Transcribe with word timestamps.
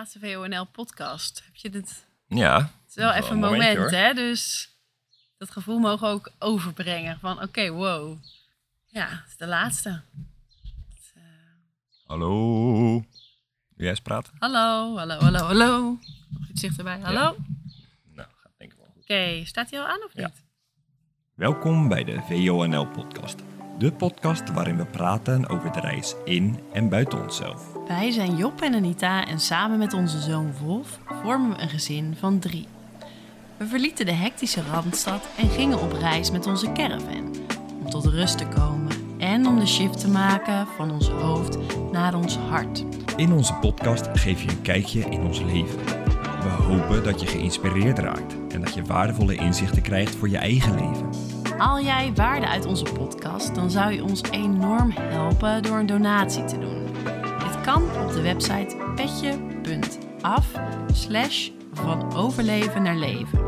laatste 0.00 0.18
VONL-podcast. 0.18 1.42
Heb 1.44 1.56
je 1.56 1.70
dit? 1.70 2.06
Ja. 2.26 2.56
Het 2.58 2.70
is 2.88 2.94
wel 2.94 3.12
even 3.12 3.30
een 3.30 3.38
moment, 3.38 3.90
hè? 3.90 4.14
Dus 4.14 4.70
dat 5.38 5.50
gevoel 5.50 5.78
mogen 5.78 6.08
we 6.08 6.14
ook 6.14 6.30
overbrengen. 6.38 7.18
Van, 7.18 7.42
oké, 7.42 7.70
wow. 7.70 8.16
Ja, 8.86 9.08
het 9.08 9.28
is 9.28 9.36
de 9.36 9.46
laatste. 9.46 10.02
Eh, 11.14 11.22
Hallo. 12.06 12.92
Wil 12.92 13.04
jij 13.76 13.88
eens 13.88 14.00
praten? 14.00 14.32
hallo, 14.38 14.96
hallo, 14.96 15.18
hallo, 15.18 15.38
hallo. 15.38 15.98
Nog 16.28 16.48
iets 16.48 16.60
dichterbij. 16.60 17.00
Hallo? 17.00 17.28
Oké, 17.28 17.42
Nou, 18.14 18.28
gaat 18.36 18.52
denk 18.58 18.72
ik 18.72 18.78
wel 18.78 18.86
goed. 18.94 19.46
staat 19.48 19.70
hij 19.70 19.80
al 19.80 19.86
aan 19.86 20.04
of 20.04 20.10
Ja. 20.14 20.26
niet? 20.26 20.42
Welkom 21.34 21.88
bij 21.88 22.04
de 22.04 22.20
VONL-podcast. 22.28 23.38
De 23.78 23.92
podcast 23.92 24.50
waarin 24.52 24.76
we 24.76 24.84
praten 24.86 25.48
over 25.48 25.72
de 25.72 25.80
reis 25.80 26.14
in 26.24 26.60
en 26.72 26.88
buiten 26.88 27.22
onszelf. 27.22 27.79
Wij 27.90 28.10
zijn 28.10 28.36
Job 28.36 28.60
en 28.60 28.74
Anita 28.74 29.26
en 29.26 29.40
samen 29.40 29.78
met 29.78 29.92
onze 29.92 30.20
zoon 30.20 30.52
Wolf 30.62 30.98
vormen 31.22 31.50
we 31.50 31.62
een 31.62 31.68
gezin 31.68 32.14
van 32.18 32.38
drie. 32.38 32.66
We 33.56 33.66
verlieten 33.66 34.06
de 34.06 34.12
hectische 34.12 34.62
Randstad 34.72 35.28
en 35.38 35.48
gingen 35.48 35.80
op 35.80 35.92
reis 35.92 36.30
met 36.30 36.46
onze 36.46 36.72
caravan. 36.72 37.36
Om 37.80 37.90
tot 37.90 38.04
rust 38.04 38.38
te 38.38 38.46
komen 38.46 38.92
en 39.18 39.46
om 39.46 39.58
de 39.58 39.66
shift 39.66 40.00
te 40.00 40.08
maken 40.08 40.66
van 40.76 40.90
ons 40.90 41.08
hoofd 41.08 41.58
naar 41.92 42.14
ons 42.14 42.36
hart. 42.36 42.84
In 43.16 43.32
onze 43.32 43.54
podcast 43.54 44.08
geef 44.12 44.42
je 44.42 44.50
een 44.50 44.62
kijkje 44.62 45.00
in 45.00 45.20
ons 45.20 45.40
leven. 45.40 45.78
We 46.42 46.48
hopen 46.48 47.04
dat 47.04 47.20
je 47.20 47.26
geïnspireerd 47.26 47.98
raakt 47.98 48.34
en 48.48 48.60
dat 48.60 48.74
je 48.74 48.84
waardevolle 48.84 49.34
inzichten 49.34 49.82
krijgt 49.82 50.14
voor 50.14 50.28
je 50.28 50.38
eigen 50.38 50.74
leven. 50.74 51.08
Haal 51.58 51.80
jij 51.80 52.12
waarde 52.14 52.48
uit 52.48 52.66
onze 52.66 52.84
podcast, 52.84 53.54
dan 53.54 53.70
zou 53.70 53.92
je 53.92 54.04
ons 54.04 54.22
enorm 54.30 54.90
helpen 54.90 55.62
door 55.62 55.78
een 55.78 55.86
donatie 55.86 56.44
te 56.44 56.58
doen. 56.58 56.79
Kan 57.62 57.82
op 57.82 58.12
de 58.12 58.20
website 58.22 58.76
petje.af 58.94 60.46
slash 60.92 61.50
van 61.72 62.14
overleven 62.14 62.82
naar 62.82 62.96
leven. 62.96 63.40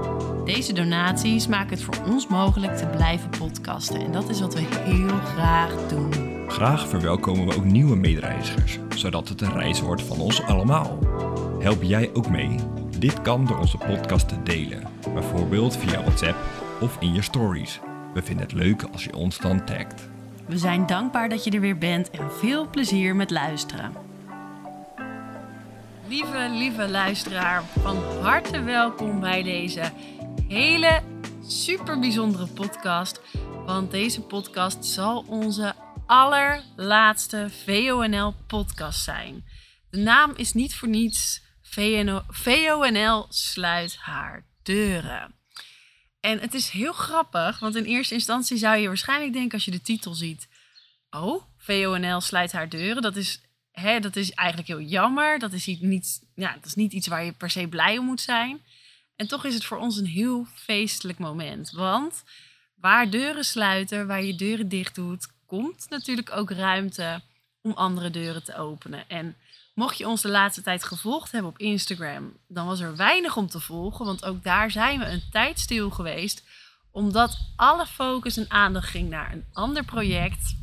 Deze 0.44 0.72
donaties 0.72 1.46
maken 1.46 1.70
het 1.70 1.82
voor 1.82 2.04
ons 2.06 2.26
mogelijk 2.26 2.76
te 2.76 2.86
blijven 2.86 3.30
podcasten 3.30 4.00
en 4.00 4.12
dat 4.12 4.28
is 4.28 4.40
wat 4.40 4.54
we 4.54 4.60
heel 4.60 5.18
graag 5.18 5.88
doen. 5.88 6.10
Graag 6.48 6.88
verwelkomen 6.88 7.46
we 7.46 7.56
ook 7.56 7.64
nieuwe 7.64 7.96
medereizigers, 7.96 8.78
zodat 8.96 9.28
het 9.28 9.40
een 9.40 9.52
reis 9.52 9.80
wordt 9.80 10.02
van 10.02 10.20
ons 10.20 10.42
allemaal. 10.42 10.98
Help 11.60 11.82
jij 11.82 12.10
ook 12.12 12.28
mee? 12.28 12.56
Dit 12.98 13.22
kan 13.22 13.46
door 13.46 13.58
onze 13.58 13.78
podcast 13.78 14.28
te 14.28 14.42
delen, 14.42 14.82
bijvoorbeeld 15.14 15.76
via 15.76 16.00
WhatsApp 16.00 16.36
of 16.80 16.96
in 17.00 17.12
je 17.12 17.22
stories. 17.22 17.80
We 18.14 18.22
vinden 18.22 18.44
het 18.44 18.54
leuk 18.54 18.82
als 18.92 19.04
je 19.04 19.16
ons 19.16 19.38
dan 19.38 19.64
tagt. 19.64 20.08
We 20.46 20.58
zijn 20.58 20.86
dankbaar 20.86 21.28
dat 21.28 21.44
je 21.44 21.50
er 21.50 21.60
weer 21.60 21.78
bent 21.78 22.10
en 22.10 22.32
veel 22.32 22.70
plezier 22.70 23.16
met 23.16 23.30
luisteren. 23.30 23.92
Lieve, 26.12 26.48
lieve 26.50 26.88
luisteraar, 26.88 27.64
van 27.64 27.96
harte 27.96 28.62
welkom 28.62 29.20
bij 29.20 29.42
deze 29.42 29.92
hele 30.48 31.02
super 31.46 31.98
bijzondere 31.98 32.46
podcast. 32.46 33.20
Want 33.66 33.90
deze 33.90 34.20
podcast 34.20 34.84
zal 34.84 35.24
onze 35.28 35.74
allerlaatste 36.06 37.50
VONL-podcast 37.64 39.04
zijn. 39.04 39.44
De 39.90 39.98
naam 39.98 40.32
is 40.36 40.52
niet 40.52 40.74
voor 40.74 40.88
niets 40.88 41.42
VONL 42.28 43.26
sluit 43.28 43.96
haar 43.96 44.46
deuren. 44.62 45.34
En 46.20 46.38
het 46.38 46.54
is 46.54 46.68
heel 46.68 46.92
grappig, 46.92 47.58
want 47.58 47.76
in 47.76 47.84
eerste 47.84 48.14
instantie 48.14 48.56
zou 48.56 48.76
je 48.76 48.86
waarschijnlijk 48.86 49.32
denken 49.32 49.52
als 49.52 49.64
je 49.64 49.70
de 49.70 49.82
titel 49.82 50.14
ziet: 50.14 50.48
Oh, 51.10 51.42
VONL 51.56 52.20
sluit 52.20 52.52
haar 52.52 52.68
deuren. 52.68 53.02
Dat 53.02 53.16
is, 53.16 53.40
hè, 53.72 54.00
dat 54.00 54.16
is 54.16 54.32
eigenlijk 54.32 54.68
heel 54.68 54.80
jammer. 54.80 55.38
Dat 55.38 55.52
is, 55.52 55.66
niet, 55.66 56.22
ja, 56.34 56.52
dat 56.54 56.64
is 56.64 56.74
niet 56.74 56.92
iets 56.92 57.06
waar 57.06 57.24
je 57.24 57.32
per 57.32 57.50
se 57.50 57.68
blij 57.68 57.98
om 57.98 58.04
moet 58.04 58.20
zijn. 58.20 58.60
En 59.16 59.28
toch 59.28 59.44
is 59.44 59.54
het 59.54 59.64
voor 59.64 59.78
ons 59.78 59.96
een 59.96 60.06
heel 60.06 60.46
feestelijk 60.54 61.18
moment. 61.18 61.70
Want 61.70 62.22
waar 62.74 63.10
deuren 63.10 63.44
sluiten, 63.44 64.06
waar 64.06 64.22
je 64.22 64.34
deuren 64.34 64.68
dicht 64.68 64.94
doet, 64.94 65.26
komt 65.46 65.86
natuurlijk 65.88 66.30
ook 66.30 66.50
ruimte 66.50 67.22
om 67.60 67.72
andere 67.72 68.10
deuren 68.10 68.44
te 68.44 68.56
openen. 68.56 69.08
En 69.08 69.36
mocht 69.74 69.98
je 69.98 70.08
ons 70.08 70.22
de 70.22 70.28
laatste 70.28 70.62
tijd 70.62 70.84
gevolgd 70.84 71.32
hebben 71.32 71.50
op 71.50 71.58
Instagram, 71.58 72.36
dan 72.48 72.66
was 72.66 72.80
er 72.80 72.96
weinig 72.96 73.36
om 73.36 73.48
te 73.48 73.60
volgen. 73.60 74.06
Want 74.06 74.24
ook 74.24 74.44
daar 74.44 74.70
zijn 74.70 74.98
we 74.98 75.04
een 75.04 75.22
tijd 75.30 75.58
stil 75.58 75.90
geweest. 75.90 76.42
Omdat 76.90 77.38
alle 77.56 77.86
focus 77.86 78.36
en 78.36 78.50
aandacht 78.50 78.88
ging 78.88 79.08
naar 79.08 79.32
een 79.32 79.44
ander 79.52 79.84
project. 79.84 80.56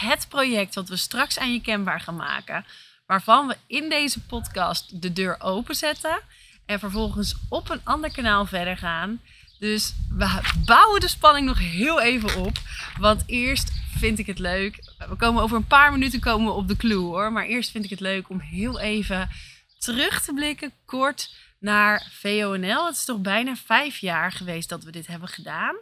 Het 0.00 0.28
project 0.28 0.74
wat 0.74 0.88
we 0.88 0.96
straks 0.96 1.38
aan 1.38 1.52
je 1.52 1.60
kenbaar 1.60 2.00
gaan 2.00 2.16
maken. 2.16 2.64
Waarvan 3.06 3.46
we 3.46 3.56
in 3.66 3.88
deze 3.88 4.20
podcast 4.20 5.02
de 5.02 5.12
deur 5.12 5.36
openzetten. 5.40 6.20
En 6.66 6.78
vervolgens 6.78 7.34
op 7.48 7.70
een 7.70 7.80
ander 7.84 8.12
kanaal 8.12 8.46
verder 8.46 8.76
gaan. 8.76 9.20
Dus 9.58 9.94
we 10.08 10.40
bouwen 10.64 11.00
de 11.00 11.08
spanning 11.08 11.46
nog 11.46 11.58
heel 11.58 12.00
even 12.00 12.36
op. 12.44 12.58
Want 12.98 13.22
eerst 13.26 13.72
vind 13.98 14.18
ik 14.18 14.26
het 14.26 14.38
leuk. 14.38 14.92
We 15.08 15.16
komen 15.16 15.42
over 15.42 15.56
een 15.56 15.66
paar 15.66 15.92
minuten 15.92 16.20
komen 16.20 16.46
we 16.46 16.52
op 16.52 16.68
de 16.68 16.76
clue 16.76 17.04
hoor. 17.04 17.32
Maar 17.32 17.44
eerst 17.44 17.70
vind 17.70 17.84
ik 17.84 17.90
het 17.90 18.00
leuk 18.00 18.28
om 18.28 18.40
heel 18.40 18.80
even 18.80 19.30
terug 19.78 20.22
te 20.22 20.32
blikken, 20.32 20.72
kort 20.84 21.30
naar 21.58 22.08
VONL. 22.10 22.86
Het 22.86 22.96
is 22.96 23.04
toch 23.04 23.20
bijna 23.20 23.56
vijf 23.56 23.98
jaar 23.98 24.32
geweest 24.32 24.68
dat 24.68 24.84
we 24.84 24.90
dit 24.90 25.06
hebben 25.06 25.28
gedaan. 25.28 25.76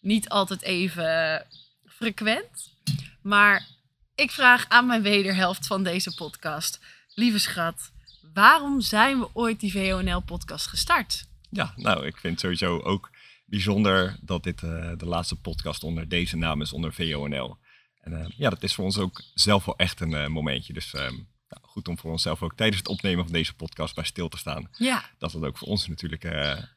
Niet 0.00 0.28
altijd 0.28 0.62
even 0.62 1.46
frequent. 1.86 2.76
Maar 3.22 3.66
ik 4.14 4.30
vraag 4.30 4.68
aan 4.68 4.86
mijn 4.86 5.02
wederhelft 5.02 5.66
van 5.66 5.82
deze 5.82 6.14
podcast. 6.14 6.80
Lieve 7.14 7.38
schat, 7.38 7.90
waarom 8.32 8.80
zijn 8.80 9.18
we 9.18 9.28
ooit 9.32 9.60
die 9.60 9.72
VONL-podcast 9.72 10.66
gestart? 10.66 11.26
Ja, 11.50 11.72
nou, 11.76 12.06
ik 12.06 12.16
vind 12.16 12.40
sowieso 12.40 12.80
ook 12.80 13.10
bijzonder 13.46 14.16
dat 14.20 14.42
dit 14.42 14.62
eh, 14.62 14.92
de 14.96 15.06
laatste 15.06 15.36
podcast 15.36 15.84
onder 15.84 16.08
deze 16.08 16.36
naam 16.36 16.60
is, 16.60 16.72
onder 16.72 16.92
VONL. 16.92 17.58
En 18.00 18.20
eh, 18.20 18.26
ja, 18.36 18.50
dat 18.50 18.62
is 18.62 18.74
voor 18.74 18.84
ons 18.84 18.98
ook 18.98 19.22
zelf 19.34 19.64
wel 19.64 19.76
echt 19.76 20.00
een 20.00 20.14
eh, 20.14 20.26
momentje. 20.26 20.72
Dus 20.72 20.94
ehm, 20.94 21.14
nou, 21.48 21.62
goed 21.62 21.88
om 21.88 21.98
voor 21.98 22.10
onszelf 22.10 22.42
ook 22.42 22.56
tijdens 22.56 22.78
het 22.78 22.88
opnemen 22.88 23.24
van 23.24 23.32
deze 23.32 23.54
podcast 23.54 23.94
bij 23.94 24.04
stil 24.04 24.28
te 24.28 24.38
staan. 24.38 24.68
Ja, 24.72 25.04
Dat 25.18 25.32
het 25.32 25.44
ook 25.44 25.58
voor 25.58 25.68
ons 25.68 25.88
natuurlijk 25.88 26.22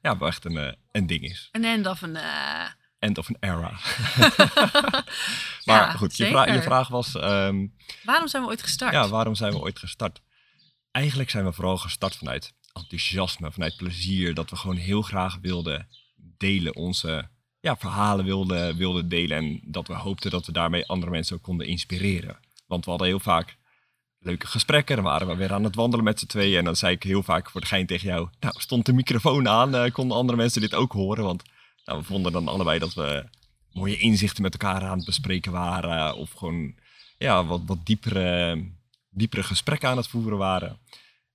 ja, 0.02 0.18
wel 0.18 0.28
echt 0.28 0.46
een, 0.46 0.76
een 0.92 1.08
ding 1.08 1.24
is. 1.24 1.50
een 1.52 1.66
end 1.66 1.88
of 1.88 2.02
een... 2.02 2.18
End 3.02 3.18
of 3.18 3.28
an 3.28 3.36
era. 3.40 3.70
maar 5.66 5.82
Ja, 5.82 5.92
goed, 5.92 6.18
je, 6.18 6.24
zeker. 6.26 6.44
vra- 6.44 6.54
je 6.54 6.62
vraag 6.62 6.88
was, 6.88 7.16
ehm, 7.16 7.68
Waarom 8.04 8.28
zijn 8.28 8.44
we 8.44 8.50
ooit 8.50 8.62
gestart? 8.64 8.94
ja, 8.94 9.08
waarom 9.08 9.36
zijn 9.36 9.52
we 9.52 9.60
ooit 9.60 9.80
gestart? 9.80 10.22
Eigenlijk 10.92 11.30
zijn 11.30 11.46
we 11.46 11.54
vooral 11.54 11.78
gestart 11.78 12.16
vanuit 12.16 12.54
enthousiasme, 12.74 13.52
vanuit 13.52 13.76
plezier. 13.76 14.34
Dat 14.34 14.50
we 14.50 14.56
gewoon 14.56 14.76
heel 14.76 15.02
graag 15.02 15.38
wilden 15.42 15.88
delen, 16.38 16.76
onze 16.76 17.30
ja, 17.60 17.78
verhalen 17.78 18.26
wilden, 18.26 18.78
wilden 18.78 19.10
delen. 19.10 19.38
En 19.38 19.62
dat 19.66 19.88
we 19.88 19.94
hoopten 19.94 20.32
dat 20.32 20.46
we 20.46 20.52
daarmee 20.52 20.88
andere 20.88 21.12
mensen 21.12 21.36
ook 21.36 21.42
konden 21.44 21.68
inspireren. 21.68 22.40
Want 22.68 22.84
we 22.84 22.90
hadden 22.90 23.08
heel 23.10 23.20
vaak 23.20 23.58
leuke 24.20 24.48
gesprekken. 24.48 24.96
Dan 24.96 25.06
waren 25.06 25.28
we 25.28 25.36
weer 25.36 25.54
aan 25.54 25.64
het 25.64 25.76
wandelen 25.76 26.06
met 26.06 26.20
z'n 26.20 26.26
tweeën. 26.26 26.58
En 26.58 26.64
dan 26.66 26.76
zei 26.76 26.96
ik 26.96 27.04
heel 27.04 27.24
vaak 27.24 27.50
voor 27.50 27.62
de 27.62 27.68
gein 27.68 27.86
tegen 27.86 28.08
jou... 28.08 28.30
Nou, 28.40 28.54
stond 28.58 28.86
de 28.86 28.94
microfoon 28.94 29.48
aan, 29.48 29.76
eh, 29.76 29.92
konden 29.92 30.18
andere 30.18 30.38
mensen 30.38 30.62
dit 30.62 30.74
ook 30.76 30.92
horen. 30.92 31.24
Want 31.24 31.44
nou, 31.86 32.00
we 32.00 32.06
vonden 32.06 32.32
dan 32.32 32.48
allebei 32.48 32.80
dat 32.80 32.94
we 32.94 33.26
mooie 33.72 33.98
inzichten 33.98 34.42
met 34.42 34.54
elkaar 34.54 34.82
aan 34.82 34.98
het 34.98 35.06
bespreken 35.06 35.52
waren. 35.52 36.16
Of 36.16 36.32
gewoon 36.32 36.76
ja, 37.18 37.46
wat, 37.46 37.62
wat 37.66 37.86
diepere, 37.86 38.64
diepere 39.10 39.44
gesprekken 39.44 39.90
aan 39.90 39.98
het 39.98 40.08
voeren 40.08 40.38
waren. 40.38 40.80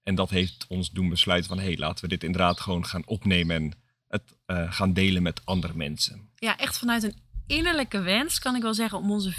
En 0.03 0.15
dat 0.15 0.31
heeft 0.31 0.67
ons 0.69 0.91
doen 0.91 1.09
besluiten 1.09 1.49
van... 1.49 1.59
hé, 1.59 1.65
hey, 1.65 1.77
laten 1.77 2.05
we 2.05 2.11
dit 2.11 2.25
inderdaad 2.25 2.61
gewoon 2.61 2.87
gaan 2.87 3.07
opnemen... 3.07 3.57
en 3.57 3.73
het 4.09 4.37
eh, 4.47 4.73
gaan 4.73 4.93
delen 4.93 5.23
met 5.23 5.41
andere 5.45 5.75
mensen. 5.75 6.31
ja, 6.35 6.57
echt 6.57 6.79
vanuit 6.79 7.03
een 7.03 7.17
innerlijke 7.47 8.01
wens, 8.01 8.39
kan 8.39 8.55
ik 8.57 8.63
wel 8.63 8.75
zeggen, 8.75 8.99
om 8.99 9.11
onze 9.11 9.35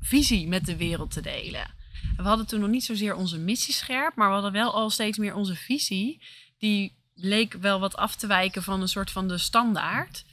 visie 0.00 0.48
met 0.48 0.66
de 0.66 0.76
wereld 0.76 1.10
te 1.10 1.20
delen. 1.20 1.76
En 2.16 2.22
we 2.22 2.28
hadden 2.28 2.46
toen 2.46 2.60
nog 2.60 2.70
niet 2.70 2.84
zozeer 2.84 3.14
onze 3.14 3.38
missie 3.38 3.74
scherp, 3.74 4.14
maar 4.14 4.28
we 4.28 4.34
hadden 4.34 4.52
wel 4.52 4.74
al 4.74 4.90
steeds 4.90 5.18
meer 5.18 5.34
onze 5.34 5.54
visie. 5.54 6.22
Die 6.58 6.96
leek 7.14 7.52
wel 7.52 7.80
wat 7.80 7.96
af 7.96 8.16
te 8.16 8.26
wijken 8.26 8.62
van 8.62 8.80
een 8.80 8.88
soort 8.88 9.10
van 9.10 9.28
de 9.28 9.38
standaard. 9.38 10.24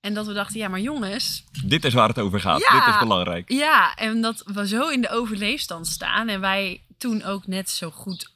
En 0.00 0.14
dat 0.14 0.26
we 0.26 0.32
dachten, 0.32 0.58
ja, 0.60 0.68
maar 0.68 0.80
jongens, 0.80 1.44
Dit 1.64 1.84
is 1.84 1.94
waar 1.94 2.08
het 2.08 2.18
over 2.18 2.40
gaat. 2.40 2.60
Ja. 2.60 2.84
Dit 2.84 2.94
is 2.94 3.00
belangrijk. 3.00 3.52
ja, 3.52 3.94
en 3.94 4.20
dat 4.20 4.42
we 4.46 4.68
zo 4.68 4.88
in 4.88 5.00
de 5.00 5.10
overleefstand 5.10 5.86
staan 5.86 6.28
en 6.28 6.40
wij 6.40 6.82
toen 6.98 7.22
ook 7.22 7.46
net 7.46 7.70
zo 7.70 7.90
goed 7.90 8.32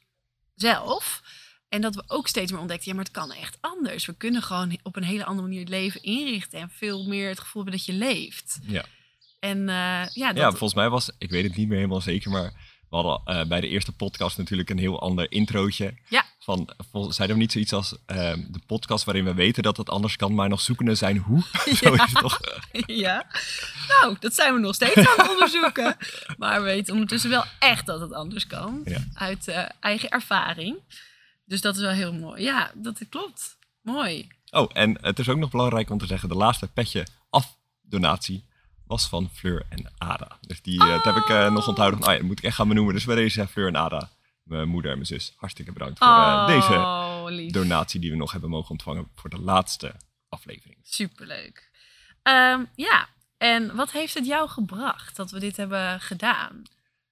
zelf. 0.55 1.21
En 1.69 1.81
dat 1.81 1.95
we 1.95 2.03
ook 2.07 2.27
steeds 2.27 2.51
meer 2.51 2.59
ontdekten, 2.59 2.87
ja, 2.89 2.95
maar 2.95 3.05
het 3.05 3.13
kan 3.13 3.31
echt 3.31 3.57
anders. 3.61 4.05
We 4.05 4.15
kunnen 4.15 4.41
gewoon 4.41 4.79
op 4.83 4.95
een 4.95 5.03
hele 5.03 5.25
andere 5.25 5.47
manier 5.47 5.59
het 5.59 5.69
leven 5.69 6.03
inrichten 6.03 6.59
en 6.59 6.69
veel 6.69 7.07
meer 7.07 7.29
het 7.29 7.39
gevoel 7.39 7.61
hebben 7.63 7.79
dat 7.79 7.87
je 7.87 7.93
leeft. 7.93 8.59
Ja. 8.67 8.85
En 9.39 9.69
eh, 9.69 10.07
ja, 10.13 10.27
dat, 10.27 10.37
Ja, 10.37 10.49
volgens 10.49 10.73
mij 10.73 10.89
was, 10.89 11.11
ik 11.17 11.29
weet 11.29 11.43
het 11.43 11.55
niet 11.55 11.67
meer 11.67 11.77
helemaal 11.77 12.01
zeker, 12.01 12.31
maar 12.31 12.53
we 12.89 12.95
hadden 12.95 13.21
eh, 13.25 13.45
bij 13.47 13.61
de 13.61 13.67
eerste 13.67 13.91
podcast 13.91 14.37
natuurlijk 14.37 14.69
een 14.69 14.77
heel 14.77 15.01
ander 15.01 15.31
introotje. 15.31 15.97
Ja. 16.09 16.25
Van, 16.45 16.69
zeiden 17.09 17.35
we 17.35 17.41
niet 17.41 17.51
zoiets 17.51 17.73
als 17.73 17.95
ehm, 18.05 18.43
de 18.47 18.59
podcast 18.65 19.03
waarin 19.03 19.25
we 19.25 19.33
weten 19.33 19.63
dat 19.63 19.77
het 19.77 19.89
anders 19.89 20.15
kan, 20.15 20.33
maar 20.33 20.49
nog 20.49 20.61
zoekende 20.61 20.95
zijn 20.95 21.17
hoe? 21.17 21.43
Zo 21.81 21.93
is 21.93 22.01
het 22.01 22.15
toch? 22.15 22.39
ja. 23.05 23.25
Nou, 23.87 24.15
dat 24.19 24.33
zijn 24.33 24.53
we 24.53 24.59
nog 24.59 24.75
steeds 24.75 24.95
aan 24.95 25.17
het 25.17 25.29
onderzoeken. 25.29 25.97
Maar 26.37 26.59
we 26.59 26.65
weten 26.65 26.93
ondertussen 26.93 27.29
wel 27.29 27.43
echt 27.59 27.85
dat 27.85 27.99
het 27.99 28.13
anders 28.13 28.47
kan. 28.47 28.81
Ja. 28.85 28.99
Uit 29.13 29.47
eh, 29.47 29.65
eigen 29.79 30.09
ervaring. 30.09 30.77
Dus 31.45 31.61
dat 31.61 31.75
is 31.75 31.81
wel 31.81 31.91
heel 31.91 32.13
mooi. 32.13 32.43
Ja, 32.43 32.71
dat 32.75 32.99
klopt. 33.09 33.57
Mooi. 33.81 34.27
Oh, 34.51 34.69
en 34.73 34.97
het 35.01 35.19
is 35.19 35.29
ook 35.29 35.37
nog 35.37 35.51
belangrijk 35.51 35.89
om 35.89 35.97
te 35.97 36.05
zeggen, 36.05 36.29
de 36.29 36.35
laatste 36.35 36.67
petje 36.67 37.07
af 37.29 37.57
donatie 37.81 38.45
was 38.87 39.07
van 39.07 39.29
Fleur 39.33 39.65
en 39.69 39.91
Ada. 39.97 40.37
Dus 40.41 40.61
die 40.61 40.79
eh, 40.79 40.87
dat 40.87 41.03
heb 41.03 41.15
ik 41.15 41.29
eh, 41.29 41.51
nog 41.51 41.67
onthouden. 41.67 41.99
van, 41.99 42.07
Oh 42.07 42.13
ja, 42.13 42.19
dat 42.19 42.27
moet 42.27 42.39
ik 42.39 42.45
echt 42.45 42.55
gaan 42.55 42.67
benoemen. 42.67 42.93
Dus 42.93 43.05
bij 43.05 43.15
deze 43.15 43.47
Fleur 43.47 43.67
en 43.67 43.75
Ada, 43.75 44.09
mijn 44.45 44.67
moeder 44.67 44.91
en 44.91 44.97
mijn 44.97 45.09
zus, 45.09 45.33
hartstikke 45.35 45.71
bedankt 45.71 45.97
voor 45.97 46.07
eh, 46.07 46.47
deze 46.47 46.73
oh, 46.73 47.25
lief. 47.27 47.51
donatie 47.51 47.99
die 47.99 48.11
we 48.11 48.17
nog 48.17 48.31
hebben 48.31 48.49
mogen 48.49 48.71
ontvangen 48.71 49.09
voor 49.15 49.29
de 49.29 49.39
laatste 49.39 49.95
aflevering. 50.29 50.77
Superleuk. 50.81 51.71
Ehm, 52.21 52.63
ja, 52.75 53.09
en 53.37 53.75
wat 53.75 53.91
heeft 53.91 54.13
het 54.13 54.25
jou 54.25 54.49
gebracht 54.49 55.15
dat 55.15 55.31
we 55.31 55.39
dit 55.39 55.57
hebben 55.57 56.01
gedaan? 56.01 56.63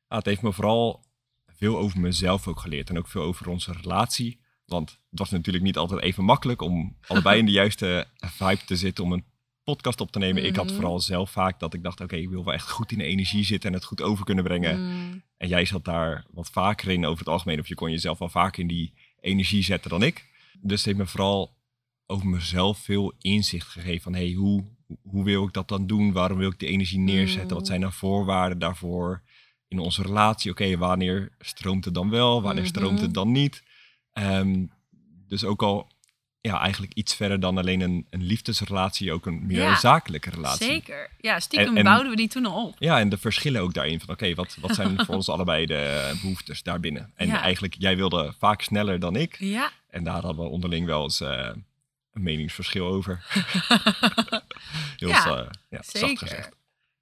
Ah, 0.07 0.17
het 0.17 0.25
heeft 0.25 0.41
me 0.41 0.53
vooral 0.53 1.05
veel 1.45 1.77
over 1.77 1.99
mezelf 1.99 2.47
ook 2.47 2.59
geleerd 2.59 2.89
en 2.89 2.97
ook 2.97 3.07
veel 3.07 3.21
over 3.21 3.49
onze 3.49 3.71
relatie. 3.71 4.41
Want 4.65 4.89
het 4.89 5.19
was 5.19 5.29
natuurlijk 5.29 5.63
niet 5.63 5.77
altijd 5.77 6.01
even 6.01 6.23
makkelijk 6.23 6.61
om 6.61 6.97
allebei 7.07 7.39
in 7.39 7.45
de 7.45 7.51
juiste 7.51 8.07
vibe 8.15 8.65
te 8.65 8.75
zitten 8.75 9.03
om 9.03 9.11
een 9.11 9.25
podcast 9.63 10.01
op 10.01 10.11
te 10.11 10.19
nemen. 10.19 10.45
Ik 10.45 10.55
had 10.55 10.65
Mhm. 10.65 10.73
vooral 10.75 10.99
zelf 10.99 11.31
vaak 11.31 11.59
dat 11.59 11.73
ik 11.73 11.83
dacht, 11.83 12.01
oké, 12.01 12.15
ik 12.15 12.29
wil 12.29 12.43
wel 12.43 12.53
echt 12.53 12.69
goed 12.69 12.91
in 12.91 12.97
de 12.97 13.03
energie 13.03 13.43
zitten 13.43 13.69
en 13.69 13.75
het 13.75 13.85
goed 13.85 14.01
over 14.01 14.25
kunnen 14.25 14.43
brengen. 14.43 14.81
Mm, 14.81 15.23
En 15.37 15.47
jij 15.49 15.65
zat 15.65 15.85
daar 15.85 16.25
wat 16.31 16.49
vaker 16.49 16.89
in 16.91 17.05
over 17.05 17.19
het 17.19 17.27
algemeen, 17.33 17.59
of 17.59 17.67
je 17.67 17.75
kon 17.75 17.91
jezelf 17.91 18.19
wel 18.19 18.29
vaker 18.29 18.61
in 18.61 18.67
die 18.67 18.93
energie 19.19 19.63
zetten 19.63 19.89
dan 19.89 20.03
ik. 20.03 20.29
Dus 20.61 20.77
het 20.77 20.85
heeft 20.85 20.97
me 20.97 21.05
vooral 21.07 21.55
over 22.05 22.27
mezelf 22.27 22.77
veel 22.77 23.13
inzicht 23.19 23.67
gegeven 23.67 24.01
van, 24.01 24.13
hey, 24.13 24.31
hoe, 24.31 24.63
hoe 25.01 25.23
wil 25.23 25.43
ik 25.43 25.53
dat 25.53 25.67
dan 25.67 25.87
doen? 25.87 26.11
Waarom 26.11 26.37
wil 26.37 26.51
ik 26.51 26.59
die 26.59 26.69
energie 26.69 26.99
neerzetten? 26.99 27.47
Mm. 27.51 27.53
Wat 27.57 27.67
zijn 27.67 27.81
dan 27.81 27.93
voorwaarden 27.93 28.59
daarvoor 28.59 29.21
in 29.67 29.79
onze 29.79 30.01
relatie? 30.01 30.51
Oké, 30.51 30.77
wanneer 30.77 31.31
stroomt 31.39 31.85
het 31.85 31.93
dan 31.93 32.09
wel? 32.09 32.41
Wanneer 32.41 32.65
stroomt 32.65 32.93
Mhm. 32.93 33.01
het 33.03 33.13
dan 33.13 33.31
niet? 33.31 33.63
Ehm, 34.13 34.65
dus 35.27 35.43
ook 35.43 35.61
al 35.63 35.91
ja, 36.51 36.59
eigenlijk 36.59 36.93
iets 36.93 37.15
verder 37.15 37.39
dan 37.39 37.57
alleen 37.57 37.81
een, 37.81 38.07
een 38.09 38.23
liefdesrelatie, 38.23 39.11
ook 39.13 39.25
een 39.25 39.45
meer 39.45 39.61
Ja, 39.61 39.75
zakelijke 39.79 40.29
relatie. 40.29 40.65
zeker. 40.65 41.09
Ja, 41.19 41.39
stiekem 41.39 41.67
En- 41.69 41.77
en- 41.77 41.83
bouwden 41.83 42.09
we 42.09 42.15
die 42.15 42.27
toen 42.27 42.45
al 42.45 42.67
op. 42.67 42.75
Ja, 42.79 42.99
en 42.99 43.09
de 43.09 43.17
verschillen 43.17 43.61
ook 43.61 43.73
daarin. 43.73 43.99
Van 43.99 44.09
oké, 44.09 44.33
wat, 44.35 44.57
wat 44.59 44.75
zijn 44.75 45.05
voor 45.05 45.15
ons 45.15 45.29
allebei 45.35 45.65
de 45.65 46.11
behoeftes 46.21 46.63
daarbinnen? 46.63 47.11
En 47.15 47.27
Ja. 47.27 47.41
eigenlijk, 47.41 47.75
jij 47.77 47.95
wilde 47.95 48.33
vaak 48.39 48.61
sneller 48.61 48.99
dan 48.99 49.15
ik. 49.15 49.35
Ja. 49.39 49.71
En 49.89 50.03
daar 50.03 50.13
hadden 50.21 50.35
we 50.43 50.49
onderling 50.49 50.85
wel 50.85 51.03
eens 51.03 51.21
eh, 51.21 51.49
een 52.13 52.23
meningsverschil 52.23 52.87
over. 52.87 53.25
Heel 54.97 55.07
Ja, 55.09 55.25
ja, 55.69 55.81
zacht 55.81 55.89
Zeker. 55.97 56.17
gezegd. 56.27 56.49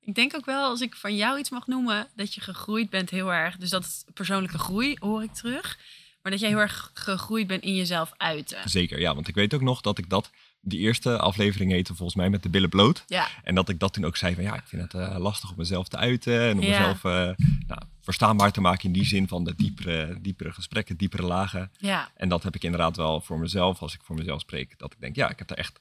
Ik 0.01 0.15
denk 0.15 0.35
ook 0.35 0.45
wel, 0.45 0.63
als 0.69 0.81
ik 0.81 0.95
van 0.95 1.15
jou 1.15 1.39
iets 1.39 1.49
mag 1.49 1.67
noemen, 1.67 2.07
dat 2.15 2.33
je 2.33 2.41
gegroeid 2.41 2.89
bent 2.89 3.09
heel 3.09 3.33
erg. 3.33 3.57
Dus 3.57 3.69
dat 3.69 3.83
is 3.83 4.03
persoonlijke 4.13 4.57
groei, 4.57 4.95
hoor 4.99 5.23
ik 5.23 5.33
terug. 5.33 5.79
Maar 6.21 6.31
dat 6.31 6.41
jij 6.41 6.49
heel 6.49 6.59
erg 6.59 6.91
gegroeid 6.93 7.47
bent 7.47 7.63
in 7.63 7.75
jezelf 7.75 8.11
uiten. 8.17 8.69
Zeker, 8.69 8.99
ja. 8.99 9.13
Want 9.15 9.27
ik 9.27 9.35
weet 9.35 9.53
ook 9.53 9.61
nog 9.61 9.81
dat 9.81 9.97
ik 9.97 10.09
dat... 10.09 10.29
Die 10.63 10.79
eerste 10.79 11.17
aflevering 11.17 11.71
heette 11.71 11.95
volgens 11.95 12.17
mij 12.17 12.29
met 12.29 12.43
de 12.43 12.49
billen 12.49 12.69
bloot. 12.69 13.03
Ja, 13.07 13.27
En 13.43 13.55
dat 13.55 13.69
ik 13.69 13.79
dat 13.79 13.93
toen 13.93 14.05
ook 14.05 14.17
zei 14.17 14.35
van 14.35 14.43
ja, 14.43 14.55
ik 14.55 14.63
vind 14.65 14.81
het 14.81 14.93
eh, 14.93 15.17
lastig 15.17 15.49
om 15.49 15.55
mezelf 15.57 15.87
te 15.87 15.97
uiten. 15.97 16.41
En 16.41 16.57
om 16.57 16.63
Ja. 16.63 16.69
mezelf 16.79 17.03
eh, 17.03 17.45
nou, 17.67 17.81
verstaanbaar 18.01 18.51
te 18.51 18.61
maken 18.61 18.83
in 18.85 18.91
die 18.91 19.05
zin 19.05 19.27
van 19.27 19.43
de 19.43 19.55
diepere, 19.55 20.17
diepere 20.21 20.51
gesprekken, 20.51 20.97
diepere 20.97 21.23
lagen. 21.23 21.71
ja, 21.77 22.11
En 22.15 22.29
dat 22.29 22.43
heb 22.43 22.55
ik 22.55 22.63
inderdaad 22.63 22.95
wel 22.97 23.21
voor 23.21 23.39
mezelf, 23.39 23.81
als 23.81 23.93
ik 23.93 24.01
voor 24.03 24.15
mezelf 24.15 24.41
spreek, 24.41 24.77
dat 24.79 24.93
ik 24.93 24.99
denk, 24.99 25.15
ja, 25.15 25.29
ik 25.29 25.39
heb 25.39 25.49
er 25.49 25.57
echt 25.57 25.79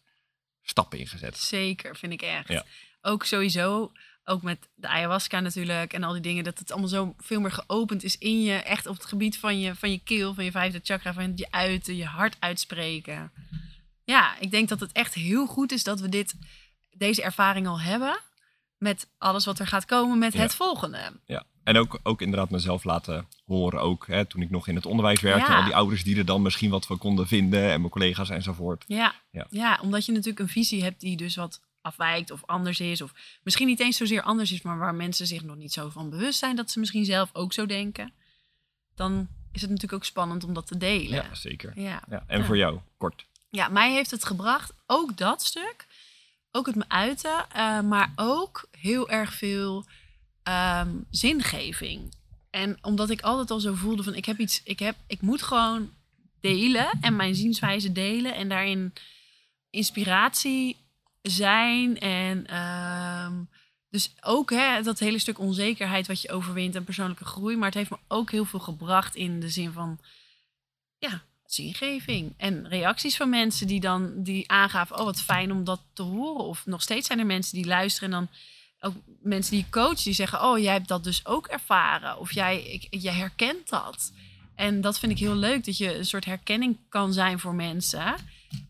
stappen 0.63 0.99
in 0.99 1.07
gezet. 1.07 1.37
zeker, 1.39 1.97
vind 1.97 2.13
ik 2.13 2.23
echt. 2.23 2.49
Ja. 2.49 2.65
Ook 3.01 3.25
sowieso, 3.25 3.93
ook 4.31 4.43
met 4.43 4.69
de 4.75 4.88
ayahuasca 4.88 5.41
natuurlijk 5.41 5.93
en 5.93 6.03
al 6.03 6.12
die 6.12 6.23
dingen, 6.23 6.44
dat 6.44 6.59
het 6.59 6.71
allemaal 6.71 6.88
zo 6.88 7.15
veel 7.19 7.41
meer 7.41 7.53
geopend 7.53 8.05
is 8.05 8.19
in 8.19 8.43
je. 8.43 8.53
Echt 8.55 8.87
op 8.87 8.94
het 8.94 9.05
gebied 9.06 9.38
van 9.38 9.61
je, 9.61 9.75
van 9.75 9.91
je 9.91 9.99
keel, 9.99 10.35
van 10.35 10.44
je 10.44 10.50
vijfde 10.50 10.81
chakra, 10.82 11.12
van 11.12 11.32
je 11.37 11.47
uiten, 11.50 11.97
je 11.97 12.05
hart 12.05 12.37
uitspreken. 12.38 13.32
Ja, 14.05 14.38
ik 14.38 14.50
denk 14.50 14.69
dat 14.69 14.81
het 14.81 14.93
echt 14.93 15.15
heel 15.15 15.47
goed 15.47 15.73
is 15.73 15.85
dat 15.85 16.00
we 16.00 16.09
dit, 16.09 16.35
deze 16.91 17.23
ervaring 17.23 17.67
al 17.67 17.81
hebben. 17.81 18.19
Met 18.79 19.09
alles 19.19 19.44
wat 19.44 19.59
er 19.59 19.67
gaat 19.67 19.85
komen 19.85 20.19
met 20.19 20.32
Ja. 20.32 20.41
het 20.41 20.55
volgende. 20.55 21.21
Ja. 21.27 21.44
En 21.65 21.77
ook, 21.77 22.00
ook 22.03 22.23
inderdaad 22.23 22.50
mezelf 22.50 22.85
laten 22.85 23.27
horen, 23.47 23.81
ook 23.81 24.06
hè, 24.06 24.25
toen 24.25 24.43
ik 24.43 24.50
nog 24.50 24.69
in 24.69 24.75
het 24.75 24.87
onderwijs 24.87 25.21
werkte. 25.21 25.50
Ja. 25.50 25.59
Al 25.59 25.65
die 25.65 25.75
ouders 25.75 26.05
die 26.05 26.17
er 26.17 26.25
dan 26.25 26.43
misschien 26.43 26.71
wat 26.71 26.87
van 26.87 26.99
konden 26.99 27.27
vinden 27.27 27.71
en 27.71 27.81
mijn 27.81 27.93
collega's 27.93 28.31
enzovoort. 28.31 28.85
Ja. 28.87 29.15
Ja. 29.31 29.47
Ja. 29.50 29.79
omdat 29.82 30.06
je 30.06 30.12
natuurlijk 30.12 30.38
een 30.41 30.49
visie 30.49 30.82
hebt 30.82 31.00
die 31.00 31.17
dus 31.17 31.37
wat 31.37 31.61
afwijkt 31.82 32.31
of 32.31 32.44
anders 32.47 32.81
is. 32.81 33.00
Of 33.03 33.12
misschien 33.43 33.67
niet 33.67 33.81
eens 33.81 33.97
zozeer 33.97 34.23
anders 34.23 34.53
is, 34.53 34.62
maar 34.62 34.79
waar 34.79 34.94
mensen 34.94 35.27
zich 35.27 35.43
nog 35.43 35.56
niet 35.56 35.73
zo 35.73 35.88
van 35.88 36.11
bewust 36.11 36.38
zijn 36.38 36.56
dat 36.56 36.71
ze 36.71 36.79
misschien 36.79 37.05
zelf 37.05 37.31
ook 37.32 37.53
zo 37.53 37.67
denken. 37.67 38.12
Dan 38.94 39.29
is 39.53 39.61
het 39.61 39.71
natuurlijk 39.71 39.99
ook 40.03 40.05
spannend 40.09 40.44
om 40.44 40.55
dat 40.55 40.67
te 40.67 40.77
delen. 40.77 41.25
Ja, 41.25 41.35
zeker. 41.35 41.81
Ja. 41.81 42.03
Ja. 42.09 42.25
En 42.27 42.38
Ja. 42.38 42.44
voor 42.44 42.56
jou, 42.56 42.81
kort. 42.99 43.27
Ja, 43.50 43.69
mij 43.69 43.93
heeft 43.93 44.11
het 44.11 44.25
gebracht, 44.25 44.73
ook 44.87 45.17
dat 45.17 45.43
stuk. 45.43 45.87
Ook 46.50 46.67
het 46.67 46.75
me 46.75 46.85
uiten, 46.88 47.50
eh, 47.50 47.81
maar 47.81 48.12
ook 48.17 48.69
heel 48.71 49.11
erg 49.11 49.32
veel 49.35 49.85
ehm, 50.43 50.97
zingeving. 51.11 52.15
En 52.50 52.79
omdat 52.82 53.11
ik 53.11 53.21
altijd 53.21 53.50
al 53.50 53.61
zo 53.61 53.75
voelde 53.75 54.03
van 54.03 54.15
ik 54.15 54.25
heb 54.25 54.38
iets, 54.38 54.62
ik, 54.65 54.79
heb, 54.79 54.97
ik 55.06 55.21
moet 55.21 55.43
gewoon 55.43 55.91
delen 56.41 56.91
en 57.00 57.17
mijn 57.17 57.35
zienswijze 57.35 57.93
delen 57.93 58.35
en 58.35 58.49
daarin 58.49 58.93
inspiratie 59.71 60.77
zijn. 61.22 61.99
En 61.99 62.46
ehm, 62.46 63.34
dus 63.90 64.14
ook 64.20 64.50
hè, 64.50 64.82
dat 64.82 64.99
hele 64.99 65.19
stuk 65.19 65.38
onzekerheid 65.38 66.06
wat 66.06 66.22
je 66.22 66.32
overwint 66.32 66.75
en 66.75 66.84
persoonlijke 66.84 67.25
groei. 67.25 67.56
Maar 67.56 67.67
het 67.67 67.75
heeft 67.75 67.90
me 67.90 67.99
ook 68.08 68.31
heel 68.31 68.44
veel 68.44 68.61
gebracht 68.61 69.14
in 69.14 69.40
de 69.40 69.49
zin 69.49 69.72
van 69.72 69.99
ja, 70.99 71.22
zingeving. 71.44 72.34
En 72.37 72.69
reacties 72.69 73.17
van 73.17 73.31
mensen 73.31 73.67
die 73.67 73.81
dan 73.81 74.22
die 74.22 74.50
aangaven, 74.50 74.99
oh 74.99 75.05
wat 75.05 75.22
fijn 75.22 75.52
om 75.52 75.64
dat 75.64 75.81
te 75.93 76.02
horen. 76.02 76.44
Of 76.44 76.67
nog 76.67 76.82
steeds 76.82 77.06
zijn 77.06 77.19
er 77.19 77.26
mensen 77.26 77.56
die 77.56 77.67
luisteren 77.67 78.12
en 78.12 78.19
dan 78.19 78.28
ook 78.81 78.94
mensen 79.22 79.52
die 79.52 79.64
ik 79.64 79.70
coach 79.70 80.02
die 80.02 80.12
zeggen, 80.12 80.43
oh 80.43 80.58
jij 80.58 80.72
hebt 80.72 80.88
dat 80.88 81.05
dus 81.05 81.26
ook 81.26 81.46
ervaren. 81.46 82.19
Of 82.19 82.32
jij, 82.32 82.62
ik, 82.62 82.87
jij 82.90 83.14
herkent 83.14 83.69
dat. 83.69 84.12
En 84.55 84.81
dat 84.81 84.99
vind 84.99 85.12
ik 85.12 85.19
heel 85.19 85.34
leuk, 85.34 85.64
dat 85.64 85.76
je 85.76 85.96
een 85.96 86.06
soort 86.06 86.25
herkenning 86.25 86.78
kan 86.88 87.12
zijn 87.12 87.38
voor 87.38 87.55
mensen. 87.55 88.14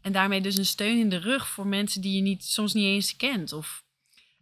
En 0.02 0.12
daarmee 0.12 0.40
dus 0.40 0.56
een 0.56 0.66
steun 0.66 0.98
in 0.98 1.08
de 1.08 1.16
rug 1.18 1.48
voor 1.48 1.66
mensen 1.66 2.00
die 2.00 2.16
je 2.16 2.22
niet, 2.22 2.44
soms 2.44 2.72
niet 2.72 2.84
eens 2.84 3.16
kent. 3.16 3.52
Of, 3.52 3.82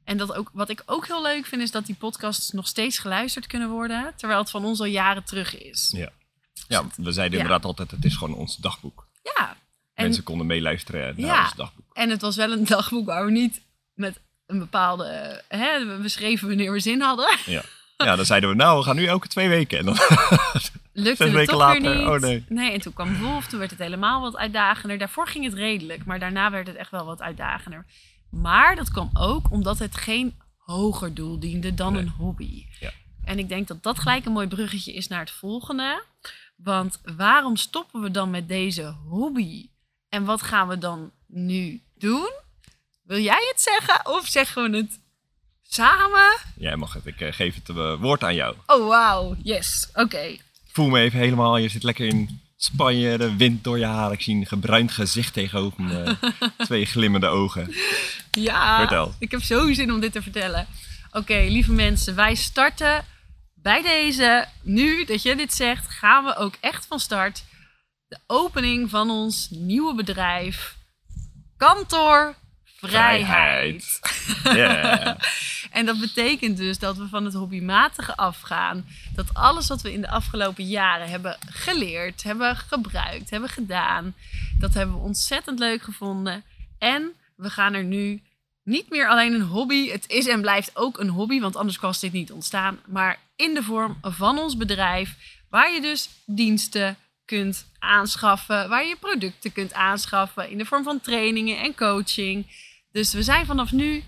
en 0.05 0.17
dat 0.17 0.35
ook, 0.35 0.51
wat 0.53 0.69
ik 0.69 0.83
ook 0.87 1.07
heel 1.07 1.23
leuk 1.23 1.47
vind, 1.47 1.63
is 1.63 1.71
dat 1.71 1.87
die 1.87 1.95
podcasts 1.95 2.51
nog 2.51 2.67
steeds 2.67 2.99
geluisterd 2.99 3.47
kunnen 3.47 3.69
worden. 3.71 4.13
Terwijl 4.17 4.41
het 4.41 4.51
van 4.51 4.65
ons 4.65 4.79
al 4.81 4.87
jaren 4.87 5.25
terug 5.25 5.59
is. 5.59 5.93
Ja. 5.97 6.11
Ja, 6.69 6.85
we 6.97 7.13
zeiden 7.13 7.39
Ja. 7.39 7.45
inderdaad 7.45 7.65
altijd, 7.65 7.91
het 7.91 8.05
is 8.05 8.17
gewoon 8.17 8.35
ons 8.35 8.57
dagboek. 8.57 9.07
Ja. 9.23 9.57
En, 9.95 10.05
Mensen 10.05 10.23
konden 10.23 10.47
meeluisteren 10.47 11.15
naar 11.17 11.27
Ja. 11.35 11.43
ons 11.43 11.55
dagboek. 11.55 11.95
en 11.95 12.11
het 12.11 12.21
was 12.21 12.37
wel 12.37 12.53
een 12.53 12.65
dagboek 12.77 13.07
waar 13.07 13.25
we 13.25 13.31
niet 13.31 13.61
met 13.95 14.21
een 14.47 14.59
bepaalde... 14.59 15.43
Hè, 15.49 15.85
we 15.87 16.03
beschreven 16.03 16.49
wanneer 16.49 16.73
we 16.73 16.81
zin 16.81 17.01
hadden. 17.01 17.39
Ja. 17.47 17.63
ja, 17.97 18.17
dan 18.17 18.25
zeiden 18.27 18.51
we, 18.51 18.55
nou, 18.57 18.79
we 18.79 18.85
gaan 18.85 18.97
nu 18.97 19.07
elke 19.07 19.29
twee 19.29 19.49
weken. 19.49 19.79
En 19.79 19.85
dan, 19.85 19.99
Lukte 20.99 21.25
Zes 21.29 21.33
het 21.35 21.49
toch 21.49 21.59
later, 21.59 21.83
weer 21.83 21.97
niet. 21.97 22.43
oh 22.45 22.47
nee. 22.49 22.73
en 22.73 22.81
toen 22.81 22.93
kwam 22.93 23.17
Wolf, 23.19 23.47
toen 23.47 23.59
werd 23.59 23.71
het 23.71 23.81
helemaal 23.81 24.21
wat 24.21 24.37
uitdagender. 24.37 24.99
Daarvoor 24.99 25.29
ging 25.29 25.45
het 25.45 25.55
redelijk, 25.55 26.05
maar 26.05 26.19
daarna 26.19 26.51
werd 26.51 26.67
het 26.67 26.77
echt 26.77 26.91
wel 26.91 27.05
wat 27.05 27.23
uitdagender. 27.23 27.87
Maar 28.31 28.77
dat 28.77 28.91
kwam 28.91 29.11
ook 29.13 29.51
omdat 29.51 29.79
het 29.79 29.97
geen 29.97 30.39
hoger 30.57 31.15
doel 31.15 31.39
diende 31.39 31.75
dan 31.75 31.93
Nee. 31.93 32.03
een 32.03 32.09
hobby. 32.09 32.67
Ja. 32.81 32.91
En 33.25 33.39
ik 33.39 33.49
denk 33.49 33.69
dat 33.69 33.83
dat 33.83 33.99
gelijk 33.99 34.25
een 34.27 34.33
mooi 34.33 34.47
bruggetje 34.49 34.93
is 34.93 35.09
naar 35.09 35.21
het 35.21 35.31
volgende. 35.31 36.03
Want 36.57 37.01
waarom 37.17 37.57
stoppen 37.57 38.01
we 38.01 38.11
dan 38.11 38.31
met 38.31 38.49
deze 38.49 38.83
hobby? 39.09 39.69
En 40.09 40.25
wat 40.25 40.43
gaan 40.43 40.69
we 40.69 40.79
dan 40.79 41.11
nu 41.27 41.83
doen? 41.95 42.31
Wil 43.03 43.19
jij 43.21 43.47
het 43.53 43.61
zeggen 43.61 44.07
of 44.07 44.27
zeggen 44.27 44.71
we 44.71 44.77
het 44.77 45.01
samen? 45.63 46.37
jij 46.57 46.77
mag 46.77 46.93
het, 46.93 47.07
ik 47.07 47.21
eh, 47.21 47.33
geef 47.33 47.55
het 47.55 47.69
eh, 47.69 48.01
woord 48.01 48.25
aan 48.25 48.35
jou. 48.35 48.57
Oh, 48.67 48.89
wauw. 48.89 49.37
Yes. 49.43 49.89
Oké. 49.95 50.37
Voel 50.73 50.89
me 50.89 51.01
even 51.01 51.19
helemaal, 51.19 51.57
je 51.57 51.69
zit 51.69 51.83
lekker 51.83 52.07
in 52.07 52.41
Spanje, 52.57 53.19
de 53.19 53.37
wind 53.37 53.65
door 53.65 53.79
je 53.79 53.85
haar. 53.85 54.13
Ik 54.13 54.21
zie 54.23 54.37
een 54.37 54.47
gebruind 54.47 54.93
gezicht 54.93 55.33
tegenover 55.33 55.83
me, 55.83 56.17
twee 56.59 56.87
glimmende 56.87 57.27
ogen. 57.27 57.75
Ja, 58.31 58.79
Vertel. 58.79 59.15
ik 59.19 59.31
heb 59.31 59.43
zo 59.43 59.73
zin 59.73 59.93
om 59.93 60.01
dit 60.01 60.13
te 60.13 60.23
vertellen. 60.23 60.67
Oké, 61.13 61.47
lieve 61.49 61.73
mensen, 61.73 62.15
wij 62.15 62.35
starten 62.35 63.05
bij 63.55 63.83
deze. 63.83 64.47
Nu 64.63 65.05
dat 65.05 65.23
je 65.23 65.37
dit 65.37 65.55
zegt, 65.55 65.91
gaan 65.91 66.25
we 66.25 66.37
ook 66.37 66.55
echt 66.61 66.87
van 66.87 67.01
start. 67.01 67.45
De 68.09 68.19
opening 68.27 68.91
van 68.91 69.11
ons 69.11 69.49
nieuwe 69.51 69.95
bedrijf, 69.95 70.77
Kantoor 71.57 72.35
Vrijheid. 72.81 74.01
En 75.71 75.87
dat 75.87 76.01
betekent 76.01 76.57
dus 76.57 76.79
dat 76.79 76.97
we 76.97 77.09
van 77.09 77.25
het 77.25 77.35
hobbymatige 77.35 78.17
afgaan. 78.17 78.87
Dat 79.15 79.35
alles 79.35 79.69
wat 79.69 79.83
we 79.83 79.93
in 79.93 80.01
de 80.01 80.09
afgelopen 80.09 80.65
jaren 80.65 81.09
hebben 81.09 81.37
geleerd, 81.51 82.23
hebben 82.23 82.57
gebruikt, 82.57 83.31
hebben 83.31 83.49
gedaan, 83.49 84.15
dat 84.59 84.75
hebben 84.75 84.97
we 84.97 85.03
ontzettend 85.03 85.59
leuk 85.59 85.83
gevonden. 85.83 86.45
En 86.79 87.13
we 87.37 87.51
gaan 87.51 87.75
er 87.75 87.85
nu 87.85 88.23
niet 88.63 88.91
meer 88.91 89.09
alleen 89.09 89.35
een 89.35 89.41
hobby. 89.41 89.89
Het 89.91 90.09
is 90.09 90.27
en 90.27 90.41
blijft 90.41 90.71
ook 90.75 90.99
een 90.99 91.09
hobby, 91.09 91.41
want 91.41 91.57
anders 91.57 91.79
was 91.79 92.01
dit 92.01 92.13
niet 92.13 92.33
ontstaan. 92.33 92.79
Maar 92.87 93.19
in 93.37 93.55
de 93.55 93.63
vorm 93.63 93.99
van 94.03 94.39
ons 94.39 94.57
bedrijf, 94.57 95.17
waar 95.51 95.73
je 95.73 95.81
dus 95.81 96.09
diensten 96.27 96.97
kunt 97.25 97.67
aanschaffen, 97.79 98.69
waar 98.69 98.87
je 98.87 98.97
producten 98.97 99.53
kunt 99.53 99.73
aanschaffen 99.73 100.51
in 100.51 100.59
de 100.59 100.65
vorm 100.65 100.83
van 100.83 101.01
trainingen 101.01 101.59
en 101.59 101.75
coaching. 101.75 102.47
Dus 102.93 103.13
we 103.13 103.23
zijn 103.23 103.47
vanaf 103.47 103.73
nu 103.73 104.05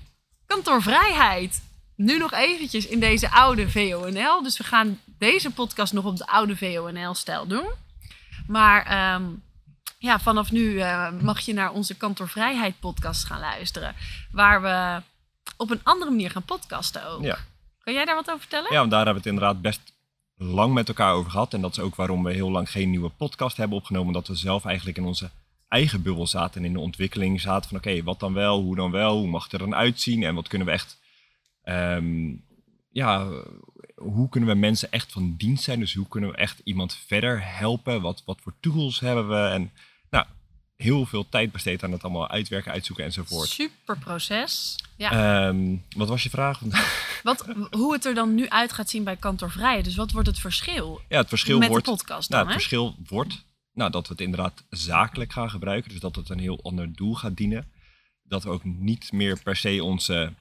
kantoorvrijheid. 0.47 1.63
Nu 1.97 2.19
nog 2.19 2.33
eventjes 2.33 2.87
in 2.87 3.01
deze 3.01 3.31
oude 3.31 3.71
VONL. 3.71 4.43
Dus 4.43 4.59
we 4.59 4.65
gaan 4.65 5.01
deze 5.19 5.51
podcast 5.51 5.93
nog 5.93 6.05
op 6.05 6.17
de 6.17 6.27
oude 6.27 6.57
VONL-stijl 6.57 7.47
doen. 7.47 7.69
Maar 8.47 8.87
ehm, 8.87 9.25
ja, 9.99 10.21
vanaf 10.21 10.51
nu 10.51 10.61
uh, 10.61 11.11
mag 11.21 11.41
je 11.41 11.53
naar 11.53 11.73
onze 11.73 11.97
kantoorvrijheid 11.97 12.81
podcast 12.81 13.25
gaan 13.25 13.41
luisteren. 13.41 13.95
Waar 14.33 14.63
we 14.63 15.03
op 15.57 15.71
een 15.71 15.81
andere 15.83 16.11
manier 16.11 16.31
gaan 16.31 16.43
podcasten 16.43 17.07
ook. 17.07 17.23
Ja. 17.23 17.39
Kan 17.79 17.95
jij 17.95 18.05
daar 18.05 18.15
wat 18.15 18.29
over 18.29 18.41
vertellen? 18.41 18.73
Ja, 18.73 18.79
want 18.79 18.91
daar 18.91 19.05
hebben 19.05 19.23
we 19.23 19.29
het 19.29 19.39
inderdaad 19.39 19.63
best 19.63 19.93
lang 20.37 20.75
met 20.75 20.89
elkaar 20.89 21.15
over 21.15 21.31
gehad. 21.31 21.55
En 21.55 21.61
dat 21.61 21.71
is 21.71 21.79
ook 21.79 21.95
waarom 21.95 22.23
we 22.23 22.33
heel 22.33 22.51
lang 22.51 22.71
geen 22.71 22.91
nieuwe 22.91 23.09
podcast 23.09 23.57
hebben 23.57 23.77
opgenomen. 23.77 24.13
Dat 24.13 24.29
we 24.29 24.35
zelf 24.35 24.65
eigenlijk 24.65 24.97
in 24.97 25.05
onze 25.05 25.31
eigen 25.71 26.03
bubbel 26.03 26.27
zaten 26.27 26.61
en 26.61 26.67
in 26.67 26.73
de 26.73 26.81
ontwikkeling 26.81 27.41
zaten 27.41 27.69
van 27.69 27.79
oké, 27.79 28.03
wat 28.03 28.21
dan 28.21 28.33
wel, 28.33 28.61
hoe 28.61 28.77
dan 28.77 28.91
wel, 28.91 29.19
hoe 29.19 29.29
mag 29.29 29.43
het 29.43 29.53
er 29.53 29.59
dan 29.59 29.75
uitzien 29.75 30.23
en 30.23 30.35
wat 30.35 30.49
kunnen 30.49 30.67
we 30.67 30.73
echt, 30.73 30.99
ehm, 31.63 32.35
ja, 32.91 33.29
hoe 33.95 34.29
kunnen 34.29 34.49
we 34.49 34.55
mensen 34.55 34.93
echt 34.93 35.13
van 35.13 35.35
dienst 35.37 35.65
zijn? 35.65 35.81
Dus 35.81 35.95
hoe 35.95 36.09
kunnen 36.09 36.31
we 36.31 36.37
echt 36.37 36.61
iemand 36.65 36.95
verder 37.07 37.57
helpen? 37.57 38.01
Wat, 38.01 38.23
wat 38.25 38.39
voor 38.43 38.55
tools 38.61 39.01
hebben 39.01 39.29
we? 39.29 39.49
En 39.49 39.73
nou, 40.11 40.27
heel 40.77 41.07
veel 41.07 41.29
tijd 41.29 41.53
besteed 41.53 41.83
aan 41.83 41.93
het 41.93 42.03
allemaal 42.03 42.29
uitwerken, 42.29 42.73
uitzoeken 42.73 43.05
enzovoort. 43.05 43.49
Super 43.49 43.99
proces. 43.99 44.79
Ja. 44.97 45.11
Ehm, 45.49 45.77
wat 45.97 46.09
was 46.09 46.23
je 46.23 46.31
vraag? 46.31 46.61
wat, 47.23 47.45
hoe 47.71 47.93
het 47.93 48.05
er 48.05 48.15
dan 48.15 48.35
nu 48.35 48.49
uit 48.49 48.73
gaat 48.73 48.91
zien 48.91 49.05
bij 49.05 49.17
kantoorvrij. 49.17 49.83
Dus 49.83 49.97
wat 49.97 50.11
wordt 50.11 50.29
het 50.29 50.39
verschil? 50.39 51.01
Ja, 51.09 51.19
het 51.19 51.29
verschil 51.29 51.59
met 51.59 51.69
wordt. 51.69 51.85
de 51.85 51.91
podcast 51.91 52.31
nou, 52.31 52.45
dan, 52.45 52.53
het 52.53 52.63
hè? 52.63 52.69
verschil 52.69 52.97
wordt 53.09 53.49
nou, 53.73 53.91
dat 53.91 54.07
we 54.07 54.13
het 54.13 54.23
inderdaad 54.23 54.65
zakelijk 54.69 55.33
gaan 55.33 55.51
gebruiken. 55.51 55.91
Dus 55.91 56.01
dat 56.01 56.17
het 56.17 56.29
een 56.29 56.39
heel 56.39 56.63
ander 56.63 56.93
doel 56.93 57.15
gaat 57.15 57.37
dienen. 57.37 57.69
Dat 58.23 58.43
we 58.43 58.51
ook 58.51 58.65
niet 58.65 59.13
meer 59.13 59.41
per 59.43 59.57
se 59.57 59.85
onze 59.85 60.33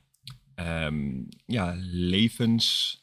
ehm, 0.55 1.21
ja, 1.45 1.73
levens. 1.77 2.97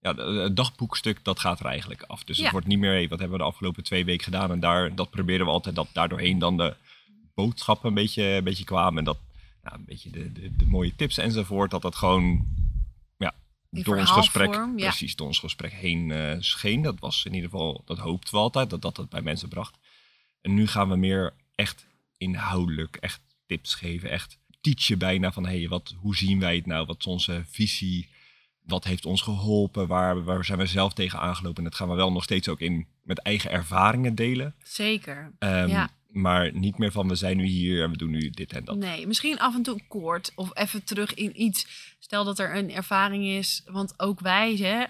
Ja, 0.00 0.14
het 0.14 0.56
dagboekstuk, 0.56 1.24
dat 1.24 1.40
gaat 1.40 1.60
er 1.60 1.66
eigenlijk 1.66 2.02
af. 2.02 2.24
Dus 2.24 2.36
Ja. 2.36 2.42
het 2.42 2.52
wordt 2.52 2.66
niet 2.66 2.78
meer, 2.78 2.90
hey, 2.90 3.08
wat 3.08 3.18
hebben 3.18 3.38
we 3.38 3.44
de 3.44 3.50
afgelopen 3.50 3.82
twee 3.82 4.04
weken 4.04 4.24
gedaan? 4.24 4.50
En 4.50 4.60
daar, 4.60 4.94
dat 4.94 5.10
proberen 5.10 5.46
we 5.46 5.52
altijd, 5.52 5.74
dat 5.74 5.88
daardoorheen 5.92 6.38
dan 6.38 6.56
de 6.56 6.76
boodschappen 7.34 7.88
een 7.88 7.94
beetje, 7.94 8.22
een 8.22 8.44
beetje 8.44 8.64
kwamen. 8.64 8.98
En 8.98 9.04
dat, 9.04 9.18
ja, 9.62 9.74
een 9.74 9.84
beetje 9.84 10.10
de, 10.10 10.32
de, 10.32 10.56
de 10.56 10.66
mooie 10.66 10.96
tips 10.96 11.18
enzovoort. 11.18 11.70
Dat 11.70 11.82
dat 11.82 11.94
gewoon, 11.96 12.46
door 13.70 13.96
ons 13.96 14.10
gesprek, 14.10 14.54
ja. 14.54 14.72
precies, 14.74 15.16
door 15.16 15.26
ons 15.26 15.38
gesprek 15.38 15.72
heen 15.72 16.10
eh, 16.10 16.36
scheen. 16.38 16.82
Dat 16.82 16.98
was 16.98 17.24
in 17.24 17.34
ieder 17.34 17.50
geval, 17.50 17.82
dat 17.84 17.98
hoopten 17.98 18.34
we 18.34 18.40
altijd, 18.40 18.70
dat 18.70 18.82
dat 18.82 18.96
het 18.96 19.08
bij 19.08 19.22
mensen 19.22 19.48
bracht. 19.48 19.78
En 20.40 20.54
nu 20.54 20.66
gaan 20.66 20.88
we 20.88 20.96
meer 20.96 21.34
echt 21.54 21.86
inhoudelijk, 22.16 22.96
echt 22.96 23.20
tips 23.46 23.74
geven, 23.74 24.10
echt 24.10 24.38
teachen 24.60 24.98
bijna 24.98 25.32
van, 25.32 25.46
hey, 25.46 25.68
wat, 25.68 25.94
hoe 25.96 26.16
zien 26.16 26.40
wij 26.40 26.56
het 26.56 26.66
nou? 26.66 26.86
Wat 26.86 26.98
is 26.98 27.06
onze 27.06 27.44
visie? 27.48 28.08
Wat 28.62 28.84
heeft 28.84 29.06
ons 29.06 29.22
geholpen? 29.22 29.86
Waar, 29.86 30.24
waar 30.24 30.44
zijn 30.44 30.58
we 30.58 30.66
zelf 30.66 30.92
tegen 30.92 31.20
aangelopen? 31.20 31.64
En 31.64 31.70
dat 31.70 31.78
gaan 31.78 31.88
we 31.88 31.94
wel 31.94 32.12
nog 32.12 32.22
steeds 32.22 32.48
ook 32.48 32.60
in 32.60 32.86
met 33.02 33.18
eigen 33.18 33.50
ervaringen 33.50 34.14
delen. 34.14 34.54
Zeker. 34.62 35.32
Ehm, 35.38 35.68
Ja. 35.68 35.90
Maar 36.08 36.52
niet 36.52 36.78
meer 36.78 36.92
van, 36.92 37.08
we 37.08 37.14
zijn 37.14 37.36
nu 37.36 37.44
hier 37.44 37.82
en 37.82 37.90
we 37.90 37.96
doen 37.96 38.10
nu 38.10 38.30
dit 38.30 38.52
en 38.52 38.64
dat. 38.64 38.76
Nee, 38.76 39.06
misschien 39.06 39.38
af 39.38 39.54
en 39.54 39.62
toe 39.62 39.80
kort 39.88 40.32
of 40.34 40.50
even 40.58 40.84
terug 40.84 41.14
in 41.14 41.42
iets. 41.42 41.94
Stel 41.98 42.24
dat 42.24 42.38
er 42.38 42.56
een 42.56 42.70
ervaring 42.70 43.24
is, 43.24 43.62
want 43.66 44.00
ook 44.00 44.20
wij, 44.20 44.56
hè, 44.56 44.84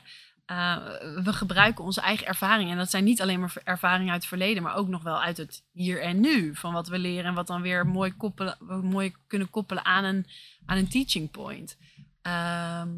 eh, 0.47 0.77
we 1.25 1.33
gebruiken 1.33 1.85
onze 1.85 2.01
eigen 2.01 2.27
ervaringen. 2.27 2.73
En 2.73 2.79
dat 2.79 2.91
zijn 2.91 3.05
niet 3.05 3.23
alleen 3.23 3.41
maar 3.41 3.57
ervaringen 3.65 4.13
uit 4.13 4.21
het 4.21 4.29
verleden, 4.29 4.63
maar 4.63 4.77
ook 4.77 4.89
nog 4.89 5.03
wel 5.03 5.23
uit 5.23 5.37
het 5.37 5.63
hier 5.73 6.03
en 6.03 6.21
nu. 6.21 6.55
Van 6.55 6.73
wat 6.73 6.89
we 6.89 6.99
leren 6.99 7.25
en 7.25 7.35
wat 7.35 7.47
dan 7.47 7.63
weer 7.63 7.87
mooi, 7.87 8.13
koppelen, 8.13 8.57
mooi 8.83 9.15
kunnen 9.27 9.51
koppelen 9.51 9.85
aan 9.85 10.05
een, 10.05 10.27
aan 10.67 10.77
een 10.77 10.89
teaching 10.89 11.31
point. 11.31 11.77
Ehm, 12.23 12.89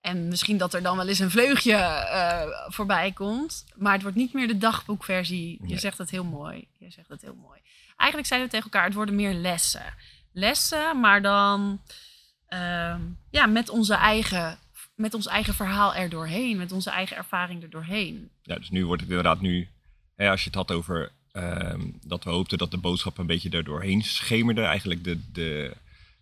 en 0.00 0.28
misschien 0.28 0.56
dat 0.58 0.74
er 0.74 0.82
dan 0.82 0.96
wel 0.96 1.08
eens 1.08 1.18
een 1.18 1.30
vleugje 1.30 1.74
eh, 1.74 2.42
voorbij 2.68 3.12
komt. 3.12 3.64
Maar 3.76 3.92
het 3.92 4.02
wordt 4.02 4.16
niet 4.16 4.32
meer 4.32 4.46
de 4.48 4.58
dagboekversie. 4.58 5.50
Je 5.60 5.66
Nee. 5.68 5.78
zegt 5.78 5.98
het 5.98 6.10
heel 6.10 6.24
mooi. 6.24 6.68
Je 6.78 6.90
zegt 6.90 7.08
het 7.08 7.22
heel 7.22 7.34
mooi. 7.34 7.60
Eigenlijk 7.96 8.28
zeiden 8.28 8.48
we 8.50 8.54
tegen 8.56 8.70
elkaar, 8.70 8.86
het 8.88 8.96
worden 8.96 9.14
meer 9.14 9.34
lessen. 9.34 9.94
Lessen, 10.32 11.00
maar 11.00 11.22
dan 11.22 11.80
ehm, 12.46 13.00
ja, 13.30 13.46
met, 13.46 13.68
onze 13.68 13.94
eigen, 13.94 14.58
met 14.94 15.14
ons 15.14 15.26
eigen 15.26 15.54
verhaal 15.54 15.94
er 15.94 16.08
doorheen. 16.08 16.56
Met 16.56 16.72
onze 16.72 16.90
eigen 16.90 17.16
ervaring 17.16 17.62
er 17.62 17.70
doorheen. 17.70 18.30
Ja, 18.42 18.54
dus 18.54 18.70
nu 18.70 18.86
wordt 18.86 19.00
het 19.02 19.10
inderdaad 19.10 19.40
nu, 19.40 19.68
hè, 20.16 20.30
als 20.30 20.40
je 20.40 20.46
het 20.46 20.54
had 20.54 20.70
over 20.72 21.12
ehm, 21.32 21.80
dat 22.06 22.24
we 22.24 22.30
hoopten 22.30 22.58
dat 22.58 22.70
de 22.70 22.76
boodschap 22.76 23.18
een 23.18 23.26
beetje 23.26 23.50
er 23.50 23.64
doorheen 23.64 24.02
schemerde. 24.02 24.62
Eigenlijk 24.62 25.04
de, 25.04 25.20
de, 25.32 25.76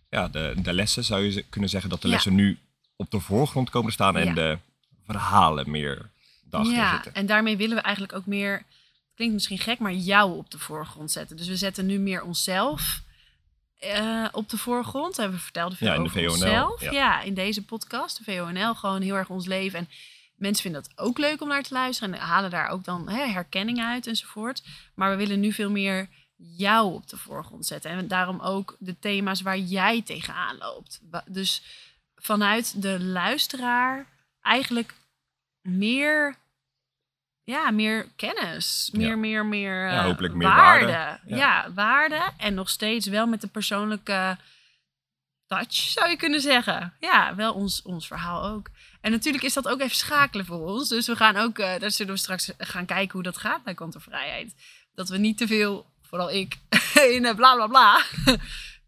ja, 0.09 0.27
de, 0.27 0.53
de 0.61 0.73
lessen 0.73 1.03
zou 1.03 1.21
je 1.23 1.43
kunnen 1.49 1.69
zeggen 1.69 1.89
dat 1.89 2.01
de 2.01 2.07
Ja. 2.07 2.13
lessen 2.13 2.35
nu 2.35 2.57
op 2.99 3.11
de 3.11 3.19
voorgrond 3.19 3.69
komen 3.69 3.87
te 3.87 3.93
staan 3.93 4.17
en 4.17 4.25
Ja. 4.27 4.33
de 4.33 4.57
verhalen 5.05 5.71
meer 5.71 6.09
daarachter 6.43 6.77
ja, 6.77 6.93
zitten. 6.93 7.13
en 7.13 7.25
daarmee 7.25 7.57
willen 7.57 7.75
we 7.75 7.81
eigenlijk 7.81 8.13
ook 8.15 8.25
meer, 8.25 8.63
klinkt 9.15 9.33
misschien 9.33 9.57
gek, 9.57 9.79
maar 9.79 9.93
jou 9.93 10.37
op 10.37 10.51
de 10.51 10.59
voorgrond 10.59 11.11
zetten. 11.11 11.37
Dus 11.37 11.47
we 11.47 11.55
zetten 11.55 11.85
nu 11.85 11.99
meer 11.99 12.23
onszelf 12.23 13.01
eh, 13.79 14.25
op 14.31 14.49
de 14.49 14.57
voorgrond. 14.57 15.17
Hebben 15.17 15.37
we 15.37 15.43
verteld 15.43 15.77
veel 15.77 15.87
Ja, 15.87 15.93
in 15.93 16.03
de 16.03 16.09
over 16.09 16.21
VONL, 16.21 16.31
onszelf. 16.33 16.81
ja. 16.81 16.91
Ja. 16.91 17.21
in 17.21 17.33
deze 17.33 17.65
podcast, 17.65 18.17
de 18.25 18.31
VONL, 18.31 18.75
gewoon 18.75 19.01
heel 19.01 19.15
erg 19.15 19.29
ons 19.29 19.45
leven. 19.45 19.79
En 19.79 19.89
mensen 20.35 20.63
vinden 20.63 20.81
dat 20.83 20.91
ook 21.07 21.17
leuk 21.17 21.41
om 21.41 21.47
naar 21.47 21.63
te 21.63 21.73
luisteren 21.73 22.13
en 22.13 22.19
halen 22.19 22.49
daar 22.49 22.67
ook 22.69 22.83
dan 22.83 23.09
hè, 23.09 23.25
herkenning 23.25 23.79
uit 23.83 24.07
enzovoort. 24.07 24.63
Maar 24.95 25.09
we 25.09 25.15
willen 25.15 25.39
nu 25.39 25.51
veel 25.53 25.71
meer 25.71 26.09
jou 26.35 26.93
op 26.93 27.09
de 27.09 27.17
voorgrond 27.17 27.65
zetten. 27.65 27.91
En 27.91 28.07
daarom 28.07 28.39
ook 28.39 28.75
de 28.79 28.99
thema's 28.99 29.41
waar 29.41 29.57
jij 29.57 30.01
tegenaan 30.01 30.57
loopt. 30.57 30.99
Dus 31.27 31.61
vanuit 32.19 32.81
de 32.81 32.99
luisteraar 33.03 34.05
eigenlijk 34.41 34.93
meer, 35.61 36.35
ja, 37.43 37.71
meer 37.71 38.07
kennis. 38.15 38.89
Meer, 38.93 39.07
Ja. 39.09 39.15
meer, 39.15 39.45
meer, 39.45 39.89
Ja, 39.89 39.97
eh, 39.99 40.03
hopelijk 40.03 40.33
meer 40.33 40.47
waarde. 40.47 40.85
waarde. 40.85 41.19
Ja. 41.25 41.37
Ja. 41.37 41.73
waarde. 41.73 42.31
En 42.37 42.53
nog 42.53 42.69
steeds 42.69 43.07
wel 43.07 43.27
met 43.27 43.41
de 43.41 43.47
persoonlijke 43.47 44.37
touch, 45.47 45.73
zou 45.73 46.09
je 46.09 46.15
kunnen 46.17 46.41
zeggen. 46.41 46.93
Ja, 46.99 47.35
wel 47.35 47.53
ons, 47.53 47.81
ons 47.81 48.07
verhaal 48.07 48.43
ook. 48.43 48.69
En 49.01 49.11
natuurlijk 49.11 49.43
is 49.43 49.53
dat 49.53 49.67
ook 49.67 49.79
even 49.81 49.95
schakelen 49.95 50.45
voor 50.45 50.67
ons. 50.67 50.89
Dus 50.89 51.07
we 51.07 51.15
gaan 51.15 51.35
ook, 51.37 51.59
eh, 51.59 51.79
daar 51.79 51.91
zullen 51.91 52.13
we 52.13 52.19
straks 52.19 52.51
gaan 52.57 52.85
kijken 52.85 53.11
hoe 53.13 53.23
dat 53.23 53.37
gaat 53.37 53.63
bij 53.63 53.73
kantervrijheid. 53.73 54.55
Dat 54.93 55.09
we 55.09 55.17
niet 55.17 55.37
te 55.37 55.47
veel, 55.47 55.93
vooral 56.01 56.31
ik, 56.31 56.57
in 57.15 57.25
eh, 57.25 57.35
bla 57.35 57.55
bla 57.55 57.67
bla. 57.67 58.01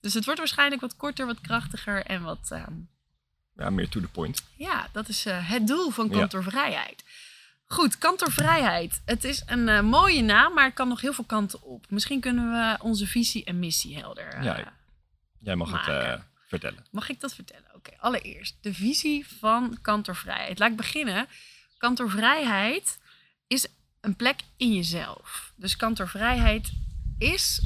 Dus 0.02 0.14
het 0.14 0.26
wordt 0.26 0.40
waarschijnlijk 0.40 0.82
wat 0.82 0.96
korter, 0.96 1.26
wat 1.26 1.42
krachtiger 1.42 2.06
en 2.06 2.24
wat... 2.24 2.52
Ja, 3.58 3.70
meer 3.70 3.90
to 3.90 4.00
the 4.00 4.08
point. 4.08 4.44
ja, 4.56 4.88
dat 4.92 5.08
is 5.08 5.26
eh, 5.26 5.50
het 5.50 5.68
doel 5.68 5.90
van 5.90 6.08
Ja. 6.10 6.18
kantoorvrijheid. 6.20 7.04
Goed, 7.66 7.98
kantoorvrijheid. 7.98 9.02
Het 9.06 9.24
is 9.24 9.44
een 9.46 9.70
eh, 9.70 9.82
mooie 9.82 10.22
naam, 10.22 10.54
maar 10.54 10.66
het 10.66 10.74
kan 10.74 10.88
nog 10.88 11.02
heel 11.02 11.14
veel 11.14 11.24
kanten 11.24 11.62
op. 11.62 11.86
Misschien 11.90 12.20
kunnen 12.20 12.52
we 12.52 12.84
onze 12.84 13.08
visie 13.08 13.44
en 13.44 13.60
missie 13.60 13.98
helder. 13.98 14.28
eh, 14.34 14.44
Ja. 14.44 14.74
Jij 15.40 15.56
mag 15.56 15.68
het 15.72 15.76
maken. 15.88 16.28
vertellen. 16.48 16.86
Mag 16.92 17.10
ik 17.10 17.20
dat 17.20 17.34
vertellen? 17.36 17.66
Oké, 17.76 17.92
allereerst 17.98 18.56
de 18.62 18.74
visie 18.74 19.28
van 19.40 19.78
kantoorvrijheid. 19.82 20.60
Laat 20.60 20.72
ik 20.72 20.78
beginnen. 20.78 21.28
Kantoorvrijheid 21.78 23.00
is 23.48 23.68
een 24.02 24.16
plek 24.16 24.40
in 24.58 24.74
jezelf. 24.74 25.54
Dus 25.56 25.76
kantoorvrijheid 25.76 26.72
is 27.18 27.62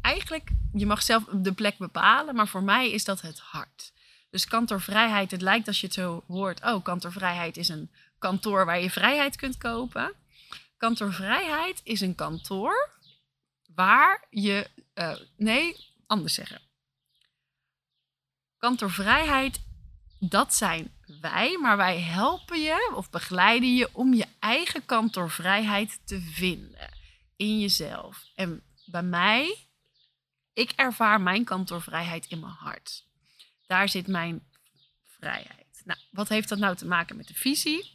eigenlijk, 0.00 0.50
je 0.74 0.86
mag 0.86 1.02
zelf 1.02 1.24
de 1.32 1.52
plek 1.52 1.78
bepalen, 1.78 2.34
maar 2.34 2.48
voor 2.48 2.62
mij 2.62 2.90
is 2.90 3.04
dat 3.04 3.20
het 3.20 3.38
hart. 3.38 3.92
Dus 4.36 4.46
kantoorvrijheid, 4.46 5.30
het 5.30 5.42
lijkt 5.42 5.66
als 5.66 5.80
je 5.80 5.86
het 5.86 5.94
zo 5.94 6.24
hoort, 6.26 6.64
oh, 6.64 6.84
kantoorvrijheid 6.84 7.56
is 7.56 7.68
een 7.68 7.90
kantoor 8.18 8.64
waar 8.64 8.80
je 8.80 8.90
vrijheid 8.90 9.36
kunt 9.36 9.58
kopen. 9.58 10.12
Kantoorvrijheid 10.76 11.80
is 11.84 12.00
een 12.00 12.14
kantoor 12.14 12.90
waar 13.74 14.26
je, 14.30 14.70
eh, 14.94 15.16
nee, 15.36 15.76
anders 16.06 16.34
zeggen. 16.34 16.60
Kantoorvrijheid, 18.58 19.60
dat 20.18 20.54
zijn 20.54 20.92
wij, 21.20 21.58
maar 21.60 21.76
wij 21.76 22.00
helpen 22.00 22.60
je 22.60 22.92
of 22.94 23.10
begeleiden 23.10 23.74
je 23.74 23.88
om 23.92 24.14
je 24.14 24.26
eigen 24.38 24.86
kantoorvrijheid 24.86 26.00
te 26.04 26.20
vinden 26.20 26.90
in 27.36 27.60
jezelf. 27.60 28.24
En 28.34 28.62
bij 28.84 29.02
mij, 29.02 29.56
ik 30.52 30.70
ervaar 30.70 31.20
mijn 31.20 31.44
kantoorvrijheid 31.44 32.26
in 32.26 32.40
mijn 32.40 32.52
hart. 32.52 33.04
Daar 33.66 33.88
zit 33.88 34.06
mijn 34.06 34.42
vrijheid. 35.18 35.82
Nou, 35.84 35.98
wat 36.10 36.28
heeft 36.28 36.48
dat 36.48 36.58
nou 36.58 36.76
te 36.76 36.86
maken 36.86 37.16
met 37.16 37.28
de 37.28 37.34
visie? 37.34 37.94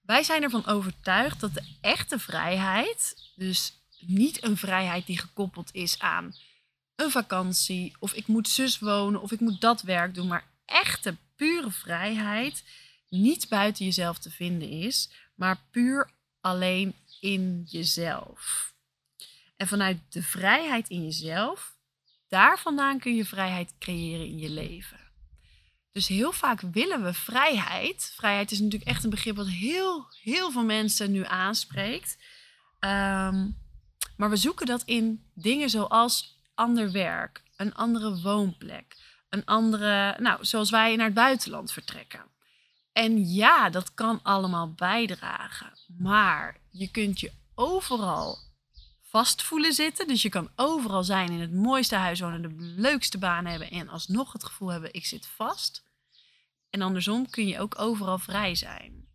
Wij 0.00 0.22
zijn 0.22 0.42
ervan 0.42 0.66
overtuigd 0.66 1.40
dat 1.40 1.54
de 1.54 1.76
echte 1.80 2.18
vrijheid, 2.18 3.30
dus 3.36 3.72
niet 3.98 4.44
een 4.44 4.56
vrijheid 4.56 5.06
die 5.06 5.18
gekoppeld 5.18 5.74
is 5.74 5.98
aan 5.98 6.34
een 6.96 7.10
vakantie, 7.10 7.96
of 7.98 8.12
ik 8.12 8.26
moet 8.26 8.48
zus 8.48 8.78
wonen, 8.78 9.20
of 9.20 9.32
ik 9.32 9.40
moet 9.40 9.60
dat 9.60 9.82
werk 9.82 10.14
doen, 10.14 10.26
maar 10.26 10.50
echte 10.64 11.16
pure 11.36 11.70
vrijheid 11.70 12.64
niet 13.08 13.48
buiten 13.48 13.84
jezelf 13.84 14.18
te 14.18 14.30
vinden 14.30 14.68
is, 14.68 15.10
maar 15.34 15.60
puur 15.70 16.10
alleen 16.40 16.94
in 17.20 17.64
jezelf. 17.66 18.72
En 19.56 19.66
vanuit 19.66 19.98
de 20.08 20.22
vrijheid 20.22 20.88
in 20.88 21.04
jezelf, 21.04 21.73
daar 22.34 22.58
vandaan 22.58 22.98
kun 22.98 23.14
je 23.14 23.24
vrijheid 23.24 23.74
creëren 23.78 24.26
in 24.26 24.38
je 24.38 24.50
leven. 24.50 24.98
Dus 25.92 26.08
heel 26.08 26.32
vaak 26.32 26.60
willen 26.60 27.02
we 27.02 27.14
vrijheid. 27.14 28.12
Vrijheid 28.16 28.50
is 28.50 28.60
natuurlijk 28.60 28.90
echt 28.90 29.04
een 29.04 29.10
begrip 29.10 29.36
wat 29.36 29.48
heel, 29.48 30.06
heel 30.22 30.50
veel 30.50 30.64
mensen 30.64 31.10
nu 31.10 31.24
aanspreekt. 31.24 32.18
Ehm, 32.78 33.48
maar 34.16 34.30
we 34.30 34.36
zoeken 34.36 34.66
dat 34.66 34.82
in 34.84 35.24
dingen 35.34 35.70
zoals 35.70 36.40
ander 36.54 36.92
werk, 36.92 37.42
een 37.56 37.74
andere 37.74 38.20
woonplek, 38.20 38.96
een 39.30 39.44
andere, 39.44 40.16
nou, 40.18 40.44
zoals 40.44 40.70
wij 40.70 40.96
naar 40.96 41.06
het 41.06 41.14
buitenland 41.14 41.72
vertrekken. 41.72 42.24
En 42.92 43.32
ja, 43.32 43.70
dat 43.70 43.94
kan 43.94 44.20
allemaal 44.22 44.72
bijdragen. 44.72 45.72
Maar 45.98 46.56
je 46.70 46.90
kunt 46.90 47.20
je 47.20 47.32
overal 47.54 48.38
vast 49.14 49.42
voelen 49.42 49.72
zitten. 49.72 50.06
Dus 50.06 50.22
je 50.22 50.28
kan 50.28 50.50
overal 50.56 51.04
zijn, 51.04 51.30
in 51.30 51.40
het 51.40 51.52
mooiste 51.52 51.94
huis 51.94 52.20
wonen, 52.20 52.42
de 52.42 52.54
leukste 52.58 53.18
baan 53.18 53.46
hebben 53.46 53.70
en 53.70 53.88
alsnog 53.88 54.32
het 54.32 54.44
gevoel 54.44 54.68
hebben, 54.68 54.94
ik 54.94 55.06
zit 55.06 55.26
vast. 55.26 55.84
En 56.70 56.82
andersom 56.82 57.30
kun 57.30 57.46
je 57.46 57.58
ook 57.58 57.78
overal 57.78 58.18
vrij 58.18 58.54
zijn. 58.54 59.08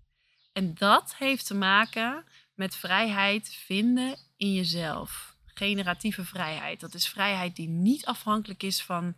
En 0.54 0.74
dat 0.74 1.16
heeft 1.18 1.46
te 1.46 1.54
maken 1.54 2.26
met 2.54 2.76
vrijheid 2.76 3.56
vinden 3.66 4.18
in 4.38 4.54
jezelf. 4.54 5.36
Generatieve 5.46 6.26
vrijheid. 6.26 6.80
Dat 6.80 6.94
is 6.94 7.08
vrijheid 7.08 7.56
die 7.56 7.68
niet 7.68 8.06
afhankelijk 8.06 8.64
is 8.64 8.84
van 8.84 9.16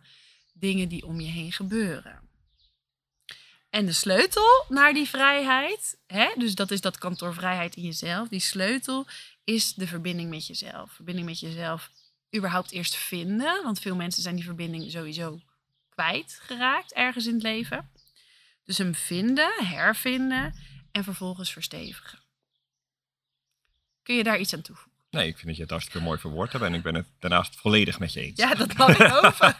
dingen 0.52 0.88
die 0.88 1.06
om 1.06 1.20
je 1.20 1.30
heen 1.30 1.52
gebeuren. 1.52 2.28
En 3.70 3.86
de 3.86 3.92
sleutel 3.92 4.64
naar 4.68 4.94
die 4.94 5.08
vrijheid, 5.08 5.98
hè, 6.06 6.32
dus 6.36 6.54
dat 6.54 6.70
is 6.70 6.80
dat 6.80 6.98
kantoor 6.98 7.34
vrijheid 7.34 7.76
in 7.76 7.82
jezelf. 7.82 8.28
Die 8.28 8.40
sleutel 8.40 9.06
is 9.44 9.74
de 9.74 9.86
verbinding 9.86 10.30
met 10.30 10.46
jezelf. 10.46 10.92
Verbinding 10.92 11.26
met 11.26 11.40
jezelf 11.40 11.90
überhaupt 12.36 12.70
eerst 12.70 12.96
vinden. 12.96 13.62
Want 13.62 13.80
veel 13.80 13.96
mensen 13.96 14.22
zijn 14.22 14.34
die 14.34 14.44
verbinding 14.44 14.90
sowieso 14.90 15.40
kwijtgeraakt 15.88 16.92
ergens 16.92 17.26
in 17.26 17.34
het 17.34 17.42
leven. 17.42 17.90
Dus 18.64 18.78
hem 18.78 18.94
vinden, 18.94 19.64
hervinden 19.64 20.54
en 20.92 21.04
vervolgens 21.04 21.52
verstevigen. 21.52 22.18
Kun 24.02 24.14
je 24.14 24.22
daar 24.22 24.38
iets 24.38 24.54
aan 24.54 24.62
toevoegen? 24.62 24.91
Nee, 25.12 25.26
ik 25.28 25.34
vind 25.34 25.46
dat 25.46 25.56
je 25.56 25.62
het 25.62 25.70
hartstikke 25.70 26.02
mooi 26.06 26.18
verwoord 26.18 26.52
hebt 26.52 26.64
en 26.64 26.74
ik 26.74 26.82
ben 26.82 26.94
het 26.94 27.06
daarnaast 27.18 27.56
volledig 27.56 27.98
met 27.98 28.12
je 28.12 28.20
eens. 28.20 28.38
Ja, 28.38 28.54
dat 28.54 28.72
had 28.72 28.90
ik 28.90 29.00
over. 29.24 29.56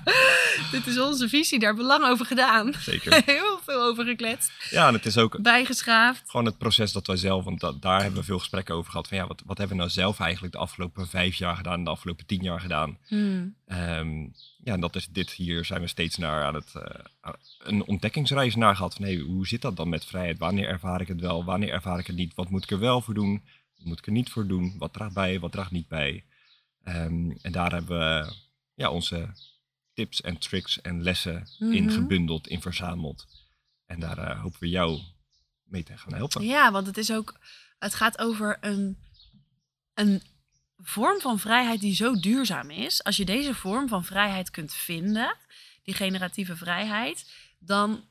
Dit 0.72 0.86
is 0.86 0.98
onze 1.00 1.28
visie, 1.28 1.58
daar 1.58 1.68
hebben 1.68 1.86
we 1.86 1.92
lang 1.98 2.04
over 2.12 2.26
gedaan. 2.26 2.72
Zeker. 2.78 3.22
Heel 3.24 3.58
veel 3.64 3.82
over 3.82 4.04
gekletst. 4.04 4.52
Ja, 4.70 4.88
en 4.88 4.94
het 4.94 5.06
is 5.06 5.18
ook 5.18 5.42
Bijgeschaafd. 5.42 6.30
gewoon 6.30 6.46
het 6.46 6.58
proces 6.58 6.92
dat 6.92 7.06
wij 7.06 7.16
zelf, 7.16 7.44
want 7.44 7.60
da- 7.60 7.72
daar 7.80 8.00
hebben 8.02 8.20
we 8.20 8.26
veel 8.26 8.38
gesprekken 8.38 8.74
over 8.74 8.90
gehad. 8.90 9.08
Van 9.08 9.16
ja, 9.16 9.26
wat, 9.26 9.42
wat 9.46 9.58
hebben 9.58 9.76
we 9.76 9.82
nou 9.82 9.94
zelf 9.94 10.20
eigenlijk 10.20 10.52
de 10.52 10.60
afgelopen 10.60 11.08
vijf 11.08 11.34
jaar 11.34 11.56
gedaan, 11.56 11.84
de 11.84 11.90
afgelopen 11.90 12.26
tien 12.26 12.42
jaar 12.42 12.60
gedaan? 12.60 12.98
Hmm. 13.06 13.54
Ehm, 13.66 14.20
ja, 14.64 14.72
en 14.72 14.80
dat 14.80 14.96
is 14.96 15.08
dit 15.08 15.30
hier 15.30 15.64
zijn 15.64 15.80
we 15.80 15.86
steeds 15.86 16.16
naar 16.16 16.44
aan 16.44 16.54
het 16.54 16.72
eh, 16.74 17.30
een 17.58 17.84
ontdekkingsreis 17.84 18.54
naar 18.54 18.76
gehad. 18.76 18.94
Van 18.94 19.04
hey, 19.04 19.16
hoe 19.16 19.46
zit 19.46 19.62
dat 19.62 19.76
dan 19.76 19.88
met 19.88 20.04
vrijheid? 20.04 20.38
Wanneer 20.38 20.68
ervaar 20.68 21.00
ik 21.00 21.08
het 21.08 21.20
wel? 21.20 21.44
Wanneer 21.44 21.70
ervaar 21.72 21.98
ik 21.98 22.06
het 22.06 22.16
niet? 22.16 22.34
Wat 22.34 22.50
moet 22.50 22.62
ik 22.64 22.70
er 22.70 22.78
wel 22.78 23.00
voor 23.00 23.14
doen? 23.14 23.42
Moet 23.84 23.98
ik 23.98 24.06
er 24.06 24.12
niet 24.12 24.30
voor 24.30 24.46
doen? 24.46 24.74
Wat 24.78 24.92
draagt 24.92 25.14
bij? 25.14 25.40
Wat 25.40 25.52
draagt 25.52 25.70
niet 25.70 25.88
bij? 25.88 26.24
Ehm, 26.82 27.30
en 27.30 27.52
daar 27.52 27.72
hebben 27.72 27.98
we 27.98 28.32
ja, 28.74 28.90
onze 28.90 29.28
tips 29.94 30.20
en 30.20 30.38
tricks 30.38 30.80
en 30.80 31.02
lessen 31.02 31.48
in 31.58 31.84
Mhm. 31.84 31.92
gebundeld, 31.94 32.46
in 32.48 32.60
verzameld. 32.60 33.26
En 33.86 34.00
daar 34.00 34.18
eh, 34.18 34.40
hopen 34.40 34.60
we 34.60 34.68
jou 34.68 35.00
mee 35.62 35.82
te 35.82 35.98
gaan 35.98 36.14
helpen. 36.14 36.44
Ja, 36.44 36.70
want 36.72 36.86
het 36.86 36.96
is 36.96 37.12
ook. 37.12 37.38
Het 37.78 37.94
gaat 37.94 38.18
over 38.18 38.58
een, 38.60 38.98
een 39.94 40.22
vorm 40.76 41.20
van 41.20 41.38
vrijheid 41.38 41.80
die 41.80 41.94
zo 41.94 42.20
duurzaam 42.20 42.70
is. 42.70 43.04
Als 43.04 43.16
je 43.16 43.24
deze 43.24 43.54
vorm 43.54 43.88
van 43.88 44.04
vrijheid 44.04 44.50
kunt 44.50 44.74
vinden, 44.74 45.36
die 45.82 45.94
generatieve 45.94 46.56
vrijheid, 46.56 47.32
dan 47.58 48.04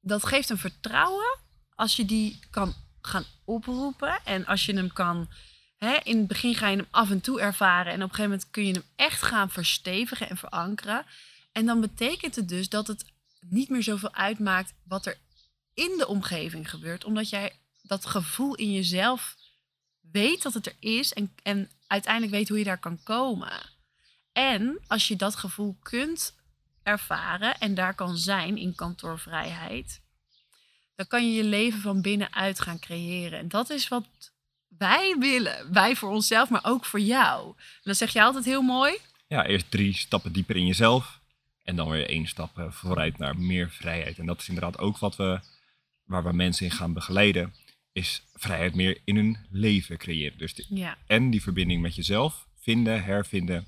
dat 0.00 0.26
geeft 0.26 0.50
een 0.50 0.58
vertrouwen 0.58 1.38
als 1.74 1.96
je 1.96 2.04
die 2.04 2.38
kan 2.50 2.74
gaan 3.02 3.24
oproepen 3.44 4.24
en 4.24 4.46
als 4.46 4.66
je 4.66 4.74
hem 4.74 4.92
kan. 4.92 5.28
Hè, 5.76 5.96
in 6.02 6.18
het 6.18 6.26
begin 6.26 6.54
ga 6.54 6.68
je 6.68 6.76
hem 6.76 6.86
af 6.90 7.10
en 7.10 7.20
toe 7.20 7.40
ervaren 7.40 7.92
en 7.92 8.02
op 8.02 8.08
een 8.08 8.14
gegeven 8.14 8.30
moment 8.30 8.50
kun 8.50 8.66
je 8.66 8.72
hem 8.72 8.84
echt 8.96 9.22
gaan 9.22 9.50
verstevigen 9.50 10.28
en 10.28 10.36
verankeren. 10.36 11.04
En 11.52 11.66
dan 11.66 11.80
betekent 11.80 12.36
het 12.36 12.48
dus 12.48 12.68
dat 12.68 12.86
het 12.86 13.04
niet 13.40 13.68
meer 13.68 13.82
zoveel 13.82 14.14
uitmaakt 14.14 14.74
wat 14.84 15.06
er 15.06 15.18
in 15.74 15.94
de 15.98 16.06
omgeving 16.06 16.70
gebeurt, 16.70 17.04
omdat 17.04 17.28
jij 17.28 17.52
dat 17.82 18.06
gevoel 18.06 18.54
in 18.54 18.72
jezelf 18.72 19.36
weet 20.00 20.42
dat 20.42 20.54
het 20.54 20.66
er 20.66 20.76
is 20.78 21.12
en, 21.12 21.34
en 21.42 21.70
uiteindelijk 21.86 22.32
weet 22.32 22.48
hoe 22.48 22.58
je 22.58 22.64
daar 22.64 22.78
kan 22.78 23.02
komen. 23.02 23.52
En 24.32 24.80
als 24.86 25.08
je 25.08 25.16
dat 25.16 25.36
gevoel 25.36 25.76
kunt 25.82 26.34
ervaren 26.82 27.58
en 27.58 27.74
daar 27.74 27.94
kan 27.94 28.16
zijn 28.16 28.56
in 28.56 28.74
kantoorvrijheid, 28.74 30.01
dan 31.08 31.20
kan 31.20 31.28
je 31.30 31.36
je 31.36 31.44
leven 31.44 31.80
van 31.80 32.00
binnenuit 32.02 32.60
gaan 32.60 32.78
creëren. 32.78 33.38
En 33.38 33.48
dat 33.48 33.70
is 33.70 33.88
wat 33.88 34.04
wij 34.78 35.16
willen. 35.18 35.72
Wij 35.72 35.96
voor 35.96 36.10
onszelf, 36.10 36.48
maar 36.50 36.64
ook 36.64 36.84
voor 36.84 37.00
jou. 37.00 37.46
En 37.56 37.80
dan 37.82 37.94
zeg 37.94 38.12
je 38.12 38.22
altijd 38.22 38.44
heel 38.44 38.62
mooi. 38.62 38.96
Ja, 39.26 39.46
eerst 39.46 39.70
drie 39.70 39.94
stappen 39.94 40.32
dieper 40.32 40.56
in 40.56 40.66
jezelf. 40.66 41.20
En 41.62 41.76
dan 41.76 41.88
weer 41.88 42.08
één 42.08 42.26
stap 42.26 42.58
eh, 42.58 42.70
vooruit 42.70 43.18
naar 43.18 43.36
meer 43.38 43.70
vrijheid. 43.70 44.18
En 44.18 44.26
dat 44.26 44.40
is 44.40 44.48
inderdaad 44.48 44.78
ook 44.78 44.98
wat 44.98 45.16
we, 45.16 45.40
waar 46.04 46.24
we 46.24 46.32
mensen 46.32 46.64
in 46.66 46.72
gaan 46.72 46.92
begeleiden. 46.92 47.54
Is 47.92 48.22
vrijheid 48.34 48.74
meer 48.74 49.00
in 49.04 49.16
hun 49.16 49.38
leven 49.50 49.96
creëren. 49.98 50.38
Dus 50.38 50.54
de- 50.54 50.66
Ja, 50.68 50.96
en 51.06 51.30
die 51.30 51.42
verbinding 51.42 51.82
met 51.82 51.94
jezelf 51.94 52.46
vinden, 52.60 53.04
hervinden. 53.04 53.66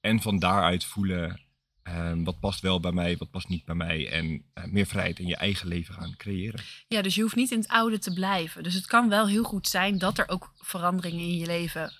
En 0.00 0.20
van 0.22 0.38
daaruit 0.38 0.84
voelen 0.84 1.40
ehm, 1.84 2.22
wat 2.24 2.40
past 2.40 2.60
wel 2.60 2.80
bij 2.80 2.92
mij, 2.92 3.16
wat 3.16 3.30
past 3.30 3.48
niet 3.48 3.64
bij 3.64 3.74
mij. 3.74 4.08
En 4.10 4.44
eh, 4.54 4.64
meer 4.64 4.86
vrijheid 4.86 5.18
in 5.18 5.26
je 5.26 5.36
eigen 5.36 5.68
leven 5.68 5.94
gaan 5.94 6.14
creëren. 6.16 6.60
Ja, 6.88 7.02
dus 7.02 7.14
je 7.14 7.22
hoeft 7.22 7.36
niet 7.36 7.50
in 7.50 7.58
het 7.58 7.68
oude 7.68 7.98
te 7.98 8.12
blijven. 8.12 8.62
Dus 8.62 8.74
het 8.74 8.86
kan 8.86 9.08
wel 9.08 9.28
heel 9.28 9.44
goed 9.44 9.68
zijn 9.68 9.98
dat 9.98 10.18
er 10.18 10.28
ook 10.28 10.52
veranderingen 10.56 11.24
in 11.24 11.36
je 11.36 11.46
leven 11.46 11.92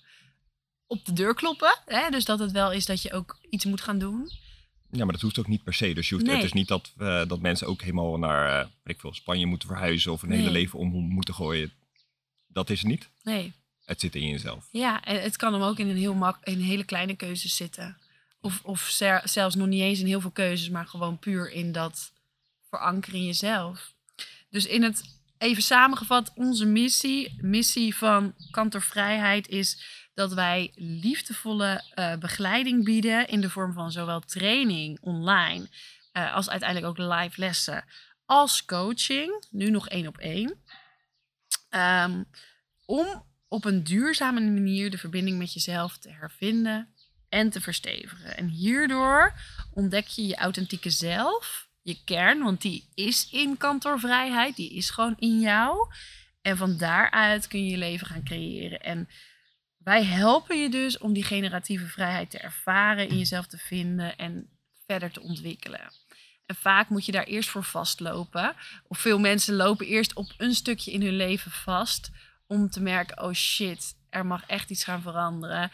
op 0.87 1.05
de 1.05 1.13
deur 1.13 1.35
kloppen. 1.35 1.79
Hè? 1.87 2.11
Dus 2.11 2.25
dat 2.25 2.39
het 2.39 2.53
wel 2.53 2.73
is 2.73 2.87
dat 2.87 3.03
je 3.03 3.13
ook 3.13 3.39
iets 3.51 3.65
moet 3.65 3.81
gaan 3.81 3.99
doen. 3.99 4.31
Ja, 4.91 5.05
maar 5.05 5.13
dat 5.13 5.21
hoeft 5.23 5.39
ook 5.39 5.49
niet 5.49 5.63
per 5.65 5.75
se. 5.75 5.93
Dus 5.95 6.09
je 6.09 6.15
hoeft, 6.15 6.27
Nee. 6.27 6.37
het 6.37 6.45
is 6.45 6.53
niet 6.53 6.69
dat, 6.69 6.93
eh, 6.99 7.27
dat 7.27 7.41
mensen 7.41 7.67
ook 7.67 7.81
helemaal 7.81 8.19
naar 8.19 8.61
eh, 8.61 8.69
ik 8.85 9.01
veel, 9.01 9.15
Spanje 9.15 9.47
moeten 9.47 9.69
verhuizen 9.69 10.13
of 10.13 10.23
een 10.23 10.29
Nee. 10.29 10.39
hele 10.39 10.51
leven 10.51 10.79
om 10.79 10.89
moeten 10.89 11.35
gooien. 11.35 11.73
Dat 12.47 12.71
is 12.71 12.79
het 12.79 12.89
niet. 12.89 13.11
Nee, 13.23 13.53
Het 13.85 14.01
zit 14.01 14.15
in 14.15 14.27
jezelf. 14.29 14.69
ja, 14.71 15.05
en 15.05 15.23
het 15.23 15.37
kan 15.37 15.53
hem 15.53 15.63
ook 15.63 15.79
in 15.79 15.89
een, 15.89 15.97
heel 15.97 16.15
mak 16.15 16.45
in 16.47 16.61
hele 16.61 16.85
kleine 16.85 17.17
keuzes 17.17 17.57
zitten. 17.57 17.97
Of, 18.45 18.61
of 18.65 18.89
zelfs 19.25 19.55
nog 19.55 19.67
niet 19.67 19.83
eens 19.83 20.01
in 20.01 20.07
heel 20.07 20.21
veel 20.21 20.31
keuzes, 20.31 20.69
maar 20.69 20.87
gewoon 20.87 21.19
puur 21.19 21.51
in 21.51 21.73
dat 21.73 22.13
verankeren 22.69 23.19
in 23.19 23.27
jezelf. 23.27 23.95
Dus 24.51 24.67
in 24.67 24.83
het, 24.83 25.03
even 25.39 25.63
samengevat, 25.63 26.33
onze 26.35 26.67
missie, 26.67 27.39
missie 27.41 27.97
van 27.97 28.35
Kantor 28.51 28.83
Vrijheid 28.83 29.49
is 29.49 29.85
dat 30.15 30.33
wij 30.33 30.73
liefdevolle 30.75 31.85
eh, 31.95 32.17
begeleiding 32.17 32.85
bieden 32.85 33.29
in 33.29 33.41
de 33.41 33.51
vorm 33.51 33.73
van 33.73 33.93
zowel 33.93 34.21
training 34.21 34.99
online 35.01 35.69
eh, 36.13 36.35
als 36.35 36.51
uiteindelijk 36.51 36.91
ook 36.91 37.13
live 37.13 37.41
lessen 37.41 37.85
als 38.27 38.65
coaching, 38.65 39.45
nu 39.51 39.71
nog 39.71 39.89
één 39.89 40.07
op 40.07 40.19
één. 40.19 40.63
Ehm, 41.69 42.23
om 42.85 43.25
op 43.49 43.65
een 43.65 43.85
duurzame 43.85 44.41
manier 44.41 44.91
de 44.91 44.99
verbinding 44.99 45.39
met 45.39 45.53
jezelf 45.53 45.99
te 45.99 46.11
hervinden 46.11 46.94
en 47.35 47.51
te 47.51 47.61
verstevigen. 47.61 48.37
En 48.37 48.49
hierdoor 48.49 49.35
ontdek 49.73 50.07
je 50.07 50.27
je 50.27 50.37
authentieke 50.37 50.91
zelf, 50.91 51.69
je 51.83 52.05
kern, 52.05 52.43
want 52.43 52.63
die 52.63 52.89
is 52.95 53.29
in 53.31 53.57
kantoorvrijheid, 53.57 54.57
die 54.57 54.75
is 54.75 54.91
gewoon 54.91 55.17
in 55.19 55.41
jou. 55.41 55.89
En 56.43 56.57
van 56.57 56.77
daaruit 56.77 57.49
kun 57.49 57.65
je 57.65 57.71
je 57.71 57.77
leven 57.77 58.07
gaan 58.07 58.25
creëren. 58.25 58.81
En 58.81 59.09
wij 59.79 60.05
helpen 60.05 60.63
je 60.63 60.69
dus 60.69 60.99
om 60.99 61.13
die 61.13 61.25
generatieve 61.25 61.87
vrijheid 61.87 62.31
te 62.31 62.39
ervaren, 62.39 63.09
in 63.09 63.19
jezelf 63.19 63.47
te 63.47 63.59
vinden 63.59 64.17
en 64.17 64.49
verder 64.87 65.11
te 65.11 65.21
ontwikkelen. 65.21 65.93
En 66.47 66.55
vaak 66.55 66.89
moet 66.89 67.07
je 67.07 67.13
daar 67.13 67.25
eerst 67.25 67.49
voor 67.49 67.65
vastlopen. 67.65 68.55
Of 68.87 68.99
veel 68.99 69.19
mensen 69.19 69.55
lopen 69.55 69.87
eerst 69.87 70.15
op 70.15 70.35
een 70.37 70.55
stukje 70.55 70.93
in 70.93 71.03
hun 71.03 71.17
leven 71.17 71.51
vast 71.51 72.11
om 72.47 72.71
te 72.71 72.81
merken, 72.81 73.23
oh 73.23 73.33
shit, 73.33 73.95
er 74.11 74.27
mag 74.27 74.47
echt 74.47 74.71
iets 74.71 74.85
gaan 74.85 75.03
veranderen. 75.03 75.71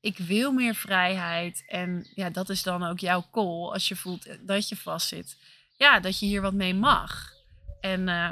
Ik 0.00 0.18
wil 0.18 0.52
meer 0.52 0.74
vrijheid. 0.74 1.64
En 1.68 2.06
ja, 2.14 2.30
dat 2.30 2.48
is 2.48 2.62
dan 2.62 2.84
ook 2.84 2.98
jouw 2.98 3.24
call 3.30 3.70
als 3.72 3.88
je 3.88 3.96
voelt 3.96 4.26
dat 4.40 4.68
je 4.68 4.76
vastzit. 4.76 5.36
Ja, 5.76 6.00
dat 6.00 6.18
je 6.18 6.26
hier 6.26 6.40
wat 6.40 6.54
mee 6.54 6.74
mag. 6.74 7.32
En 7.80 8.08
eh, 8.08 8.30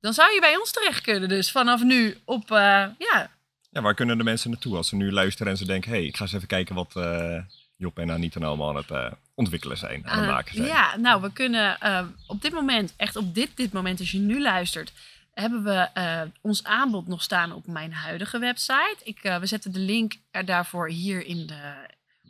dan 0.00 0.12
zou 0.12 0.32
je 0.32 0.40
bij 0.40 0.56
ons 0.56 0.72
terecht 0.72 1.00
kunnen 1.00 1.28
dus 1.28 1.50
vanaf 1.50 1.82
nu 1.82 2.18
op, 2.24 2.50
eh, 2.50 2.86
ja, 2.98 3.30
Ja, 3.70 3.82
waar 3.82 3.94
kunnen 3.94 4.18
de 4.18 4.24
mensen 4.24 4.50
naartoe 4.50 4.76
als 4.76 4.88
ze 4.88 4.96
nu 4.96 5.12
luisteren 5.12 5.52
en 5.52 5.58
ze 5.58 5.66
denken... 5.66 5.90
hé, 5.90 5.96
hey, 5.96 6.06
ik 6.06 6.16
ga 6.16 6.22
eens 6.22 6.32
even 6.32 6.48
kijken 6.48 6.74
wat 6.74 6.96
eh, 6.96 7.38
Job 7.76 7.98
en 7.98 8.10
Anita 8.10 8.38
nou 8.38 8.50
allemaal 8.50 8.68
aan 8.68 8.76
het 8.76 8.90
eh, 8.90 9.12
ontwikkelen 9.34 9.76
zijn, 9.76 10.06
aan 10.06 10.18
het 10.18 10.26
Uh, 10.26 10.32
maken 10.32 10.54
zijn. 10.54 10.68
Ja, 10.68 10.96
nou, 10.96 11.22
we 11.22 11.32
kunnen 11.32 11.80
eh, 11.80 12.04
op 12.26 12.42
dit 12.42 12.52
moment, 12.52 12.94
echt 12.96 13.16
op 13.16 13.34
dit, 13.34 13.50
dit 13.54 13.72
moment, 13.72 14.00
als 14.00 14.10
je 14.10 14.18
nu 14.18 14.42
luistert, 14.42 14.92
hebben 15.34 15.64
we 15.64 15.88
eh, 15.94 16.22
ons 16.40 16.64
aanbod 16.64 17.06
nog 17.06 17.22
staan 17.22 17.52
op 17.52 17.66
mijn 17.66 17.92
huidige 17.92 18.38
website. 18.38 18.96
Ik, 19.02 19.18
eh, 19.18 19.38
we 19.38 19.46
zetten 19.46 19.72
de 19.72 19.78
link 19.78 20.16
er 20.30 20.44
daarvoor 20.44 20.88
hier 20.88 21.26
in 21.26 21.46
de 21.46 21.72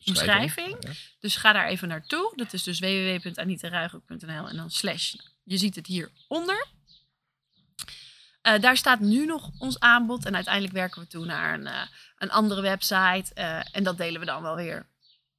omschrijving. 0.05 0.77
Ja. 0.81 0.91
Dus 1.21 1.37
ga 1.37 1.53
daar 1.53 1.67
even 1.67 1.89
naartoe. 1.89 2.33
Dat 2.37 2.53
is 2.53 2.63
dus 2.63 2.79
www.anitaruigrok.nl 2.79 4.49
en 4.49 4.57
dan 4.57 4.71
slash. 4.71 5.15
Je 5.43 5.57
ziet 5.57 5.75
het 5.75 5.87
hieronder. 5.87 6.67
Eh 8.43 8.61
daar 8.61 8.77
staat 8.77 9.01
nu 9.01 9.27
nog 9.27 9.51
ons 9.59 9.81
aanbod. 9.81 10.27
En 10.27 10.35
uiteindelijk 10.35 10.75
werken 10.75 11.01
we 11.01 11.07
toe 11.07 11.25
naar 11.25 11.55
een, 11.55 11.69
een 12.19 12.31
andere 12.31 12.61
website. 12.61 13.35
en 13.73 13.83
dat 13.83 13.97
delen 13.97 14.21
we 14.21 14.27
dan 14.27 14.43
wel 14.43 14.57
weer. 14.57 14.87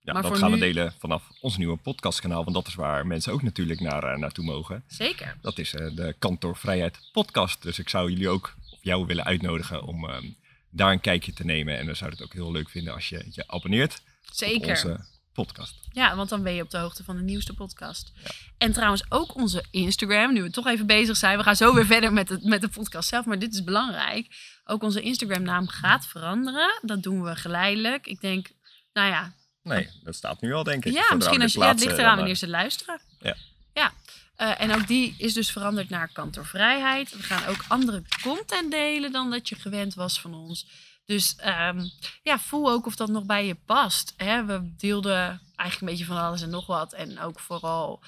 Ja, 0.06 0.13
Maar 0.13 0.22
dat 0.22 0.38
gaan 0.38 0.52
we 0.52 0.58
delen 0.58 0.94
vanaf 1.00 1.24
ons 1.41 1.58
nieuwe 1.58 1.78
podcastkanaal. 1.78 2.44
Want 2.44 2.56
dat 2.56 2.68
is 2.68 2.76
waar 2.76 3.08
mensen 3.08 3.34
ook 3.34 3.41
natuurlijk 3.41 3.80
naar, 3.80 4.04
eh, 4.04 4.18
naartoe 4.18 4.46
mogen. 4.46 4.84
Zeker. 4.88 5.38
Dat 5.41 5.58
is 5.58 5.74
eh, 5.74 5.96
de 5.96 6.15
Kantoor 6.20 6.58
Vrijheid 6.58 7.00
podcast. 7.12 7.62
Dus 7.62 7.80
ik 7.80 7.89
zou 7.89 8.10
jullie 8.10 8.30
ook, 8.30 8.56
of 8.72 8.80
jou 8.82 9.06
willen 9.06 9.24
uitnodigen 9.24 9.84
om 9.84 10.10
ehm, 10.10 10.26
daar 10.70 10.91
een 10.91 11.02
kijkje 11.02 11.34
te 11.34 11.46
nemen. 11.46 11.78
En 11.78 11.86
we 11.86 11.94
zouden 11.94 12.20
het 12.20 12.28
ook 12.28 12.34
heel 12.34 12.52
leuk 12.52 12.70
vinden 12.70 12.94
als 12.94 13.10
je 13.10 13.26
je 13.32 13.48
abonneert 13.48 14.02
op 14.28 14.34
Zeker. 14.34 14.70
onze 14.70 15.06
podcast. 15.34 15.76
Ja, 15.91 16.15
want 16.15 16.30
dan 16.30 16.44
ben 16.44 16.54
je 16.54 16.62
op 16.62 16.70
de 16.70 16.78
hoogte 16.78 17.04
van 17.04 17.15
de 17.15 17.24
nieuwste 17.24 17.54
podcast. 17.54 18.12
En 18.58 18.72
trouwens 18.72 19.04
ook 19.10 19.36
onze 19.36 19.63
Instagram, 19.72 20.34
nu 20.34 20.41
we 20.41 20.50
toch 20.50 20.68
even 20.68 20.86
bezig 20.86 21.18
zijn. 21.18 21.38
We 21.38 21.44
gaan 21.44 21.56
zo 21.56 21.74
weer 21.74 21.86
verder 21.96 22.13
met, 22.13 22.30
het, 22.30 22.44
met 22.44 22.62
de 22.62 22.70
podcast 22.70 23.10
zelf, 23.10 23.26
maar 23.26 23.39
dit 23.39 23.54
is 23.54 23.63
belangrijk. 23.63 24.28
Ook 24.65 24.84
onze 24.84 25.02
Instagram-naam 25.02 25.68
gaat 25.68 26.08
veranderen. 26.08 26.80
Dat 26.82 27.04
doen 27.04 27.24
we 27.24 27.36
geleidelijk. 27.36 28.08
Ik 28.08 28.22
denk, 28.22 28.52
nou 28.94 29.10
ja, 29.10 29.34
Nee, 29.65 29.89
dat 30.04 30.15
staat 30.15 30.41
nu 30.41 30.54
al 30.54 30.63
denk 30.63 30.86
ik. 30.86 30.93
ja 30.93 31.01
Zodra 31.01 31.15
misschien 31.15 31.41
als 31.41 31.54
je, 31.54 31.60
ja, 31.60 31.67
het 31.67 31.80
ligt 31.80 31.97
eraan 31.97 32.15
wanneer 32.15 32.34
eh, 32.34 32.39
ze 32.39 32.47
luisteren. 32.47 33.01
Ja. 33.19 33.36
ja. 33.73 33.91
Eh, 34.36 34.62
en 34.62 34.75
ook 34.75 34.88
die 34.88 35.15
is 35.17 35.34
dus 35.34 35.51
veranderd 35.51 35.89
naar 35.89 36.12
Kantor 36.12 36.45
Vrijheid. 36.45 37.15
We 37.15 37.23
gaan 37.23 37.45
ook 37.45 37.65
andere 37.67 38.04
content 38.21 38.71
delen 38.71 39.12
dan 39.12 39.32
dat 39.32 39.49
je 39.49 39.56
gewend 39.56 39.93
was 39.93 40.21
van 40.21 40.34
ons. 40.34 40.67
Dus 41.06 41.36
ehm, 41.36 41.86
ja, 42.23 42.39
voel 42.39 42.69
ook 42.71 42.86
of 42.86 42.95
dat 42.95 43.10
nog 43.10 43.23
bij 43.23 43.45
je 43.45 43.56
past. 43.65 44.13
Hè? 44.17 44.45
We 44.45 44.75
deelden 44.78 45.41
eigenlijk 45.56 45.82
een 45.82 45.88
beetje 45.88 46.13
van 46.13 46.25
alles 46.25 46.41
en 46.41 46.49
nog 46.49 46.65
wat. 46.65 46.93
En 46.93 47.19
ook 47.19 47.39
vooral 47.39 48.04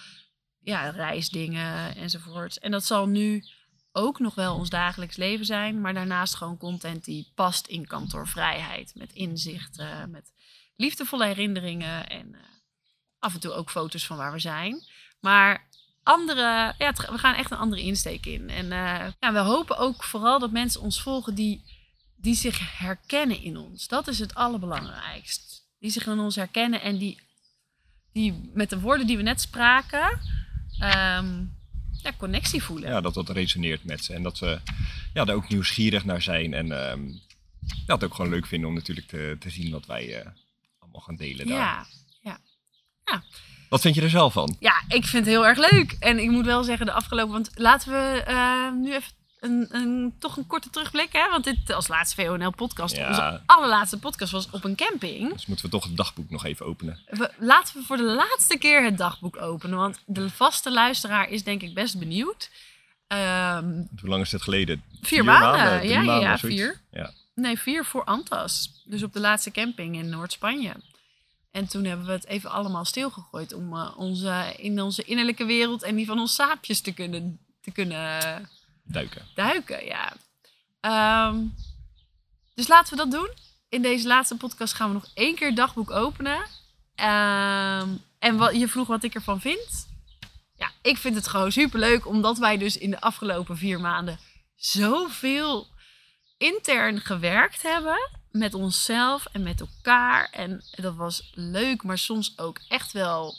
ja, 0.60 0.90
reisdingen 0.90 1.96
enzovoort. 1.96 2.60
En 2.60 2.72
dat 2.72 2.86
zal 2.86 3.08
nu 3.08 3.44
ook 3.92 4.20
nog 4.20 4.36
wel 4.36 4.56
ons 4.56 4.70
dagelijks 4.70 5.16
leven 5.16 5.46
zijn. 5.46 5.82
Maar 5.82 5.94
daarnaast 5.94 6.36
gewoon 6.36 6.58
content 6.58 7.06
die 7.06 7.32
past 7.36 7.68
in 7.68 7.88
kantoorvrijheid. 7.88 8.92
Met 8.96 9.14
inzichten, 9.14 10.10
met 10.12 10.32
liefdevolle 10.78 11.26
herinneringen. 11.26 12.08
En 12.08 12.36
eh, 12.36 12.42
af 13.20 13.34
en 13.34 13.40
toe 13.40 13.52
ook 13.52 13.70
foto's 13.70 14.06
van 14.06 14.18
waar 14.18 14.32
we 14.32 14.40
zijn. 14.40 14.84
Maar 15.20 15.68
andere, 16.04 16.74
ja, 16.78 16.94
we 16.94 17.18
gaan 17.18 17.36
echt 17.36 17.52
een 17.52 17.58
andere 17.58 17.82
insteek 17.82 18.26
in. 18.26 18.50
En 18.50 18.72
eh, 18.72 19.32
we 19.32 19.40
hopen 19.40 19.78
ook 19.78 20.04
vooral 20.04 20.40
dat 20.40 20.52
mensen 20.52 20.82
ons 20.82 21.02
volgen 21.02 21.36
die, 21.36 21.64
die 22.16 22.36
zich 22.36 22.78
herkennen 22.80 23.42
in 23.42 23.58
ons. 23.58 23.88
Dat 23.88 24.08
is 24.08 24.20
het 24.20 24.36
allerbelangrijkst. 24.36 25.66
Die 25.80 25.92
zich 25.92 26.08
in 26.08 26.20
ons 26.20 26.36
herkennen 26.36 26.82
en 26.82 26.98
die, 26.98 27.20
die 28.14 28.52
met 28.54 28.70
de 28.70 28.80
woorden 28.80 29.08
die 29.08 29.18
we 29.18 29.24
net 29.24 29.42
spraken, 29.42 30.20
ehm, 30.80 31.44
ja, 32.02 32.12
connectie 32.18 32.64
voelen. 32.64 32.90
Ja, 32.90 33.02
dat 33.02 33.14
dat 33.14 33.30
resoneert 33.30 33.84
met 33.84 34.04
ze. 34.04 34.14
En 34.14 34.24
dat 34.24 34.38
ze 34.38 34.60
ja, 35.14 35.26
daar 35.26 35.36
ook 35.36 35.50
nieuwsgierig 35.50 36.06
naar 36.06 36.22
zijn. 36.22 36.54
En 36.54 36.72
ehm 36.72 37.10
ja, 37.86 37.94
het 37.94 38.04
ook 38.04 38.14
gewoon 38.14 38.32
leuk 38.32 38.46
vinden 38.46 38.70
om 38.70 38.76
natuurlijk 38.76 39.08
te, 39.08 39.36
te 39.40 39.50
zien 39.50 39.72
wat 39.72 39.86
wij 39.86 40.22
eh, 40.22 40.32
allemaal 40.98 41.18
gaan 41.18 41.28
delen 41.28 41.48
daar. 41.48 41.88
ja. 42.22 42.40
Wat 43.70 43.82
vind 43.82 43.96
je 43.96 44.02
er 44.02 44.10
zelf 44.10 44.34
van? 44.34 44.56
Ja, 44.60 44.82
ik 44.88 45.06
vind 45.06 45.26
het 45.26 45.34
heel 45.34 45.46
erg 45.48 45.72
leuk. 45.72 45.96
En 46.00 46.20
ik 46.20 46.30
moet 46.30 46.46
wel 46.46 46.64
zeggen, 46.64 46.86
de 46.86 46.92
afgelopen... 46.92 47.32
Want 47.34 47.50
laten 47.56 47.92
we 47.92 48.24
eh, 48.26 48.72
nu 48.72 48.94
even 48.94 49.12
een, 49.40 49.68
een, 49.72 50.16
toch 50.20 50.38
een 50.38 50.48
korte 50.48 50.70
terugblik. 50.70 51.10
Hè? 51.12 51.30
Want 51.30 51.44
dit 51.44 51.74
als 51.74 51.88
laatste 51.88 52.26
VONL-podcast, 52.26 52.96
Ja. 52.96 53.08
onze 53.08 53.42
allerlaatste 53.46 54.00
podcast 54.00 54.32
was 54.32 54.50
op 54.50 54.64
een 54.64 54.76
camping. 54.76 55.34
Dus 55.34 55.46
moeten 55.46 55.66
we 55.66 55.72
toch 55.72 55.84
het 55.84 55.98
dagboek 55.98 56.30
nog 56.30 56.46
even 56.46 56.66
openen. 56.66 57.00
We, 57.10 57.32
laten 57.38 57.78
we 57.80 57.84
voor 57.86 57.98
de 57.98 58.04
laatste 58.04 58.58
keer 58.58 58.84
het 58.84 58.98
dagboek 58.98 59.42
openen. 59.42 59.78
Want 59.78 60.00
de 60.06 60.30
vaste 60.30 60.72
luisteraar 60.72 61.30
is 61.30 61.44
denk 61.44 61.62
ik 61.62 61.74
best 61.74 62.00
benieuwd. 62.00 62.50
Ehm, 63.08 63.66
Hoe 64.00 64.10
lang 64.10 64.24
is 64.24 64.32
het 64.32 64.42
geleden? 64.42 64.84
vier, 65.02 65.24
maanden. 65.24 65.88
Ja, 65.88 66.00
ja, 66.00 66.02
maanden, 66.02 66.30
ja, 66.30 66.38
vier. 66.38 66.82
Ja. 66.92 67.12
Nee, 67.38 67.60
vier 67.60 67.86
voor 67.86 68.04
Antas. 68.04 68.82
Dus 68.86 69.04
op 69.04 69.14
de 69.14 69.20
laatste 69.20 69.52
camping 69.52 69.96
in 69.96 70.10
Noord-Spanje. 70.10 70.74
En 71.52 71.68
toen 71.68 71.84
hebben 71.84 72.06
we 72.06 72.12
het 72.12 72.26
even 72.26 72.52
allemaal 72.52 72.86
stilgegooid 72.86 73.54
om 73.54 73.76
eh, 73.76 73.98
onze, 73.98 74.54
in 74.58 74.82
onze 74.82 75.04
innerlijke 75.04 75.46
wereld 75.46 75.84
en 75.84 75.96
die 75.96 76.06
van 76.06 76.20
ons 76.20 76.36
saapjes 76.36 76.82
te 76.82 76.94
kunnen, 76.94 77.40
te 77.62 77.72
kunnen 77.72 78.50
Duiken. 78.84 79.26
duiken. 79.36 79.86
Ja. 79.86 80.14
Ehm, 80.80 81.46
dus 82.54 82.68
laten 82.68 82.90
we 82.90 83.04
dat 83.04 83.12
doen. 83.12 83.30
In 83.70 83.82
deze 83.82 84.08
laatste 84.08 84.38
podcast 84.38 84.74
gaan 84.74 84.88
we 84.88 84.94
nog 84.94 85.12
één 85.14 85.36
keer 85.36 85.48
het 85.48 85.56
dagboek 85.56 85.92
openen. 85.92 86.46
Ehm, 86.96 87.90
en 88.20 88.38
wat, 88.38 88.56
je 88.56 88.68
vroeg 88.68 88.88
wat 88.88 89.04
ik 89.04 89.16
ervan 89.16 89.42
vind. 89.42 89.88
Ja, 90.56 90.72
ik 90.82 90.98
vind 90.98 91.16
het 91.16 91.28
gewoon 91.28 91.52
superleuk, 91.52 92.08
omdat 92.08 92.38
wij 92.38 92.58
dus 92.58 92.78
in 92.78 92.90
de 92.90 93.02
afgelopen 93.02 93.58
vier 93.58 93.80
maanden 93.80 94.20
zoveel 94.56 95.68
intern 96.38 97.02
gewerkt 97.02 97.62
hebben 97.62 98.10
met 98.32 98.54
onszelf 98.54 99.26
en 99.32 99.44
met 99.44 99.60
elkaar. 99.60 100.30
En 100.32 100.64
dat 100.72 100.96
was 100.96 101.32
leuk, 101.34 101.84
maar 101.84 101.98
soms 101.98 102.38
ook 102.38 102.60
echt 102.68 102.92
wel 102.92 103.36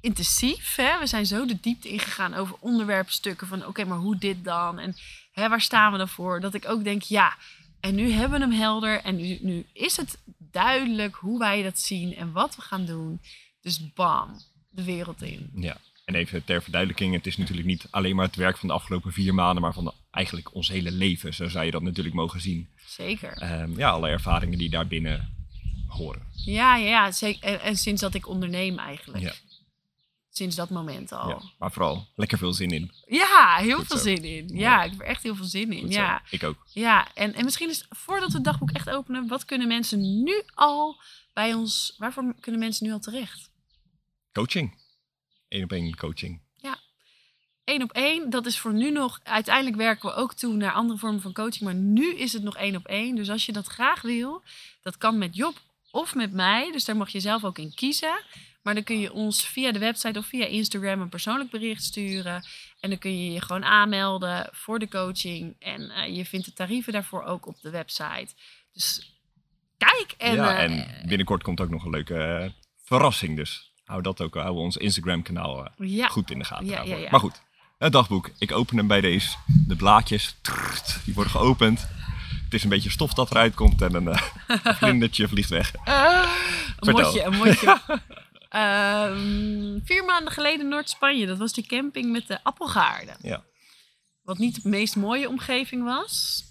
intensief. 0.00 0.74
Hè? 0.74 0.98
We 0.98 1.06
zijn 1.06 1.26
zo 1.26 1.46
de 1.46 1.60
diepte 1.60 1.88
ingegaan 1.88 2.34
over 2.34 2.56
onderwerpstukken 2.60 3.46
van 3.46 3.66
oké, 3.66 3.84
maar 3.84 3.98
hoe 3.98 4.18
dit 4.18 4.44
dan? 4.44 4.78
En 4.78 4.96
hè, 5.32 5.48
waar 5.48 5.60
staan 5.60 5.92
we 5.92 5.98
dan 5.98 6.08
voor? 6.08 6.40
Dat 6.40 6.54
ik 6.54 6.68
ook 6.68 6.84
denk, 6.84 7.02
ja, 7.02 7.36
en 7.80 7.94
nu 7.94 8.10
hebben 8.10 8.38
we 8.38 8.46
hem 8.46 8.54
helder. 8.54 9.00
En 9.00 9.16
nu, 9.16 9.38
nu 9.40 9.66
is 9.72 9.96
het 9.96 10.18
duidelijk 10.38 11.14
hoe 11.14 11.38
wij 11.38 11.62
dat 11.62 11.78
zien 11.78 12.16
en 12.16 12.32
wat 12.32 12.56
we 12.56 12.62
gaan 12.62 12.84
doen. 12.84 13.20
Dus 13.60 13.92
bam, 13.94 14.40
de 14.70 14.84
wereld 14.84 15.22
in. 15.22 15.50
Ja. 15.54 15.76
En 16.12 16.18
even 16.18 16.44
ter 16.44 16.62
verduidelijking, 16.62 17.14
het 17.14 17.26
is 17.26 17.36
natuurlijk 17.36 17.66
niet 17.66 17.86
alleen 17.90 18.16
maar 18.16 18.26
het 18.26 18.36
werk 18.36 18.58
van 18.58 18.68
de 18.68 18.74
afgelopen 18.74 19.12
vier 19.12 19.34
maanden, 19.34 19.62
maar 19.62 19.72
van 19.72 19.84
de- 19.84 19.92
eigenlijk 20.10 20.54
ons 20.54 20.68
hele 20.68 20.90
leven. 20.90 21.34
Zo 21.34 21.48
zou 21.48 21.64
je 21.64 21.70
dat 21.70 21.82
natuurlijk 21.82 22.14
mogen 22.14 22.40
zien. 22.40 22.68
Zeker. 22.86 23.32
Ehm, 23.32 23.78
ja, 23.78 23.90
alle 23.90 24.08
ervaringen 24.08 24.58
die 24.58 24.70
daarbinnen 24.70 25.34
horen. 25.88 26.22
Ja, 26.32 26.76
ja, 26.76 26.86
ja. 26.88 27.12
Zeker. 27.12 27.42
En, 27.42 27.60
en 27.60 27.76
sinds 27.76 28.00
dat 28.00 28.14
ik 28.14 28.28
onderneem 28.28 28.78
eigenlijk. 28.78 29.22
Ja. 29.24 29.32
Sinds 30.30 30.56
dat 30.56 30.70
moment 30.70 31.12
al. 31.12 31.28
Ja. 31.28 31.34
Ja, 31.34 31.50
Maar 31.58 31.72
vooral 31.72 32.06
lekker 32.16 32.38
veel 32.38 32.52
zin 32.52 32.70
in. 32.70 32.90
heel 33.06 33.76
Goed 33.76 33.86
veel 33.86 33.96
zo. 33.96 34.02
zin 34.02 34.24
in. 34.24 34.48
Ja, 34.48 34.54
Ja. 34.58 34.82
ik 34.82 34.90
heb 34.90 35.00
er 35.00 35.06
echt 35.06 35.22
heel 35.22 35.34
veel 35.36 35.44
zin 35.44 35.72
in. 35.72 35.80
Goed 35.82 35.92
zo. 35.94 36.00
Ja, 36.00 36.22
Ik 36.30 36.42
ook. 36.42 36.66
ja. 36.72 37.14
En, 37.14 37.34
en 37.34 37.44
misschien 37.44 37.68
is 37.68 37.86
voordat 37.90 38.28
we 38.28 38.34
het 38.34 38.44
dagboek 38.44 38.70
echt 38.70 38.90
openen, 38.90 39.28
wat 39.28 39.44
kunnen 39.44 39.68
mensen 39.68 40.22
nu 40.22 40.42
al 40.54 41.00
bij 41.32 41.54
ons, 41.54 41.94
waarvoor 41.98 42.34
kunnen 42.40 42.60
mensen 42.60 42.86
nu 42.86 42.92
al 42.92 42.98
terecht? 43.00 43.50
Coaching. 44.32 44.80
Eén 45.52 45.64
op 45.64 45.72
één 45.72 45.96
coaching. 45.96 46.40
Eén 47.64 47.82
op 47.82 47.92
één, 47.92 48.30
dat 48.30 48.46
is 48.46 48.58
voor 48.58 48.72
nu 48.72 48.90
nog. 48.90 49.20
Uiteindelijk 49.22 49.76
werken 49.76 50.08
we 50.08 50.14
ook 50.14 50.34
toe 50.34 50.54
naar 50.54 50.72
andere 50.72 50.98
vormen 50.98 51.20
van 51.20 51.32
coaching, 51.32 51.64
maar 51.64 51.74
nu 51.74 52.14
is 52.14 52.32
het 52.32 52.42
nog 52.42 52.56
één 52.56 52.76
op 52.76 52.86
één. 52.86 53.14
Dus 53.14 53.30
als 53.30 53.46
je 53.46 53.52
dat 53.52 53.66
graag 53.66 54.02
wil, 54.02 54.42
dat 54.82 54.98
kan 54.98 55.18
met 55.18 55.36
Job 55.36 55.54
of 55.90 56.14
met 56.14 56.32
mij. 56.32 56.72
Dus 56.72 56.84
daar 56.84 56.96
mag 56.96 57.08
je 57.10 57.20
zelf 57.20 57.44
ook 57.44 57.58
in 57.58 57.74
kiezen. 57.74 58.20
Maar 58.62 58.74
dan 58.74 58.82
kun 58.82 58.98
je 58.98 59.12
ons 59.12 59.46
via 59.46 59.72
de 59.72 59.78
website 59.78 60.18
of 60.18 60.26
via 60.26 60.46
Instagram 60.46 61.00
een 61.00 61.08
persoonlijk 61.08 61.50
bericht 61.50 61.82
sturen. 61.82 62.44
En 62.80 62.90
dan 62.90 62.98
kun 62.98 63.24
je 63.24 63.32
je 63.32 63.40
gewoon 63.40 63.64
aanmelden 63.64 64.48
voor 64.52 64.78
de 64.78 64.88
coaching. 64.88 65.56
En 65.58 65.90
eh, 65.90 66.16
je 66.16 66.24
vindt 66.24 66.46
de 66.46 66.52
tarieven 66.52 66.92
daarvoor 66.92 67.22
ook 67.22 67.46
op 67.46 67.60
de 67.60 67.70
website. 67.70 68.34
Dus 68.72 69.16
kijk 69.76 70.14
en. 70.18 70.34
ja, 70.34 70.56
eh, 70.56 70.62
en 70.62 71.08
binnenkort 71.08 71.42
komt 71.42 71.60
ook 71.60 71.70
nog 71.70 71.84
een 71.84 71.90
leuke 71.90 72.14
eh, 72.14 72.50
verrassing. 72.84 73.36
Dus 73.36 73.71
hou 73.84 74.02
dat 74.02 74.20
ook, 74.20 74.34
hou 74.34 74.56
ons 74.56 74.76
Instagram 74.76 75.22
kanaal 75.22 75.70
ja, 75.76 76.06
goed 76.06 76.30
in 76.30 76.38
de 76.38 76.44
gaten. 76.44 76.66
Ja. 76.66 77.10
Maar 77.10 77.20
goed, 77.20 77.42
het 77.78 77.92
dagboek. 77.92 78.30
Ik 78.38 78.52
open 78.52 78.76
hem 78.76 78.86
bij 78.86 79.00
deze. 79.00 79.36
De 79.66 79.76
blaadjes, 79.76 80.36
trrrt, 80.42 80.98
die 81.04 81.14
worden 81.14 81.32
geopend. 81.32 81.88
Het 82.44 82.54
is 82.54 82.62
een 82.62 82.68
beetje 82.68 82.90
stof 82.90 83.14
dat 83.14 83.30
eruit 83.30 83.54
komt 83.54 83.82
en 83.82 83.94
een 83.94 84.08
eh, 84.08 84.22
vlindertje 84.74 85.28
vliegt 85.28 85.50
weg. 85.50 85.72
Ah, 85.84 86.28
een 86.78 86.92
motje, 86.92 87.22
een 87.22 87.36
motje. 87.36 87.80
Ehm, 88.48 89.78
vier 89.84 90.04
maanden 90.04 90.32
geleden 90.32 90.68
Noord-Spanje. 90.68 91.26
Dat 91.26 91.38
was 91.38 91.52
die 91.52 91.66
camping 91.66 92.12
met 92.12 92.26
de 92.26 92.44
appelgaarden. 92.44 93.16
Ja. 93.22 93.42
Wat 94.22 94.38
niet 94.38 94.62
de 94.62 94.68
meest 94.68 94.96
mooie 94.96 95.28
omgeving 95.28 95.84
was. 95.84 96.44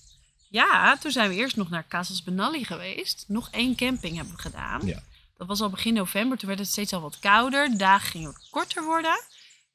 Ja, 0.50 0.98
toen 0.98 1.12
zijn 1.12 1.30
we 1.30 1.36
eerst 1.36 1.56
nog 1.56 1.70
naar 1.70 1.88
Casas 1.88 2.24
Benalli 2.24 2.64
geweest. 2.64 3.26
Nog 3.28 3.50
één 3.52 3.76
camping 3.76 4.16
hebben 4.16 4.36
we 4.36 4.42
gedaan. 4.42 4.86
Ja. 4.86 5.04
Dat 5.42 5.50
was 5.50 5.62
al 5.62 5.70
begin 5.70 5.94
november. 5.94 6.38
Toen 6.38 6.48
werd 6.48 6.60
het 6.60 6.70
steeds 6.70 6.94
al 6.94 7.02
wat 7.02 7.20
kouder. 7.20 7.70
De 7.70 7.76
dagen 7.76 8.10
gingen 8.10 8.36
korter 8.50 8.84
worden. 8.84 9.22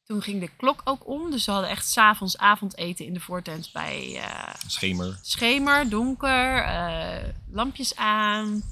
Toen 0.05 0.23
ging 0.23 0.41
de 0.41 0.51
klok 0.57 0.81
ook 0.85 1.07
om. 1.09 1.31
Dus 1.31 1.47
we 1.47 1.53
hadden 1.53 1.71
echt 1.71 1.89
s'avonds 1.89 2.39
avondeten 2.39 3.05
in 3.05 3.15
de 3.15 3.21
voortent 3.21 3.71
bij 3.73 4.21
eh, 4.21 4.55
Schemer. 4.67 5.19
schemer, 5.23 5.89
donker, 5.89 6.63
eh, 6.63 7.29
lampjes 7.51 7.97
aan. 7.97 8.63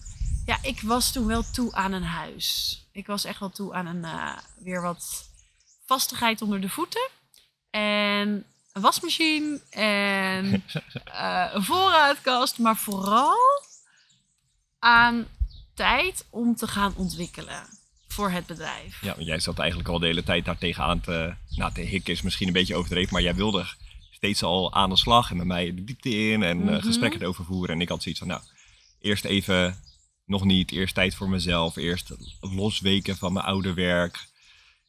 Ja, 0.47 0.59
ik 0.63 0.81
was 0.81 1.13
toen 1.13 1.27
wel 1.27 1.51
toe 1.51 1.73
aan 1.73 1.93
een 1.93 2.05
huis. 2.05 2.81
Ik 2.93 3.07
was 3.07 3.25
echt 3.25 3.41
wel 3.41 3.51
toe 3.51 3.75
aan 3.75 3.87
een, 3.87 4.05
eh, 4.05 4.37
weer 4.59 4.83
wat 4.83 5.29
vastigheid 5.87 6.43
onder 6.43 6.61
de 6.61 6.69
voeten. 6.69 7.09
En 7.71 8.45
een 8.73 8.83
wasmachine 8.83 9.61
en 9.71 10.65
een 11.55 11.65
voorraadkast, 11.65 12.59
maar 12.59 12.77
vooral 12.77 13.37
aan 14.79 15.27
tijd 15.75 16.27
om 16.31 16.57
te 16.57 16.67
gaan 16.67 16.95
ontwikkelen 16.97 17.63
voor 18.09 18.31
het 18.31 18.47
bedrijf. 18.47 19.01
Ja, 19.03 19.15
want 19.15 19.27
jij 19.27 19.41
zat 19.41 19.59
eigenlijk 19.59 19.89
al 19.89 19.99
de 19.99 20.07
hele 20.07 20.23
tijd 20.23 20.45
daar 20.45 20.59
tegenaan 20.59 21.01
te, 21.01 21.35
nou, 21.51 21.73
te 21.73 21.81
hikken 21.81 22.13
is 22.13 22.23
misschien 22.23 22.47
een 22.47 22.53
beetje 22.53 22.75
overdreven, 22.77 23.13
maar 23.13 23.23
jij 23.23 23.35
wilde 23.35 23.65
steeds 24.11 24.43
al 24.43 24.73
aan 24.75 24.91
de 24.91 24.97
slag 24.97 25.31
en 25.31 25.37
met 25.37 25.47
mij 25.47 25.75
de 25.75 25.85
diepte 25.85 26.11
in 26.31 26.43
en 26.43 26.61
eh, 26.69 26.75
Mhm. 26.75 26.85
gesprekken 26.87 27.21
erover 27.21 27.45
voeren. 27.45 27.75
En 27.75 27.81
ik 27.81 27.89
had 27.89 28.03
zoiets 28.03 28.21
van, 28.21 28.29
nou, 28.31 28.43
eerst 29.01 29.25
even 29.25 29.77
nog 30.27 30.45
niet, 30.45 30.73
eerst 30.73 30.95
tijd 30.95 31.15
voor 31.15 31.29
mezelf, 31.29 31.77
eerst 31.77 32.11
losweken 32.41 33.17
van 33.17 33.33
mijn 33.33 33.47
oude 33.47 33.75
werk, 33.75 34.27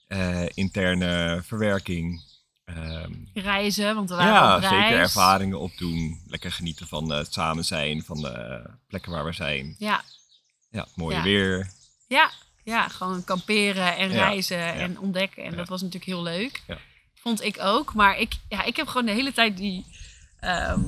eh, 0.08 0.44
interne 0.54 1.42
verwerking. 1.46 2.34
Ehm, 2.66 3.12
Reizen, 3.34 3.96
want 3.96 4.10
we 4.10 4.16
waren 4.16 4.34
ja, 4.34 4.56
op 4.56 4.62
reis. 4.62 4.74
zeker 4.84 5.00
ervaringen 5.00 5.60
opdoen, 5.60 6.22
lekker 6.28 6.52
genieten 6.52 6.88
van 6.88 7.12
eh, 7.12 7.18
het 7.18 7.34
samen 7.34 7.66
zijn, 7.66 8.04
van 8.04 8.22
de 8.22 8.64
plekken 8.88 9.12
waar 9.12 9.26
we 9.26 9.34
zijn. 9.34 9.76
Ja, 9.78 10.04
Ja, 10.76 10.88
mooie 10.96 11.16
Ja. 11.16 11.24
weer. 11.24 11.72
ja, 12.08 12.32
ja, 12.64 12.88
gewoon 12.88 13.24
kamperen 13.24 13.98
en 13.98 14.12
Ja, 14.12 14.16
reizen 14.28 14.74
en 14.74 15.00
ontdekken. 15.00 15.44
En 15.44 15.56
dat 15.56 15.68
was 15.68 15.82
natuurlijk 15.82 16.12
heel 16.12 16.24
leuk. 16.24 16.64
Ja. 16.68 16.78
Vond 17.16 17.42
ik 17.44 17.58
ook. 17.62 17.94
Maar 17.94 18.18
ik, 18.20 18.34
ja, 18.50 18.64
ik 18.64 18.76
heb 18.76 18.88
gewoon 18.88 19.06
de 19.06 19.12
hele 19.12 19.34
tijd 19.34 19.58
die... 19.58 19.86
ehm, 20.40 20.84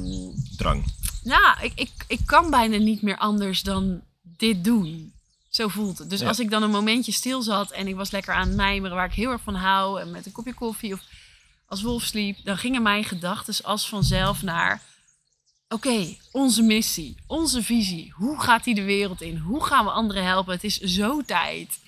Drang. 0.58 0.86
nou, 1.24 1.62
ik, 1.62 1.72
ik, 1.76 1.92
ik 2.08 2.20
kan 2.26 2.50
bijna 2.50 2.78
niet 2.78 3.02
meer 3.02 3.18
anders 3.18 3.62
dan 3.62 4.02
dit 4.22 4.64
doen. 4.64 5.14
Zo 5.50 5.68
voelt 5.68 5.98
het. 5.98 6.10
Dus 6.10 6.22
als 6.22 6.40
ik 6.40 6.50
dan 6.50 6.64
een 6.64 6.70
momentje 6.70 7.12
stil 7.12 7.42
zat 7.42 7.72
en 7.72 7.88
ik 7.88 7.96
was 7.96 8.12
lekker 8.12 8.34
aan 8.34 8.48
het 8.48 8.56
mijmeren 8.56 8.96
waar 8.96 9.06
ik 9.06 9.14
heel 9.14 9.32
erg 9.32 9.42
van 9.42 9.56
hou 9.56 10.02
en 10.02 10.12
met 10.12 10.26
een 10.26 10.32
kopje 10.32 10.54
koffie 10.54 10.94
of 10.94 11.00
als 11.68 11.82
Wolf 11.82 12.04
sliep, 12.04 12.38
dan 12.44 12.58
gingen 12.58 12.82
mijn 12.82 13.04
gedachten 13.04 13.64
als 13.66 13.90
vanzelf 13.90 14.42
naar: 14.42 14.82
oké, 15.70 16.16
onze 16.32 16.62
missie, 16.62 17.16
onze 17.28 17.64
visie. 17.64 18.14
Hoe 18.16 18.40
gaat 18.42 18.64
die 18.64 18.76
de 18.76 18.84
wereld 18.84 19.22
in? 19.22 19.38
Hoe 19.38 19.64
gaan 19.66 19.86
we 19.86 19.92
anderen 19.92 20.24
helpen? 20.26 20.54
Het 20.54 20.64
is 20.64 20.78
zo 20.80 21.22
tijd. 21.22 21.80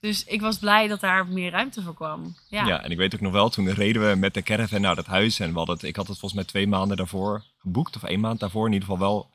Dus 0.00 0.24
ik 0.24 0.40
was 0.40 0.58
blij 0.58 0.86
dat 0.88 1.00
daar 1.00 1.26
meer 1.26 1.50
ruimte 1.50 1.82
voor 1.82 1.94
kwam. 1.94 2.36
Ja. 2.48 2.66
Ja. 2.66 2.82
en 2.82 2.90
ik 2.90 2.96
weet 2.96 3.14
ook 3.14 3.20
nog 3.20 3.32
wel, 3.32 3.48
toen 3.48 3.70
reden 3.72 4.08
we 4.10 4.16
met 4.16 4.34
de 4.34 4.42
caravan 4.42 4.80
naar 4.80 4.94
dat 4.94 5.06
huis. 5.06 5.40
En 5.40 5.50
we 5.50 5.56
hadden 5.56 5.74
het, 5.74 5.84
ik 5.84 5.96
had 5.96 6.08
het 6.08 6.18
volgens 6.18 6.40
mij 6.40 6.50
twee 6.50 6.66
maanden 6.66 6.96
daarvoor 6.96 7.44
geboekt. 7.58 7.96
Of 7.96 8.02
één 8.02 8.20
maand 8.20 8.40
daarvoor. 8.40 8.66
In 8.66 8.72
ieder 8.72 8.88
geval 8.88 9.06
wel 9.08 9.30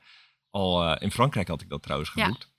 al 0.52 0.84
eh, 0.84 0.96
in 1.02 1.12
Frankrijk 1.12 1.48
had 1.48 1.62
ik 1.62 1.70
dat 1.70 1.82
trouwens 1.84 2.12
Ja. 2.16 2.24
geboekt. 2.24 2.52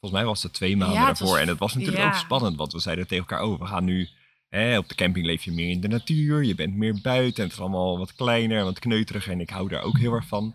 Volgens 0.00 0.20
mij 0.20 0.30
was 0.30 0.42
het 0.42 0.52
twee 0.52 0.76
maanden 0.76 0.96
Ja, 0.98 1.06
het 1.06 1.18
daarvoor. 1.18 1.34
was- 1.36 1.42
en 1.44 1.48
het 1.48 1.58
was 1.58 1.74
natuurlijk 1.74 2.02
ja. 2.02 2.08
ook 2.08 2.14
spannend. 2.14 2.56
Want 2.56 2.72
we 2.72 2.78
zeiden 2.78 3.06
tegen 3.06 3.26
elkaar, 3.28 3.44
oh, 3.46 3.58
we 3.60 3.66
gaan 3.66 3.84
nu... 3.84 4.08
Hè, 4.50 4.78
op 4.78 4.88
de 4.88 4.94
camping 4.94 5.26
leef 5.26 5.42
je 5.44 5.52
meer 5.52 5.70
in 5.70 5.80
de 5.80 5.88
natuur. 5.88 6.44
Je 6.44 6.54
bent 6.54 6.74
meer 6.74 6.98
buiten. 7.02 7.36
En 7.42 7.42
het 7.48 7.52
is 7.52 7.60
allemaal 7.60 7.98
wat 7.98 8.14
kleiner 8.14 8.64
wat 8.64 8.78
kneuteriger. 8.78 9.32
En 9.32 9.40
ik 9.40 9.50
hou 9.50 9.68
daar 9.68 9.82
ook 9.82 9.98
heel 9.98 10.12
erg 10.12 10.26
van. 10.26 10.54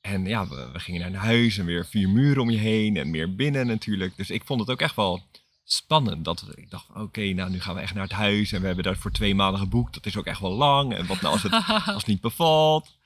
En 0.00 0.24
ja, 0.26 0.48
we, 0.48 0.68
we 0.72 0.78
gingen 0.78 1.12
naar 1.12 1.20
huis 1.22 1.58
en 1.58 1.64
weer 1.64 1.86
vier 1.86 2.08
muren 2.08 2.42
om 2.42 2.50
je 2.50 2.58
heen. 2.58 2.96
En 2.96 3.10
meer 3.10 3.34
binnen 3.34 3.66
natuurlijk. 3.66 4.16
Dus 4.16 4.30
ik 4.30 4.42
vond 4.44 4.60
het 4.60 4.70
ook 4.70 4.80
echt 4.80 4.96
wel 4.96 5.22
spannend. 5.64 6.24
Dat 6.24 6.44
ik 6.54 6.70
dacht, 6.70 6.86
oké, 6.94 7.20
nou 7.32 7.50
nu 7.50 7.60
gaan 7.60 7.74
we 7.74 7.80
echt 7.80 7.94
naar 7.94 8.02
het 8.02 8.12
huis. 8.12 8.52
En 8.52 8.60
we 8.60 8.66
hebben 8.66 8.84
daar 8.84 8.96
voor 8.96 9.10
twee 9.12 9.34
maanden 9.34 9.60
geboekt. 9.60 9.94
Dat 9.94 10.06
is 10.06 10.16
ook 10.16 10.26
echt 10.26 10.40
wel 10.40 10.52
lang. 10.54 10.94
En 10.94 11.06
wat 11.06 11.20
nou 11.20 11.32
als 11.32 11.42
het, 11.42 11.52
als 11.86 11.86
het 11.86 12.06
niet 12.06 12.20
bevalt? 12.20 12.98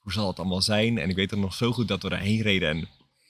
Hoe 0.00 0.12
zal 0.12 0.26
het 0.28 0.38
allemaal 0.38 0.62
zijn? 0.62 0.98
En 0.98 1.08
ik 1.08 1.16
weet 1.16 1.30
het 1.30 1.40
nog 1.40 1.54
zo 1.54 1.72
goed 1.72 1.88
dat 1.88 2.02
we 2.02 2.08
daarheen 2.08 2.40
reden. 2.42 2.68
En 2.68 2.80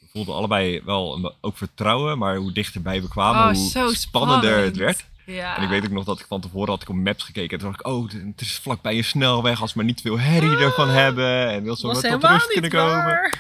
we 0.01 0.07
voelden 0.13 0.35
allebei 0.35 0.81
wel 0.85 1.15
een- 1.15 1.33
ook 1.41 1.57
vertrouwen. 1.57 2.19
Maar 2.19 2.37
hoe 2.37 2.53
dichterbij 2.53 3.03
we 3.03 3.09
kwamen, 3.09 3.41
Oh, 3.57 3.73
hoe 3.85 3.95
spannender 3.97 4.51
het 4.65 4.77
werd. 4.77 5.11
Ja. 5.27 5.57
En 5.57 5.63
ik 5.63 5.69
weet 5.69 5.85
ook 5.85 5.91
nog 5.91 6.05
dat 6.05 6.21
ik 6.21 6.27
van 6.29 6.41
tevoren 6.41 6.69
had 6.69 6.83
ik 6.83 6.89
op 6.89 6.95
Maps 6.95 7.25
gekeken. 7.25 7.51
En 7.51 7.59
toen 7.59 7.69
dacht 7.71 7.81
ik, 7.81 7.87
oh, 7.87 8.29
het 8.31 8.41
is 8.41 8.59
vlakbij 8.59 8.97
een 8.97 9.05
snelweg. 9.05 9.61
Als 9.61 9.73
we 9.73 9.79
maar 9.79 9.87
niet 9.89 10.01
veel 10.01 10.19
herrie 10.19 10.57
ervan 10.57 10.89
hebben. 10.89 11.49
En 11.49 11.63
wil 11.63 11.79
was 11.81 12.03
wat 12.03 12.11
tot 12.11 12.25
rust 12.25 12.47
kunnen 12.47 12.71
komen. 12.71 13.35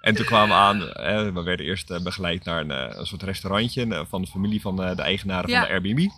En 0.00 0.14
toen 0.14 0.24
kwamen 0.26 0.48
we 0.48 0.62
aan, 0.62 0.92
eh, 0.92 1.32
we 1.32 1.42
werden 1.42 1.66
eerst 1.66 1.90
eh, 1.90 2.02
begeleid 2.02 2.44
naar 2.44 2.60
een, 2.60 2.70
eh, 2.70 2.98
een 2.98 3.06
soort 3.06 3.22
restaurantje 3.22 4.06
van 4.08 4.22
de 4.22 4.28
familie 4.28 4.60
van 4.60 4.76
de 4.76 4.82
eigenaren 5.02 5.50
Ja. 5.50 5.58
van 5.58 5.68
de 5.68 5.72
Airbnb. 5.74 6.08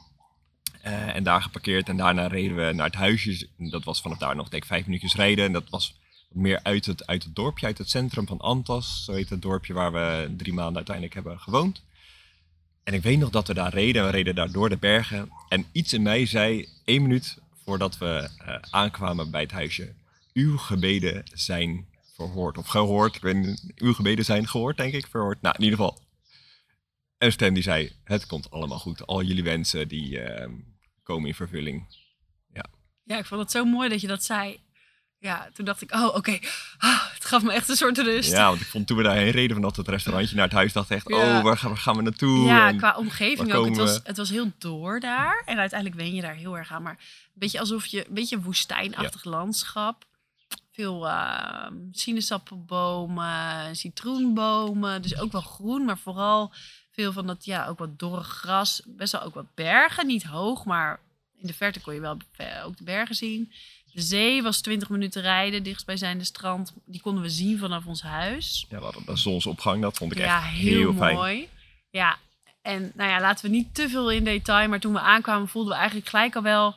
En 1.14 1.22
daar 1.22 1.42
geparkeerd 1.42 1.88
en 1.88 1.96
daarna 1.96 2.26
reden 2.26 2.56
we 2.56 2.72
naar 2.72 2.86
het 2.86 2.94
huisje. 2.94 3.48
Dat 3.56 3.84
was 3.84 4.00
vanaf 4.00 4.18
daar 4.18 4.36
nog 4.36 4.48
denk 4.48 4.62
ik 4.62 4.68
vijf 4.68 4.86
minuutjes 4.86 5.14
rijden. 5.14 5.44
En 5.44 5.52
dat 5.52 5.70
was 5.70 5.96
meer 6.30 6.60
uit 6.62 6.86
het, 6.86 7.06
uit 7.06 7.24
het 7.24 7.34
dorpje, 7.34 7.66
uit 7.66 7.78
het 7.78 7.90
centrum 7.90 8.26
van 8.26 8.38
Antas. 8.38 9.04
Zo 9.04 9.12
heet 9.12 9.28
het 9.28 9.42
dorpje 9.42 9.72
waar 9.72 9.92
we 9.92 10.34
drie 10.36 10.52
maanden 10.52 10.76
uiteindelijk 10.76 11.14
hebben 11.14 11.40
gewoond. 11.40 11.82
En 12.86 12.94
ik 12.94 13.02
weet 13.02 13.18
nog 13.18 13.30
dat 13.30 13.46
we 13.46 13.54
daar 13.54 13.72
reden. 13.72 14.04
We 14.04 14.10
reden 14.10 14.34
daar 14.34 14.52
door 14.52 14.68
de 14.68 14.76
bergen. 14.76 15.30
En 15.48 15.66
iets 15.72 15.92
in 15.92 16.02
mij 16.02 16.26
zei, 16.26 16.68
één 16.84 17.02
minuut 17.02 17.38
voordat 17.64 17.98
we 17.98 18.28
eh, 18.38 18.58
aankwamen 18.70 19.30
bij 19.30 19.40
het 19.40 19.50
huisje. 19.50 19.94
Uw 20.32 20.56
gebeden 20.56 21.22
zijn 21.32 21.86
verhoord. 22.14 22.58
Of 22.58 22.66
gehoord. 22.66 23.16
Ik 23.16 23.22
weet 23.22 23.34
niet, 23.34 23.72
uw 23.74 23.94
gebeden 23.94 24.24
zijn 24.24 24.48
gehoord, 24.48 24.76
denk 24.76 24.94
ik. 24.94 25.06
Verhoord. 25.06 25.42
Nou, 25.42 25.54
in 25.58 25.64
ieder 25.64 25.78
geval. 25.78 25.98
Een 27.18 27.32
stem 27.32 27.54
die 27.54 27.62
zei, 27.62 27.92
het 28.04 28.26
komt 28.26 28.50
allemaal 28.50 28.78
goed. 28.78 29.06
Al 29.06 29.22
jullie 29.22 29.44
wensen 29.44 29.88
die 29.88 30.20
eh, 30.20 30.50
komen 31.02 31.28
in 31.28 31.34
vervulling. 31.34 31.86
Ja, 33.06 33.18
ik 33.18 33.26
vond 33.26 33.40
het 33.40 33.50
zo 33.50 33.64
mooi 33.64 33.88
dat 33.88 34.00
je 34.00 34.06
dat 34.06 34.24
zei. 34.24 34.58
Ja, 35.18 35.48
toen 35.54 35.64
dacht 35.64 35.82
ik, 35.82 35.94
oh, 35.94 36.14
oké. 36.14 36.38
Ah, 36.78 37.12
het 37.14 37.24
gaf 37.24 37.42
me 37.42 37.52
echt 37.52 37.68
een 37.68 37.76
soort 37.76 37.98
rust. 37.98 38.30
Ja, 38.30 38.48
want 38.48 38.60
ik 38.60 38.66
vond 38.66 38.86
toen 38.86 38.96
we 38.96 39.02
daarheen 39.02 39.30
reden 39.30 39.56
vanaf 39.56 39.76
het 39.76 39.88
restaurantje 39.88 40.34
naar 40.36 40.44
het 40.44 40.52
huis, 40.54 40.72
dacht 40.72 40.90
echt, 40.90 41.08
Ja. 41.08 41.16
oh, 41.38 41.42
waar 41.44 41.58
gaan, 41.58 41.68
waar 41.70 41.78
gaan 41.78 41.96
we 41.96 42.02
naartoe? 42.02 42.44
Ja, 42.46 42.68
En- 42.68 42.76
qua 42.76 42.94
omgeving 42.96 43.52
ook. 43.52 43.66
Het 43.66 43.76
was, 43.76 44.00
het 44.04 44.16
was 44.16 44.30
heel 44.30 44.52
door 44.58 45.00
daar. 45.00 45.42
En 45.46 45.58
uiteindelijk 45.58 46.00
wen 46.00 46.14
je 46.14 46.20
daar 46.22 46.34
heel 46.34 46.58
erg 46.58 46.72
aan. 46.72 46.82
Maar 46.82 46.92
een 46.98 47.30
beetje 47.34 47.60
alsof 47.60 47.86
je... 47.86 48.06
Een 48.08 48.14
beetje 48.14 48.36
een 48.36 48.42
woestijnachtig 48.42 49.24
landschap. 49.24 50.04
Veel 50.72 51.08
eh, 51.08 51.66
sinaasappelbomen, 51.92 53.76
citroenbomen. 53.76 55.02
Dus 55.02 55.18
ook 55.18 55.32
wel 55.32 55.40
groen, 55.40 55.84
maar 55.84 55.98
vooral 55.98 56.52
veel 56.90 57.12
van 57.12 57.26
dat, 57.26 57.44
ja, 57.44 57.66
ook 57.66 57.78
wat 57.78 57.98
dorre 57.98 58.22
gras. 58.22 58.82
Best 58.84 59.12
wel 59.12 59.22
ook 59.22 59.34
wat 59.34 59.54
bergen. 59.54 60.06
Niet 60.06 60.24
hoog, 60.24 60.64
maar 60.64 61.00
in 61.40 61.46
de 61.46 61.54
verte 61.54 61.80
kon 61.80 61.94
je 61.94 62.00
wel 62.00 62.16
ook 62.64 62.76
de 62.76 62.84
bergen 62.84 63.14
zien. 63.14 63.52
De 63.96 64.02
zee 64.02 64.42
was 64.42 64.60
20 64.60 64.88
minuten 64.88 65.22
rijden, 65.22 65.62
dichtstbijzijnde 65.62 66.24
strand. 66.24 66.72
Die 66.84 67.00
konden 67.00 67.22
we 67.22 67.30
zien 67.30 67.58
vanaf 67.58 67.86
ons 67.86 68.02
huis. 68.02 68.66
Ja, 68.68 68.78
we 68.78 68.84
hadden 68.84 69.02
een 69.06 69.18
zonsopgang, 69.18 69.82
dat 69.82 69.96
vond 69.96 70.12
ik 70.12 70.18
Ja, 70.18 70.36
echt 70.44 70.54
heel, 70.54 70.78
heel, 70.78 70.94
fijn. 70.94 71.14
mooi. 71.16 71.48
Ja, 71.90 72.18
en 72.62 72.92
nou 72.94 73.10
ja, 73.10 73.20
laten 73.20 73.44
we 73.44 73.50
niet 73.56 73.74
te 73.74 73.88
veel 73.88 74.10
in 74.10 74.24
detail, 74.24 74.68
maar 74.68 74.80
toen 74.80 74.92
we 74.92 75.00
aankwamen 75.00 75.48
voelden 75.48 75.72
we 75.72 75.78
eigenlijk 75.78 76.08
gelijk 76.08 76.36
al 76.36 76.42
wel, 76.42 76.76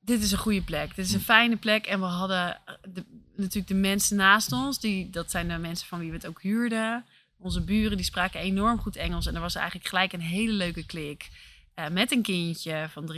dit 0.00 0.22
is 0.22 0.32
een 0.32 0.38
goede 0.38 0.62
plek, 0.62 0.94
dit 0.94 1.06
is 1.06 1.12
een 1.12 1.20
fijne 1.20 1.56
plek. 1.56 1.86
En 1.86 2.00
we 2.00 2.06
hadden 2.06 2.56
eh, 2.66 2.74
de, 2.94 3.04
natuurlijk 3.36 3.68
de 3.68 3.74
mensen 3.74 4.16
naast 4.16 4.52
ons, 4.52 4.80
die, 4.80 5.10
dat 5.10 5.30
zijn 5.30 5.48
de 5.48 5.58
mensen 5.58 5.86
van 5.86 5.98
wie 5.98 6.08
we 6.10 6.16
het 6.16 6.26
ook 6.26 6.42
huurden. 6.42 7.04
Onze 7.38 7.60
buren, 7.64 7.96
die 7.96 8.06
spraken 8.06 8.40
enorm 8.40 8.78
goed 8.78 8.96
Engels 8.96 9.26
en 9.26 9.34
er 9.34 9.40
was 9.40 9.54
eigenlijk 9.54 9.88
gelijk 9.88 10.12
een 10.12 10.20
hele 10.20 10.52
leuke 10.52 10.86
klik. 10.86 11.28
eh, 11.74 11.88
met 11.88 12.12
een 12.12 12.22
kindje 12.22 12.86
van 12.92 13.12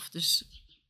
3,5, 0.00 0.08
dus 0.10 0.44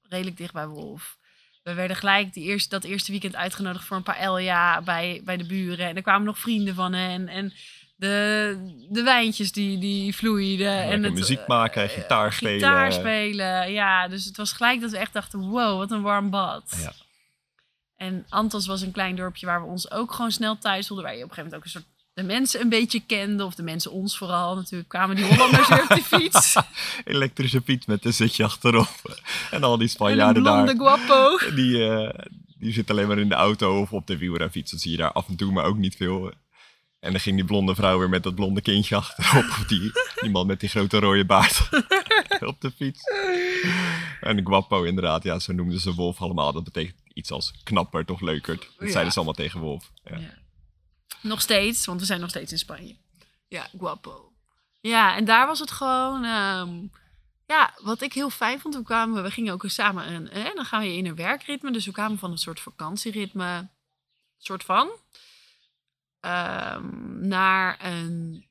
redelijk 0.09 0.37
dicht 0.37 0.53
bij 0.53 0.67
Wolf. 0.67 1.19
We 1.63 1.75
werden 1.75 1.97
gelijk 1.97 2.33
die 2.33 2.45
eerste, 2.45 2.69
dat 2.69 2.85
eerste 2.85 3.11
weekend 3.11 3.37
uitgenodigd 3.37 3.85
voor 3.85 3.97
een 3.97 4.03
paar 4.03 4.31
LJA 4.31 4.83
bij, 4.83 5.21
bij 5.25 5.37
de 5.37 5.47
buren. 5.47 5.87
En 5.89 5.97
er 5.97 6.03
kwamen 6.03 6.27
nog 6.27 6.39
vrienden 6.39 6.75
van 6.75 6.93
hen. 6.93 7.29
En 7.29 7.53
de, 7.97 8.87
de 8.91 9.03
wijntjes 9.03 9.53
die, 9.53 9.79
die 9.79 10.17
vloeiden. 10.17 10.83
en 10.83 11.03
het, 11.03 11.15
muziek 11.15 11.47
maken, 11.47 11.83
eh, 11.83 11.89
gitaar 11.89 12.33
spelen. 12.33 12.55
Gitaar 12.55 12.93
spelen, 12.93 13.73
ja. 13.73 14.09
Dus 14.09 14.25
het 14.25 14.37
was 14.37 14.53
gelijk 14.53 14.81
dat 14.81 14.91
we 14.91 14.99
echt 14.99 15.13
dachten, 15.13 15.41
wow, 15.41 15.79
wat 15.79 15.91
een 15.91 16.03
warm 16.03 16.31
bad. 16.31 16.77
Ja. 16.83 16.93
En 17.97 18.27
Antos 18.29 18.67
was 18.67 18.81
een 18.81 18.93
klein 18.93 19.17
dorpje 19.17 19.47
waar 19.47 19.61
we 19.61 19.69
ons 19.69 19.91
ook 19.91 20.13
gewoon 20.13 20.33
snel 20.33 20.59
thuis 20.59 20.87
voelden. 20.87 21.07
Waar 21.07 21.17
je 21.17 21.25
op 21.25 21.29
een 21.29 21.35
gegeven 21.35 21.51
moment 21.51 21.75
ook 21.75 21.75
een 21.75 21.81
soort 21.83 21.96
de 22.17 22.23
mensen 22.23 22.61
een 22.61 22.69
beetje 22.69 23.01
kenden. 23.07 23.47
Of 23.47 23.55
de 23.55 23.63
mensen 23.63 23.91
ons 23.93 24.19
vooral 24.19 24.55
natuurlijk. 24.55 24.89
Kwamen 24.89 25.17
die 25.17 25.25
Hollanders 25.25 25.69
weer 25.69 25.83
op 25.83 25.89
de 25.89 26.03
fiets. 26.03 26.57
Elektrische 27.05 27.61
fiets 27.65 27.87
met 27.87 28.05
een 28.05 28.13
zitje 28.15 28.45
achterop. 28.45 29.19
En 29.51 29.63
al 29.63 29.79
die 29.79 29.89
Spanjaarden 29.89 30.43
blonde 30.43 30.77
daar, 30.77 30.97
guapo. 30.99 31.39
die, 31.55 31.89
eh, 31.89 32.25
die 32.59 32.73
zitten 32.73 32.95
alleen 32.95 33.09
maar 33.09 33.19
in 33.19 33.29
de 33.29 33.35
auto 33.35 33.81
of 33.81 33.93
op 33.93 34.07
de 34.07 34.17
wielrenfiets. 34.19 34.71
Dat 34.71 34.81
zie 34.81 34.91
je 34.91 34.97
daar 34.97 35.13
af 35.13 35.29
en 35.29 35.37
toe, 35.37 35.53
maar 35.53 35.65
ook 35.65 35.77
niet 35.77 35.97
veel. 35.97 36.33
En 37.01 37.11
dan 37.13 37.21
ging 37.21 37.37
die 37.37 37.45
blonde 37.45 37.75
vrouw 37.75 37.99
weer 37.99 38.09
met 38.09 38.23
dat 38.23 38.35
blonde 38.35 38.61
kindje 38.61 38.97
achterop. 38.97 39.45
Of 39.49 39.65
die, 39.67 39.93
die 40.21 40.31
man 40.31 40.47
met 40.47 40.61
die 40.61 40.69
grote 40.69 40.99
rode 40.99 41.25
baard 41.25 41.69
op 42.51 42.61
de 42.61 42.71
fiets. 42.77 43.01
En 44.21 44.47
guapo 44.47 44.83
inderdaad, 44.83 45.23
ja, 45.23 45.39
zo 45.39 45.53
noemden 45.53 45.81
ze 45.81 45.95
Wolf 45.95 46.21
allemaal. 46.21 46.53
Dat 46.53 46.65
betekent 46.65 46.97
iets 47.13 47.31
als 47.31 47.53
knapper, 47.63 48.05
toch 48.05 48.21
leuker. 48.21 48.57
Dat 48.57 48.67
Ja. 48.79 48.91
zeiden 48.91 49.13
ze 49.13 49.17
allemaal 49.19 49.35
tegen 49.37 49.61
Wolf. 49.61 49.91
Ja. 50.05 50.17
Ja. 50.19 50.45
Nog 51.21 51.41
steeds, 51.41 51.87
want 51.87 52.01
we 52.01 52.07
zijn 52.07 52.21
nog 52.21 52.31
steeds 52.31 52.53
in 52.53 52.59
Spanje. 52.59 52.97
Ja, 53.49 53.69
guapo. 53.79 54.33
Ja, 54.81 55.17
en 55.17 55.25
daar 55.25 55.47
was 55.47 55.59
het 55.59 55.71
gewoon... 55.71 56.25
ehm, 56.25 56.87
ja, 57.47 57.75
wat 57.83 58.01
ik 58.01 58.13
heel 58.13 58.31
fijn 58.31 58.61
vond, 58.61 58.75
we, 58.75 58.83
kwamen, 58.83 59.23
we 59.23 59.31
gingen 59.31 59.53
ook 59.53 59.65
samen... 59.67 60.13
Een, 60.13 60.31
en 60.31 60.53
dan 60.55 60.65
gaan 60.65 60.81
we 60.81 60.97
in 60.97 61.07
een 61.07 61.15
werkritme. 61.15 61.73
Dus 61.73 61.87
we 61.87 61.93
kwamen 61.93 62.19
van 62.19 62.31
een 62.31 62.39
soort 62.39 62.61
vakantieritme, 62.61 63.69
soort 64.39 64.65
van... 64.65 64.91
ehm, 66.21 67.29
naar 67.29 67.85
een 67.85 68.47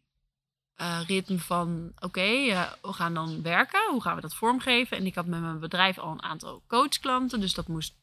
eh, 0.75 1.01
ritme 1.07 1.39
van... 1.39 1.91
Oké, 1.99 2.21
eh, 2.21 2.71
we 2.81 2.93
gaan 2.93 3.13
dan 3.13 3.41
werken. 3.41 3.89
Hoe 3.89 4.01
gaan 4.01 4.15
we 4.15 4.21
dat 4.21 4.35
vormgeven? 4.35 4.97
En 4.97 5.05
ik 5.05 5.15
had 5.15 5.25
met 5.25 5.41
mijn 5.41 5.59
bedrijf 5.59 5.97
al 5.97 6.11
een 6.11 6.23
aantal 6.23 6.63
coachklanten. 6.67 7.39
Dus 7.39 7.53
dat 7.53 7.67
moest 7.67 7.93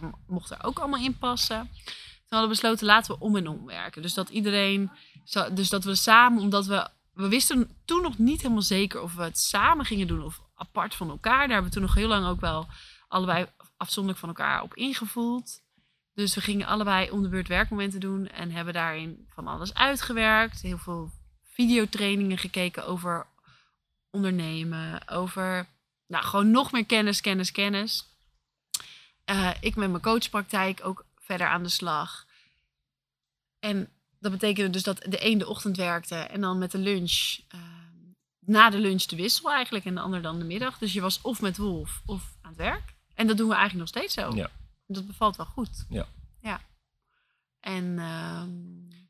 daar 0.00 0.10
mocht 0.26 0.50
er 0.50 0.64
ook 0.64 0.78
allemaal 0.78 1.00
in 1.00 1.18
passen. 1.18 1.70
Toen 2.28 2.38
hadden 2.38 2.48
we 2.48 2.62
besloten, 2.62 2.86
laten 2.86 3.14
we 3.14 3.24
om 3.24 3.36
en 3.36 3.48
om 3.48 3.66
werken. 3.66 4.02
Dus 4.02 4.14
dat 4.14 4.28
iedereen, 4.28 4.90
dus 5.52 5.68
dat 5.68 5.84
we 5.84 5.94
samen, 5.94 6.42
omdat 6.42 6.66
we, 6.66 6.88
we 7.12 7.28
wisten 7.28 7.76
toen 7.84 8.02
nog 8.02 8.18
niet 8.18 8.42
helemaal 8.42 8.62
zeker 8.62 9.02
of 9.02 9.14
we 9.14 9.22
het 9.22 9.38
samen 9.38 9.84
gingen 9.84 10.06
doen 10.06 10.22
of 10.22 10.40
apart 10.54 10.94
van 10.94 11.10
elkaar. 11.10 11.38
Daar 11.38 11.48
hebben 11.48 11.64
we 11.64 11.70
toen 11.70 11.82
nog 11.82 11.94
heel 11.94 12.08
lang 12.08 12.26
ook 12.26 12.40
wel 12.40 12.66
allebei 13.08 13.46
afzonderlijk 13.76 14.18
van 14.18 14.28
elkaar 14.28 14.62
op 14.62 14.74
ingevoeld. 14.74 15.62
Dus 16.14 16.34
we 16.34 16.40
gingen 16.40 16.66
allebei 16.66 17.10
om 17.10 17.30
beurt 17.30 17.48
werkmomenten 17.48 18.00
doen 18.00 18.26
en 18.26 18.50
hebben 18.50 18.74
daarin 18.74 19.26
van 19.28 19.46
alles 19.46 19.74
uitgewerkt. 19.74 20.60
Heel 20.60 20.78
veel 20.78 21.10
videotrainingen 21.42 22.38
gekeken 22.38 22.86
over 22.86 23.26
ondernemen, 24.10 25.08
over 25.08 25.68
nou, 26.06 26.24
gewoon 26.24 26.50
nog 26.50 26.72
meer 26.72 26.86
kennis, 26.86 27.20
kennis, 27.20 27.52
kennis. 27.52 28.08
Eh, 29.24 29.50
ik 29.60 29.76
met 29.76 29.90
mijn 29.90 30.02
coachpraktijk 30.02 30.80
ook 30.82 31.06
verder 31.24 31.46
aan 31.46 31.62
de 31.62 31.68
slag. 31.68 32.26
En 33.58 33.88
dat 34.18 34.32
betekende 34.32 34.70
dus 34.70 34.82
dat 34.82 34.98
de 35.08 35.26
een 35.26 35.38
de 35.38 35.48
ochtend 35.48 35.76
werkte 35.76 36.14
en 36.14 36.40
dan 36.40 36.58
met 36.58 36.70
de 36.70 36.78
lunch, 36.78 37.38
eh, 37.48 37.60
na 38.38 38.70
de 38.70 38.78
lunch 38.78 39.02
de 39.02 39.16
wissel 39.16 39.50
eigenlijk 39.52 39.84
en 39.84 39.94
de 39.94 40.00
ander 40.00 40.22
dan 40.22 40.38
de 40.38 40.44
middag. 40.44 40.78
Dus 40.78 40.92
je 40.92 41.00
was 41.00 41.20
of 41.20 41.40
met 41.40 41.56
Wolf 41.56 42.02
of 42.06 42.36
aan 42.40 42.50
het 42.50 42.58
werk. 42.58 42.94
En 43.14 43.26
dat 43.26 43.36
doen 43.36 43.48
we 43.48 43.54
eigenlijk 43.54 43.92
nog 43.92 44.02
steeds 44.02 44.14
zo. 44.14 44.36
Ja. 44.36 44.50
Dat 44.86 45.06
bevalt 45.06 45.36
wel 45.36 45.46
goed. 45.46 45.86
Ja. 45.88 46.06
Ja. 46.42 46.60
En 47.60 47.98
ehm, 47.98 48.50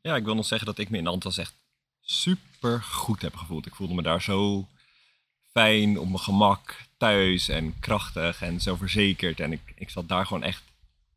Ja, 0.01 0.15
ik 0.15 0.23
wil 0.23 0.35
nog 0.35 0.45
zeggen 0.45 0.67
dat 0.67 0.77
ik 0.77 0.89
me 0.89 0.97
in 0.97 1.07
Antas 1.07 1.37
echt 1.37 1.53
super 2.01 2.83
goed 2.83 3.21
heb 3.21 3.35
gevoeld. 3.35 3.65
Ik 3.65 3.75
voelde 3.75 3.93
me 3.93 4.01
daar 4.01 4.21
zo 4.21 4.67
fijn, 5.51 5.99
op 5.99 6.07
mijn 6.07 6.19
gemak, 6.19 6.81
thuis 6.97 7.47
en 7.49 7.79
krachtig 7.79 8.41
en 8.41 8.61
zelfverzekerd. 8.61 9.39
En 9.39 9.51
ik, 9.51 9.73
ik 9.75 9.89
zat 9.89 10.07
daar 10.07 10.25
gewoon 10.25 10.43
echt 10.43 10.63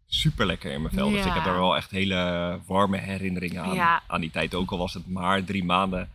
super 0.09 0.47
lekker 0.47 0.73
in 0.73 0.83
mijn 0.83 0.94
vel. 0.94 1.11
Dus 1.11 1.25
ik 1.25 1.33
heb 1.33 1.44
daar 1.44 1.55
wel 1.59 1.77
echt 1.77 1.90
hele 1.90 2.61
warme 2.66 2.97
herinneringen 2.97 3.62
aan, 3.62 3.75
Ja. 3.75 4.03
aan 4.07 4.21
die 4.21 4.31
tijd. 4.31 4.55
Ook 4.55 4.71
al 4.71 4.79
was 4.79 4.94
het 4.94 5.09
maar 5.09 5.44
drie 5.44 5.64
maanden. 5.64 6.11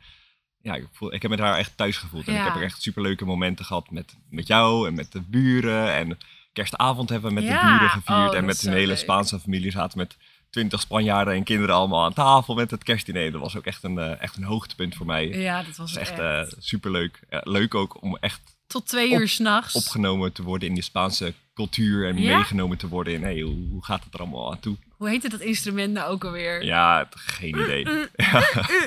Ja, 0.61 0.75
ik, 0.75 0.87
voel, 0.91 1.13
ik 1.13 1.21
heb 1.21 1.31
me 1.31 1.37
daar 1.37 1.57
echt 1.57 1.77
thuis 1.77 1.97
gevoeld. 1.97 2.27
En 2.27 2.33
Ja. 2.33 2.39
ik 2.39 2.45
heb 2.45 2.55
er 2.55 2.63
echt 2.63 2.81
super 2.81 3.01
leuke 3.01 3.25
momenten 3.25 3.65
gehad 3.65 3.91
met, 3.91 4.15
met 4.29 4.47
jou 4.47 4.87
en 4.87 4.93
met 4.93 5.11
de 5.11 5.21
buren. 5.21 5.93
En 5.93 6.17
kerstavond 6.53 7.09
hebben 7.09 7.29
we 7.29 7.35
met 7.35 7.43
de 7.43 7.59
buren 7.59 7.89
gevierd. 7.89 8.29
Oh, 8.29 8.35
en 8.35 8.45
met 8.45 8.63
een 8.63 8.73
hele 8.73 8.87
leuk. 8.87 8.97
Spaanse 8.97 9.39
familie 9.39 9.71
zaten 9.71 9.97
met 9.97 10.17
twintig 10.49 10.81
Spanjaarden 10.81 11.33
en 11.33 11.43
kinderen 11.43 11.75
allemaal 11.75 12.03
aan 12.03 12.13
tafel 12.13 12.55
met 12.55 12.71
het 12.71 12.83
kerstdiner. 12.83 13.31
Dat 13.31 13.41
was 13.41 13.55
ook 13.57 13.65
echt 13.65 13.83
een, 13.83 13.97
eh, 13.99 14.21
echt 14.21 14.35
een 14.35 14.43
hoogtepunt 14.43 14.95
voor 14.95 15.05
mij. 15.05 15.27
ja, 15.27 15.63
dat 15.63 15.75
was 15.75 15.95
echt. 15.95 16.09
echt 16.19 16.19
eh, 16.19 16.57
superleuk. 16.59 17.19
Ja, 17.29 17.41
leuk 17.43 17.75
ook 17.75 18.01
om 18.01 18.17
echt 18.17 18.41
Tot 18.67 18.87
twee 18.87 19.11
uur 19.13 19.27
s'nachts. 19.29 19.75
opgenomen 19.75 20.31
te 20.31 20.43
worden 20.43 20.67
in 20.69 20.75
de 20.75 20.81
Spaanse 20.81 21.33
cultuur 21.53 22.07
en 22.07 22.17
Ja. 22.21 22.35
meegenomen 22.35 22.77
te 22.77 22.87
worden 22.87 23.13
in 23.13 23.23
hey, 23.23 23.39
hoe, 23.39 23.67
hoe 23.69 23.83
gaat 23.85 24.03
het 24.03 24.13
er 24.13 24.19
allemaal 24.19 24.51
aan 24.51 24.59
toe? 24.59 24.77
Hoe 24.97 25.09
heette 25.09 25.29
dat 25.29 25.39
instrument 25.39 25.93
nou 25.93 26.11
ook 26.11 26.23
alweer? 26.23 26.63
Ja, 26.63 27.07
geen 27.15 27.49
idee. 27.59 27.83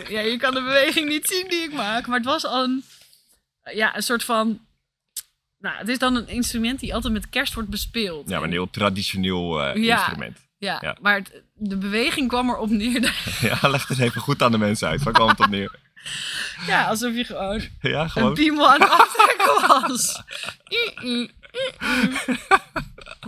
Ja, 0.08 0.20
je 0.20 0.36
kan 0.38 0.54
de 0.54 0.62
beweging 0.62 1.08
niet 1.08 1.26
zien 1.28 1.48
die 1.48 1.62
ik 1.62 1.72
maak. 1.72 2.06
Maar 2.06 2.16
het 2.16 2.26
was 2.26 2.44
al 2.46 2.64
een, 2.64 2.84
ja, 3.74 3.96
een 3.96 4.02
soort 4.02 4.24
van... 4.24 4.60
Nou, 5.58 5.76
het 5.76 5.88
is 5.88 5.98
dan 5.98 6.16
een 6.16 6.28
instrument 6.28 6.80
die 6.80 6.94
altijd 6.94 7.12
met 7.12 7.28
kerst 7.28 7.54
wordt 7.54 7.68
bespeeld. 7.68 8.28
Ja, 8.28 8.34
maar 8.34 8.38
een 8.38 8.44
En- 8.44 8.50
heel 8.52 8.70
traditioneel 8.70 9.62
eh, 9.62 9.82
Ja. 9.84 9.96
instrument. 9.96 10.38
ja, 10.58 10.78
ja. 10.80 10.96
maar 11.00 11.14
het- 11.14 11.42
de 11.54 11.76
beweging 11.76 12.28
kwam 12.28 12.48
erop 12.48 12.70
neer. 12.70 13.14
Ja, 13.62 13.68
leg 13.68 13.88
het 13.88 13.98
even 13.98 14.20
goed 14.20 14.42
aan 14.42 14.52
de 14.52 14.58
mensen 14.58 14.88
uit. 14.88 15.02
Waar 15.02 15.12
kwam 15.12 15.28
het 15.28 15.40
op 15.40 15.46
neer? 15.48 15.74
Ja, 16.66 16.84
alsof 16.86 17.14
je 17.14 17.24
gewoon 17.24 17.62
Ja, 17.80 18.02
een 18.02 18.10
gewoon. 18.10 18.34
piemel 18.34 18.68
aan 18.70 18.80
het 18.80 18.90
aftrekken 18.90 19.68
was. 19.68 20.22
I, 20.68 21.06
i. 21.08 21.30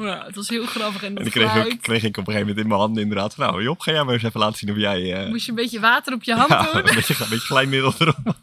Ja, 0.01 0.25
het 0.25 0.35
was 0.35 0.49
heel 0.49 0.67
grappig. 0.67 1.03
En 1.03 1.09
En 1.09 1.15
dat 1.15 1.23
dan 1.23 1.33
kreeg, 1.33 1.67
ik 1.67 1.81
kreeg 1.83 2.03
ik 2.03 2.17
op 2.17 2.27
een 2.27 2.33
gegeven 2.33 2.41
moment 2.47 2.59
in 2.59 2.69
mijn 2.69 2.81
handen 2.81 3.03
inderdaad 3.03 3.35
van... 3.35 3.47
Nou 3.47 3.63
Job, 3.63 3.81
ga 3.81 3.93
jij 3.93 4.05
maar 4.05 4.15
eens 4.15 4.23
even 4.23 4.41
laten 4.41 4.59
zien 4.59 4.71
of 4.71 4.77
jij... 4.77 5.15
eh, 5.25 5.29
Moest 5.29 5.45
je 5.45 5.51
een 5.51 5.57
beetje 5.57 5.81
water 5.81 6.13
op 6.13 6.23
je 6.23 6.35
hand 6.35 6.49
ja, 6.49 6.63
doen. 6.63 6.77
een 6.89 6.95
beetje, 6.95 7.15
een 7.15 7.29
beetje 7.31 7.47
glijmiddel 7.47 7.95
erop. 7.99 8.19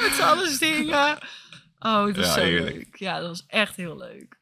met 0.00 0.12
z'n 0.16 0.22
allen 0.22 0.50
zingen. 0.50 1.18
Oh, 1.78 2.06
het 2.06 2.16
was 2.16 2.26
Ja, 2.26 2.32
zo 2.32 2.40
leuk. 2.44 2.96
Ja, 2.98 3.18
dat 3.18 3.28
was 3.28 3.44
echt 3.46 3.76
heel 3.76 3.96
leuk. 3.96 4.36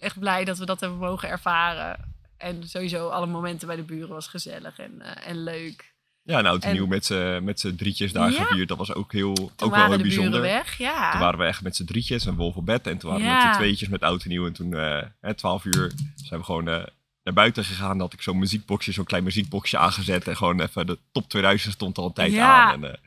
Echt 0.00 0.18
blij 0.18 0.44
dat 0.44 0.58
we 0.58 0.66
dat 0.66 0.80
hebben 0.80 0.98
mogen 0.98 1.28
ervaren. 1.28 2.12
En 2.38 2.68
sowieso 2.68 3.08
alle 3.08 3.26
momenten 3.26 3.66
bij 3.66 3.76
de 3.76 3.82
buren 3.82 4.08
was 4.08 4.26
gezellig 4.28 4.78
en, 4.78 5.00
eh, 5.00 5.28
en 5.30 5.42
leuk. 5.44 5.92
Ja, 6.26 6.34
nou, 6.40 6.46
oud 6.46 6.64
en 6.64 6.72
nieuw 6.72 6.86
met 6.86 7.04
z'n 7.04 7.40
met 7.42 7.60
z'n 7.60 7.74
drietjes 7.74 8.12
daar 8.12 8.32
Ja. 8.32 8.42
gevierd. 8.44 8.68
Dat 8.68 8.78
was 8.78 8.94
ook, 8.94 9.12
heel, 9.12 9.34
Toen 9.34 9.50
ook 9.58 9.74
wel 9.74 9.84
heel 9.86 9.96
de 9.96 10.02
bijzonder. 10.02 10.40
buren 10.40 10.54
weg, 10.56 10.78
ja. 10.78 11.10
Toen 11.10 11.20
waren 11.20 11.38
we 11.38 11.44
echt 11.44 11.62
met 11.62 11.76
z'n 11.76 11.84
drietjes 11.84 12.26
en 12.26 12.34
Wolf 12.34 12.54
op 12.56 12.66
bed. 12.66 12.86
En 12.86 12.98
toen 12.98 13.10
waren 13.10 13.26
we 13.26 13.32
met 13.32 13.42
z'n 13.42 13.52
tweetjes 13.52 13.88
met 13.88 14.02
oud 14.02 14.22
en 14.22 14.28
nieuw. 14.28 14.46
En 14.46 14.52
toen, 14.52 14.74
eh, 14.74 15.02
hè, 15.20 15.34
12 15.34 15.64
uur, 15.64 15.92
zijn 16.14 16.40
we 16.40 16.46
gewoon 16.46 16.68
eh, 16.68 16.82
naar 17.22 17.34
buiten 17.34 17.64
gegaan. 17.64 17.88
Dan 17.90 18.00
had 18.00 18.12
ik 18.12 18.22
zo'n 18.22 18.38
muziekboxje, 18.38 18.92
zo'n 18.92 19.04
klein 19.04 19.24
muziekboxje 19.24 19.78
aangezet. 19.78 20.28
En 20.28 20.36
gewoon 20.36 20.60
even 20.60 20.86
de 20.86 20.98
top 21.12 21.28
2000 21.28 21.72
stond 21.74 21.98
al 21.98 22.06
een 22.06 22.12
tijd 22.12 22.32
Ja. 22.32 22.62
aan. 22.64 22.82
En 22.84 22.92
eh, 22.92 22.98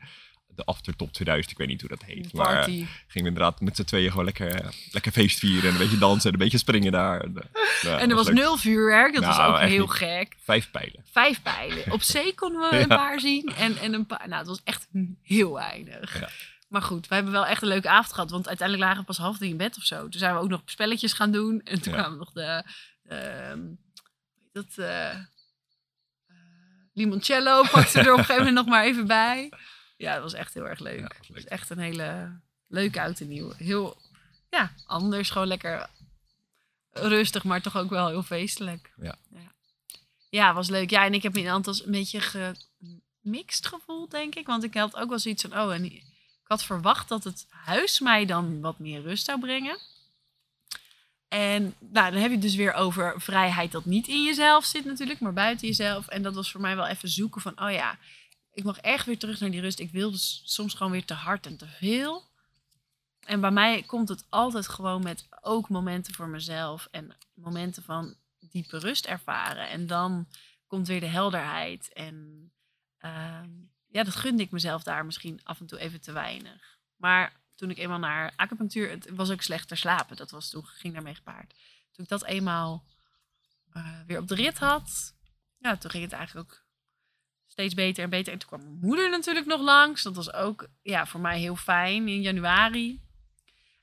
de 0.58 0.64
after 0.64 0.96
top 0.96 1.12
2000, 1.12 1.50
ik 1.52 1.58
weet 1.58 1.68
niet 1.68 1.80
hoe 1.80 1.90
dat 1.90 2.04
heet. 2.04 2.32
Maar 2.32 2.58
eh, 2.58 2.64
gingen 2.64 2.88
we 3.12 3.18
inderdaad 3.18 3.60
met 3.60 3.76
z'n 3.76 3.82
tweeën 3.84 4.10
gewoon 4.10 4.24
lekker, 4.24 4.54
eh, 4.54 4.68
lekker 4.90 5.12
feest 5.12 5.38
vieren. 5.38 5.62
En 5.68 5.72
een 5.72 5.78
beetje 5.80 5.98
dansen 5.98 6.26
en 6.26 6.32
een 6.32 6.42
beetje 6.42 6.58
springen 6.58 6.92
daar. 6.92 7.20
En, 7.20 7.36
eh, 7.36 7.62
ja, 7.82 7.98
en 7.98 8.10
er 8.10 8.16
was 8.16 8.28
nul 8.28 8.56
vuurwerk, 8.56 9.14
dat 9.14 9.24
was 9.24 9.36
Nou, 9.36 9.52
ook 9.54 9.60
heel 9.68 9.80
niet. 9.80 9.90
gek. 9.90 10.36
Vijf 10.42 10.70
pijlen. 10.70 11.04
Vijf 11.10 11.42
pijlen. 11.42 11.92
Op 11.92 12.02
zee 12.02 12.34
konden 12.34 12.70
we 12.70 12.76
Ja. 12.76 12.82
een 12.82 12.88
paar 12.88 13.20
zien 13.20 13.52
en, 13.56 13.76
en 13.76 13.92
een 13.94 14.06
paar... 14.06 14.28
Nou, 14.28 14.38
het 14.38 14.46
was 14.48 14.60
echt 14.64 14.88
heel 15.22 15.52
weinig. 15.52 16.20
Ja. 16.20 16.28
Maar 16.68 16.82
goed, 16.82 17.08
we 17.08 17.14
hebben 17.14 17.32
wel 17.32 17.46
echt 17.46 17.62
een 17.62 17.68
leuke 17.68 17.88
avond 17.88 18.12
gehad. 18.14 18.30
Want 18.30 18.48
uiteindelijk 18.48 18.86
lagen 18.88 19.00
we 19.02 19.06
pas 19.06 19.18
half 19.18 19.36
drie 19.38 19.50
in 19.50 19.56
bed 19.56 19.76
of 19.76 19.82
zo. 19.84 20.00
Toen 20.08 20.20
zijn 20.20 20.34
we 20.34 20.40
ook 20.40 20.48
nog 20.48 20.62
spelletjes 20.64 21.12
gaan 21.12 21.32
doen. 21.32 21.60
En 21.64 21.80
toen 21.80 21.92
kwamen 21.92 22.18
nog 22.18 22.32
de... 22.32 22.64
heet 23.08 23.76
dat? 24.52 24.76
eh, 24.86 25.16
limoncello 26.92 27.62
pakte 27.70 27.98
er 28.00 28.12
op 28.12 28.18
een 28.18 28.24
gegeven 28.24 28.36
moment 28.36 28.54
nog 28.54 28.66
maar 28.74 28.84
even 28.84 29.06
bij. 29.06 29.52
Ja, 29.98 30.14
dat 30.14 30.22
was 30.22 30.32
echt 30.32 30.54
heel 30.54 30.68
erg 30.68 30.78
leuk. 30.78 30.98
Ja, 30.98 31.08
was 31.18 31.28
Het 31.28 31.36
is 31.36 31.46
echt 31.46 31.70
een 31.70 31.78
hele 31.78 32.40
leuke 32.66 33.00
oud 33.00 33.20
en 33.20 33.28
nieuw. 33.28 33.52
Heel, 33.56 33.96
ja, 34.50 34.72
anders. 34.86 35.30
Gewoon 35.30 35.46
lekker 35.46 35.90
rustig, 36.92 37.44
maar 37.44 37.62
toch 37.62 37.76
ook 37.76 37.90
wel 37.90 38.08
heel 38.08 38.22
feestelijk. 38.22 38.92
Ja. 38.96 39.18
Ja, 39.30 39.52
ja 40.30 40.54
was 40.54 40.68
leuk. 40.68 40.90
Ja, 40.90 41.04
en 41.04 41.14
ik 41.14 41.22
heb 41.22 41.32
me 41.32 41.40
in 41.40 41.48
Antas 41.48 41.84
een 41.84 41.90
beetje 41.90 42.20
gemixt 43.22 43.66
gevoeld, 43.66 44.10
denk 44.10 44.34
ik. 44.34 44.46
Want 44.46 44.64
ik 44.64 44.74
had 44.74 44.96
ook 44.96 45.08
wel 45.08 45.18
zoiets 45.18 45.42
van, 45.42 45.60
oh, 45.60 45.74
en 45.74 45.84
ik 45.84 46.04
had 46.42 46.64
verwacht 46.64 47.08
dat 47.08 47.24
het 47.24 47.46
huis 47.48 48.00
mij 48.00 48.26
dan 48.26 48.60
wat 48.60 48.78
meer 48.78 49.02
rust 49.02 49.24
zou 49.24 49.40
brengen. 49.40 49.78
En 51.28 51.74
nou, 51.78 52.10
dan 52.10 52.20
heb 52.20 52.30
je 52.30 52.36
het 52.36 52.42
dus 52.42 52.54
weer 52.54 52.72
over 52.72 53.20
vrijheid 53.20 53.72
dat 53.72 53.84
niet 53.84 54.08
in 54.08 54.24
jezelf 54.24 54.64
zit 54.64 54.84
natuurlijk, 54.84 55.20
maar 55.20 55.32
buiten 55.32 55.66
jezelf. 55.66 56.08
En 56.08 56.22
dat 56.22 56.34
was 56.34 56.50
voor 56.50 56.60
mij 56.60 56.76
wel 56.76 56.86
even 56.86 57.08
zoeken 57.08 57.40
van, 57.40 57.60
oh 57.62 57.72
ja, 57.72 57.98
ik 58.58 58.64
mag 58.64 58.78
echt 58.78 59.06
weer 59.06 59.18
terug 59.18 59.40
naar 59.40 59.50
die 59.50 59.60
rust. 59.60 59.78
Ik 59.78 59.90
wil 59.90 60.10
dus 60.10 60.42
soms 60.44 60.74
gewoon 60.74 60.92
weer 60.92 61.04
te 61.04 61.14
hard 61.14 61.46
en 61.46 61.56
te 61.56 61.66
veel. 61.66 62.30
En 63.20 63.40
bij 63.40 63.50
mij 63.50 63.82
komt 63.82 64.08
het 64.08 64.26
altijd 64.28 64.68
gewoon 64.68 65.02
met 65.02 65.26
ook 65.40 65.68
momenten 65.68 66.14
voor 66.14 66.28
mezelf 66.28 66.88
en 66.90 67.16
momenten 67.34 67.82
van 67.82 68.16
diepe 68.38 68.78
rust 68.78 69.06
ervaren. 69.06 69.68
En 69.68 69.86
dan 69.86 70.28
komt 70.66 70.86
weer 70.86 71.00
de 71.00 71.06
helderheid. 71.06 71.92
En 71.92 72.50
ehm, 72.98 73.50
ja, 73.86 74.02
dat 74.02 74.16
gunde 74.16 74.42
ik 74.42 74.50
mezelf 74.50 74.82
daar 74.82 75.04
misschien 75.04 75.40
af 75.44 75.60
en 75.60 75.66
toe 75.66 75.78
even 75.78 76.00
te 76.00 76.12
weinig. 76.12 76.78
Maar 76.96 77.40
toen 77.54 77.70
ik 77.70 77.78
eenmaal 77.78 77.98
naar 77.98 78.32
acupunctuur, 78.36 78.90
het 78.90 79.08
was 79.10 79.30
ook 79.30 79.42
slechter 79.42 79.76
slapen. 79.76 80.16
Dat 80.16 80.30
was 80.30 80.50
toen 80.50 80.66
ging 80.66 80.94
daarmee 80.94 81.14
gepaard. 81.14 81.54
Toen 81.92 82.04
ik 82.04 82.10
dat 82.10 82.24
eenmaal 82.24 82.84
eh, 83.72 84.00
weer 84.06 84.18
op 84.18 84.28
de 84.28 84.34
rit 84.34 84.58
had, 84.58 85.14
ja, 85.58 85.76
toen 85.76 85.90
ging 85.90 86.04
het 86.04 86.12
eigenlijk 86.12 86.50
ook 86.50 86.66
steeds 87.58 87.74
beter 87.74 88.04
en 88.04 88.10
beter. 88.10 88.32
En 88.32 88.38
toen 88.38 88.48
kwam 88.48 88.62
mijn 88.62 88.78
moeder 88.80 89.10
natuurlijk 89.10 89.46
nog 89.46 89.60
langs. 89.60 90.02
Dat 90.02 90.16
was 90.16 90.32
ook 90.32 90.68
ja, 90.82 91.06
voor 91.06 91.20
mij 91.20 91.38
heel 91.38 91.56
fijn 91.56 92.08
in 92.08 92.20
januari. 92.20 93.00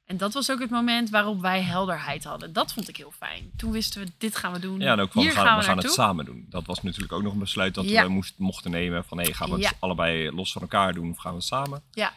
En 0.06 0.18
dat 0.18 0.34
was 0.34 0.52
ook 0.52 0.60
het 0.60 0.70
moment 0.70 1.10
waarop 1.10 1.42
wij 1.42 1.62
helderheid 1.62 2.24
hadden. 2.24 2.54
Dat 2.54 2.74
vond 2.74 2.90
ik 2.90 2.98
heel 2.98 3.12
fijn. 3.12 3.52
Toen 3.58 3.72
wisten 3.72 4.02
we, 4.02 4.12
dit 4.18 4.36
gaan 4.36 4.54
we 4.54 4.60
doen. 4.60 4.80
Ja, 4.80 4.92
en 4.92 5.00
ook 5.00 5.12
van 5.12 5.22
Hier 5.22 5.32
we 5.32 5.38
gaan, 5.38 5.46
gaan 5.46 5.56
we 5.56 5.62
we 5.62 5.68
gaan 5.68 5.78
het 5.78 5.92
samen 5.92 6.26
doen. 6.26 6.46
Dat 6.50 6.66
was 6.66 6.82
natuurlijk 6.84 7.14
ook 7.14 7.24
nog 7.24 7.34
een 7.34 7.40
besluit 7.40 7.74
dat 7.74 7.90
Ja. 7.90 8.04
we 8.04 8.10
moest, 8.10 8.34
mochten 8.38 8.72
nemen. 8.72 9.04
Van 9.06 9.20
hé, 9.20 9.34
gaan 9.34 9.48
we 9.50 9.54
het 9.56 9.64
Ja. 9.64 9.72
allebei 9.80 10.32
los 10.32 10.52
van 10.52 10.62
elkaar 10.62 10.94
doen 10.94 11.10
of 11.12 11.18
gaan 11.18 11.32
we 11.32 11.38
het 11.38 11.48
samen? 11.48 11.84
Ja. 11.92 12.14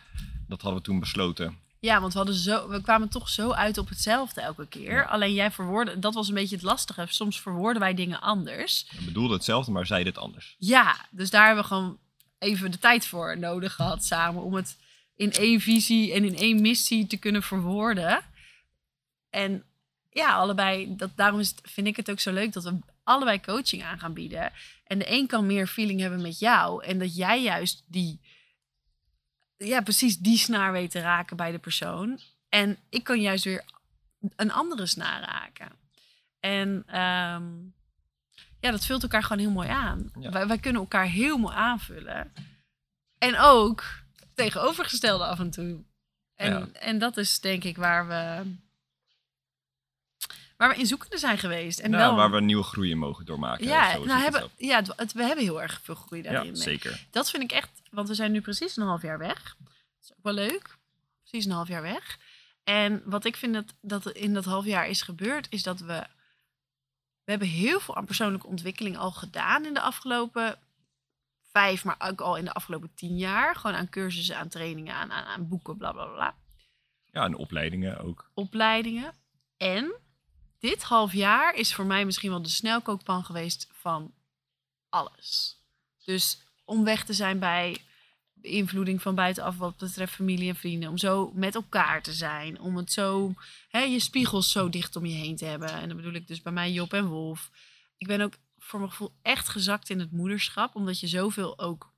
Dat 0.49 0.63
hadden 0.63 0.81
we 0.81 0.87
toen 0.87 1.01
besloten. 1.01 1.59
Ja, 1.81 2.01
want 2.01 2.13
we, 2.13 2.19
hadden 2.19 2.37
zo, 2.37 2.69
we 2.69 2.81
kwamen 2.81 3.09
toch 3.09 3.29
zo 3.29 3.53
uit 3.53 3.79
op 3.79 3.89
hetzelfde 3.89 4.41
elke 4.41 4.67
keer. 4.67 4.93
Ja. 4.93 5.03
Alleen 5.03 5.35
jij 5.35 5.51
verwoordde, 5.51 5.99
dat 5.99 6.15
was 6.15 6.29
een 6.29 6.35
beetje 6.35 6.55
het 6.55 6.65
lastige. 6.65 7.07
Soms 7.09 7.41
verwoorden 7.41 7.83
wij 7.83 7.95
dingen 7.95 8.21
anders. 8.21 8.87
We 8.99 9.05
bedoelden 9.05 9.37
hetzelfde, 9.37 9.71
maar 9.71 9.87
zeiden 9.87 10.13
het 10.13 10.23
anders. 10.23 10.57
Ja, 10.59 10.97
dus 11.11 11.31
daar 11.31 11.47
hebben 11.47 11.63
we 11.63 11.69
gewoon 11.69 11.99
even 12.39 12.71
de 12.71 12.79
tijd 12.79 13.07
voor 13.07 13.39
nodig 13.39 13.75
gehad 13.75 14.05
samen. 14.05 14.43
Om 14.43 14.55
het 14.55 14.77
in 15.17 15.33
één 15.33 15.61
visie 15.61 16.13
en 16.13 16.25
in 16.25 16.37
één 16.37 16.61
missie 16.61 17.07
te 17.07 17.17
kunnen 17.17 17.43
verwoorden. 17.43 18.21
En 19.31 19.65
ja, 20.11 20.35
allebei, 20.35 20.97
dat, 20.97 21.11
daarom 21.15 21.41
is 21.41 21.49
het, 21.49 21.61
vind 21.63 21.87
ik 21.87 21.97
het 21.97 22.11
ook 22.11 22.21
zo 22.21 22.33
leuk 22.33 22.53
dat 22.53 22.65
we 22.65 22.79
allebei 23.05 23.41
coaching 23.41 23.83
aan 23.85 23.99
gaan 23.99 24.13
bieden. 24.13 24.53
En 24.85 24.99
de 24.99 25.13
een 25.13 25.27
kan 25.27 25.47
meer 25.47 25.67
feeling 25.67 26.01
hebben 26.01 26.23
met 26.23 26.39
jou. 26.39 26.85
En 26.85 26.99
dat 26.99 27.17
jij 27.17 27.43
juist 27.43 27.85
die, 27.87 28.21
ja, 29.59 29.81
precies 29.81 30.19
die 30.19 30.39
snaar 30.39 30.73
weet 30.73 30.91
te 30.91 31.01
raken 31.01 31.37
bij 31.37 31.51
de 31.51 31.59
persoon. 31.59 32.21
En 32.49 32.79
ik 32.89 33.05
kan 33.05 33.21
juist 33.21 33.45
weer 33.45 33.65
een 34.37 34.53
andere 34.53 34.87
snaar 34.87 35.21
raken. 35.21 35.69
En 36.41 36.83
ehm, 36.87 37.45
ja, 38.61 38.71
dat 38.71 38.85
vult 38.87 39.03
elkaar 39.03 39.23
gewoon 39.23 39.39
heel 39.43 39.51
mooi 39.51 39.69
aan. 39.69 40.11
Ja. 40.21 40.31
Wij, 40.31 40.47
wij 40.47 40.59
kunnen 40.59 40.81
elkaar 40.81 41.07
heel 41.07 41.39
mooi 41.39 41.55
aanvullen. 41.55 42.33
En 43.19 43.39
ook 43.39 43.85
tegenovergestelde 44.35 45.25
af 45.25 45.39
en 45.39 45.51
toe. 45.51 45.85
En, 46.35 46.51
Ja. 46.51 46.69
en 46.73 46.99
dat 46.99 47.17
is 47.17 47.41
denk 47.41 47.65
ik 47.65 47.77
waar 47.77 48.09
we, 48.09 48.53
waar 50.57 50.69
we 50.69 50.77
in 50.77 50.87
zoekende 50.87 51.19
zijn 51.19 51.39
geweest. 51.39 51.79
En 51.79 51.91
wel, 51.91 52.15
waar 52.17 52.31
we 52.31 52.41
nieuwe 52.41 52.63
groei 52.63 52.91
in 52.91 52.99
mogen 52.99 53.25
doormaken. 53.25 53.67
ja, 53.67 53.97
nou 53.99 54.21
hebben, 54.21 54.51
ja 54.57 54.83
het, 54.97 55.13
we 55.13 55.23
hebben 55.23 55.45
heel 55.45 55.63
erg 55.63 55.81
veel 55.83 55.95
groei 55.95 56.23
daarin. 56.23 56.55
Ja, 56.55 56.55
zeker. 56.55 57.07
Dat 57.11 57.31
vind 57.31 57.43
ik 57.43 57.53
echt, 57.53 57.71
want 57.91 58.09
we 58.09 58.15
zijn 58.15 58.33
nu 58.33 58.41
precies 58.41 58.77
een 58.77 58.87
half 58.87 59.03
jaar 59.03 59.19
weg. 59.19 59.57
Dat 59.59 60.03
is 60.03 60.13
ook 60.13 60.23
wel 60.23 60.33
leuk. 60.33 60.79
Precies 61.21 61.45
een 61.45 61.53
half 61.53 61.69
jaar 61.69 61.83
weg. 61.83 62.19
En 62.65 63.03
wat 63.05 63.25
ik 63.25 63.37
vind 63.37 63.55
dat, 63.55 63.75
dat 63.81 64.11
in 64.11 64.35
dat 64.35 64.45
half 64.45 64.65
jaar 64.65 64.89
is 64.89 65.03
gebeurd, 65.03 65.47
is 65.51 65.63
dat 65.63 65.81
we. 65.81 66.07
We 67.25 67.35
hebben 67.35 67.49
heel 67.49 67.81
veel 67.81 67.97
aan 67.97 68.05
persoonlijke 68.05 68.47
ontwikkeling 68.47 68.97
al 68.97 69.11
gedaan 69.11 69.65
in 69.65 69.75
de 69.75 69.81
afgelopen 69.81 70.59
vijf, 71.51 71.85
maar 71.85 71.97
ook 71.99 72.21
al 72.21 72.37
in 72.37 72.45
de 72.45 72.53
afgelopen 72.53 72.95
tien 72.95 73.17
jaar. 73.17 73.57
Gewoon 73.57 73.77
aan 73.77 73.89
cursussen, 73.89 74.37
aan 74.37 74.49
trainingen, 74.49 74.95
aan, 74.95 75.13
aan, 75.13 75.25
aan 75.25 75.49
boeken, 75.49 75.77
bla 75.77 75.93
bla 75.93 76.07
bla. 76.07 76.35
Ja, 77.13 77.25
en 77.25 77.35
opleidingen 77.35 77.99
ook. 77.99 78.31
Opleidingen. 78.35 79.15
En 79.57 79.95
dit 80.59 80.83
half 80.83 81.13
jaar 81.13 81.55
is 81.55 81.75
voor 81.75 81.87
mij 81.87 82.05
misschien 82.05 82.31
wel 82.31 82.43
de 82.43 82.49
snelkookpan 82.49 83.25
geweest 83.25 83.69
van 83.73 84.15
alles. 84.89 85.61
Dus 86.05 86.43
om 86.69 86.85
weg 86.85 87.05
te 87.05 87.13
zijn 87.13 87.39
bij 87.39 87.77
beïnvloeding 88.33 89.03
van 89.03 89.15
buitenaf 89.15 89.57
wat 89.57 89.77
betreft 89.77 90.15
familie 90.15 90.49
en 90.49 90.57
vrienden. 90.57 90.89
Om 90.89 90.99
zo 90.99 91.33
met 91.35 91.55
elkaar 91.55 92.03
te 92.03 92.13
zijn. 92.13 92.61
Om 92.61 92.77
het 92.77 92.93
zo, 92.93 93.35
hè, 93.69 93.81
je 93.81 94.01
spiegels 94.01 94.53
zo 94.53 94.69
dicht 94.69 94.97
om 94.97 95.07
je 95.07 95.15
heen 95.15 95.37
te 95.37 95.45
hebben. 95.45 95.73
En 95.73 95.89
dan 95.89 95.97
bedoel 95.97 96.13
ik 96.13 96.27
dus 96.27 96.43
bij 96.43 96.53
mij 96.53 96.73
Job 96.73 96.93
en 96.93 97.07
Wolf. 97.07 97.51
Ik 97.97 98.07
ben 98.07 98.21
ook 98.21 98.35
voor 98.59 98.79
mijn 98.79 98.91
gevoel 98.91 99.15
echt 99.23 99.49
gezakt 99.49 99.91
in 99.91 99.99
het 99.99 100.13
moederschap. 100.13 100.75
Omdat 100.75 101.01
je 101.01 101.07
zoveel 101.07 101.59
ook 101.59 101.95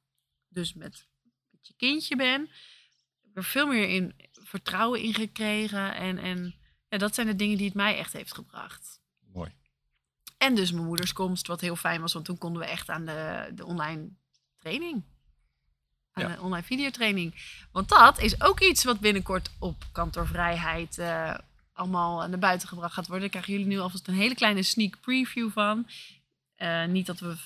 dus 0.49 0.75
met, 0.75 1.07
met 1.51 1.67
je 1.67 1.75
kindje 1.77 2.17
bent. 2.17 2.49
Ik 2.49 3.27
heb 3.27 3.37
er 3.37 3.45
veel 3.45 3.67
meer 3.67 3.89
in 3.89 4.15
vertrouwen 4.33 5.01
in 5.01 5.15
gekregen. 5.15 5.95
En, 5.95 6.19
en 6.19 6.55
ja, 6.89 6.99
dat 6.99 7.15
zijn 7.15 7.27
de 7.27 7.37
dingen 7.37 7.57
die 7.57 7.67
het 7.67 7.75
mij 7.75 7.99
echt 7.99 8.13
heeft 8.13 8.35
gebracht. 8.35 9.01
Mooi. 9.33 9.51
En 10.39 10.55
dus 10.55 10.73
mijn 10.73 10.87
moederskomst, 10.87 11.47
wat 11.47 11.61
heel 11.61 11.77
fijn 11.77 12.01
was, 12.01 12.13
want 12.13 12.25
toen 12.25 12.39
konden 12.39 12.63
we 12.63 12.69
echt 12.69 12.89
aan 12.89 13.05
de, 13.05 13.51
de 13.55 13.65
online 13.65 14.11
training. 14.61 15.03
Ja. 16.15 16.29
de 16.29 16.41
online 16.41 16.63
videotraining. 16.63 17.35
Want 17.73 17.89
dat 17.89 18.21
is 18.21 18.43
ook 18.43 18.61
iets 18.61 18.85
wat 18.85 19.01
binnenkort 19.01 19.51
op 19.59 19.85
kantoorvrijheid 19.93 20.99
eh, 20.99 21.35
allemaal 21.73 22.29
naar 22.29 22.39
buiten 22.39 22.69
gebracht 22.69 22.95
gaat 22.95 23.07
worden. 23.07 23.31
Daar 23.31 23.41
krijgen 23.43 23.53
jullie 23.53 23.77
nu 23.77 23.79
alvast 23.83 24.09
een 24.09 24.15
hele 24.15 24.35
kleine 24.35 24.63
sneak 24.63 25.01
preview 25.01 25.51
van. 25.51 25.87
Eh, 26.55 26.85
niet 26.85 27.07
dat 27.07 27.21
we, 27.21 27.37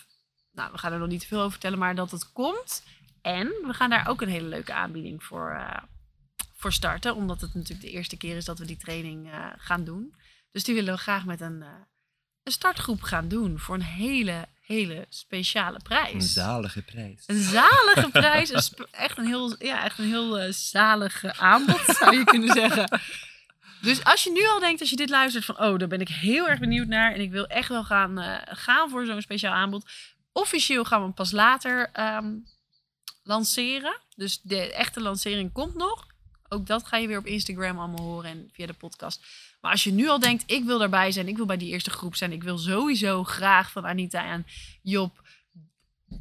nou, 0.52 0.72
we 0.72 0.78
gaan 0.78 0.92
er 0.92 0.98
nog 0.98 1.08
niet 1.08 1.20
te 1.20 1.26
veel 1.26 1.38
over 1.38 1.50
vertellen, 1.50 1.78
maar 1.78 1.94
dat 1.94 2.10
het 2.10 2.32
komt. 2.32 2.82
En 3.22 3.46
we 3.46 3.74
gaan 3.74 3.90
daar 3.90 4.08
ook 4.08 4.20
een 4.20 4.28
hele 4.28 4.48
leuke 4.48 4.72
aanbieding 4.72 5.24
voor, 5.24 5.50
eh, 5.50 5.82
voor 6.52 6.72
starten. 6.72 7.14
Omdat 7.14 7.40
het 7.40 7.54
natuurlijk 7.54 7.86
de 7.86 7.92
eerste 7.92 8.16
keer 8.16 8.36
is 8.36 8.44
dat 8.44 8.58
we 8.58 8.64
die 8.64 8.76
training 8.76 9.28
gaan 9.56 9.84
doen. 9.84 10.14
Dus 10.50 10.64
die 10.64 10.74
willen 10.74 10.94
we 10.94 11.00
graag 11.00 11.24
met 11.24 11.40
een, 11.40 11.64
een 12.44 12.52
startgroep 12.52 13.02
gaan 13.02 13.28
doen 13.28 13.58
voor 13.58 13.74
een 13.74 13.82
hele, 13.82 14.48
hele 14.60 15.06
speciale 15.08 15.78
prijs. 15.82 16.32
zalige 16.32 16.82
prijs. 16.82 17.24
Een 17.26 17.42
zalige 17.42 18.10
prijs. 18.10 18.50
Een 18.50 18.86
echt 18.90 19.18
een 19.18 19.26
heel, 19.26 19.54
ja, 19.58 19.84
echt 19.84 19.98
een 19.98 20.08
heel 20.08 20.38
eh, 20.38 20.52
zalig 20.52 21.24
aanbod, 21.24 21.80
zou 21.98 22.16
je 22.16 22.24
kunnen 22.24 22.52
zeggen. 22.52 23.00
Dus 23.80 24.04
als 24.04 24.22
je 24.22 24.30
nu 24.30 24.46
al 24.46 24.60
denkt, 24.60 24.80
als 24.80 24.90
je 24.90 24.96
dit 24.96 25.10
luistert, 25.10 25.44
van 25.44 25.60
oh, 25.60 25.78
daar 25.78 25.88
ben 25.88 26.00
ik 26.00 26.08
heel 26.08 26.48
erg 26.48 26.58
benieuwd 26.58 26.86
naar. 26.86 27.12
En 27.12 27.20
ik 27.20 27.30
wil 27.30 27.46
echt 27.46 27.68
wel 27.68 27.84
gaan, 27.84 28.18
eh, 28.18 28.38
gaan 28.44 28.90
voor 28.90 29.06
zo'n 29.06 29.22
speciaal 29.22 29.54
aanbod. 29.54 29.90
Officieel 30.32 30.84
gaan 30.84 30.98
we 30.98 31.04
hem 31.04 31.14
pas 31.14 31.32
later 31.32 31.90
ehm, 31.92 32.34
lanceren. 33.22 34.00
Dus 34.16 34.40
de 34.42 34.72
echte 34.72 35.00
lancering 35.00 35.52
komt 35.52 35.74
nog. 35.74 36.06
Ook 36.48 36.66
dat 36.66 36.86
ga 36.86 36.96
je 36.96 37.06
weer 37.06 37.18
op 37.18 37.26
Instagram 37.26 37.78
allemaal 37.78 38.04
horen 38.04 38.30
en 38.30 38.50
via 38.52 38.66
de 38.66 38.72
podcast. 38.72 39.26
Maar 39.64 39.72
als 39.72 39.84
je 39.84 39.92
nu 39.92 40.08
al 40.08 40.18
denkt, 40.18 40.42
ik 40.46 40.64
wil 40.64 40.78
daarbij 40.78 41.12
zijn, 41.12 41.28
ik 41.28 41.36
wil 41.36 41.46
bij 41.46 41.56
die 41.56 41.68
eerste 41.68 41.90
groep 41.90 42.16
zijn, 42.16 42.32
ik 42.32 42.42
wil 42.42 42.58
sowieso 42.58 43.24
graag 43.24 43.70
van 43.70 43.86
Anita 43.86 44.24
en 44.24 44.46
Job 44.82 45.22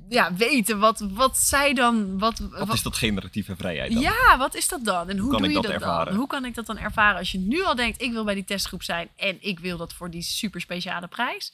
ja, 0.09 0.33
weten 0.33 0.79
wat, 0.79 0.99
wat 0.99 1.37
zij 1.37 1.73
dan. 1.73 2.19
Wat, 2.19 2.39
Wat 2.39 2.73
is 2.73 2.81
dat 2.81 2.95
generatieve 2.95 3.55
vrijheid 3.55 3.93
dan? 3.93 4.01
ja, 4.01 4.37
wat 4.37 4.55
is 4.55 4.67
dat 4.67 4.85
dan? 4.85 5.09
En 5.09 5.17
hoe, 5.17 5.31
kan 5.31 5.41
doe 5.41 5.49
ik 5.49 5.55
je 5.55 5.61
dat 5.61 5.71
dat, 5.71 5.81
ervaren? 5.81 6.05
dan? 6.05 6.15
Hoe 6.15 6.27
kan 6.27 6.45
ik 6.45 6.55
dat 6.55 6.65
dan 6.65 6.77
ervaren 6.77 7.17
als 7.17 7.31
je 7.31 7.37
nu 7.37 7.63
al 7.63 7.75
denkt, 7.75 8.01
ik 8.01 8.11
wil 8.11 8.23
bij 8.23 8.33
die 8.33 8.43
testgroep 8.43 8.83
zijn 8.83 9.09
en 9.15 9.37
ik 9.39 9.59
wil 9.59 9.77
dat 9.77 9.93
voor 9.93 10.09
die 10.09 10.21
super 10.21 10.61
speciale 10.61 11.07
prijs? 11.07 11.53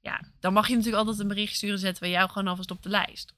Ja, 0.00 0.20
dan 0.40 0.52
mag 0.52 0.68
je 0.68 0.74
natuurlijk 0.74 1.02
altijd 1.02 1.20
een 1.20 1.28
bericht 1.28 1.54
sturen, 1.54 1.78
zetten 1.78 2.02
we 2.02 2.10
jou 2.10 2.28
gewoon 2.28 2.48
alvast 2.48 2.70
op 2.70 2.82
de 2.82 2.88
lijst. 2.88 3.34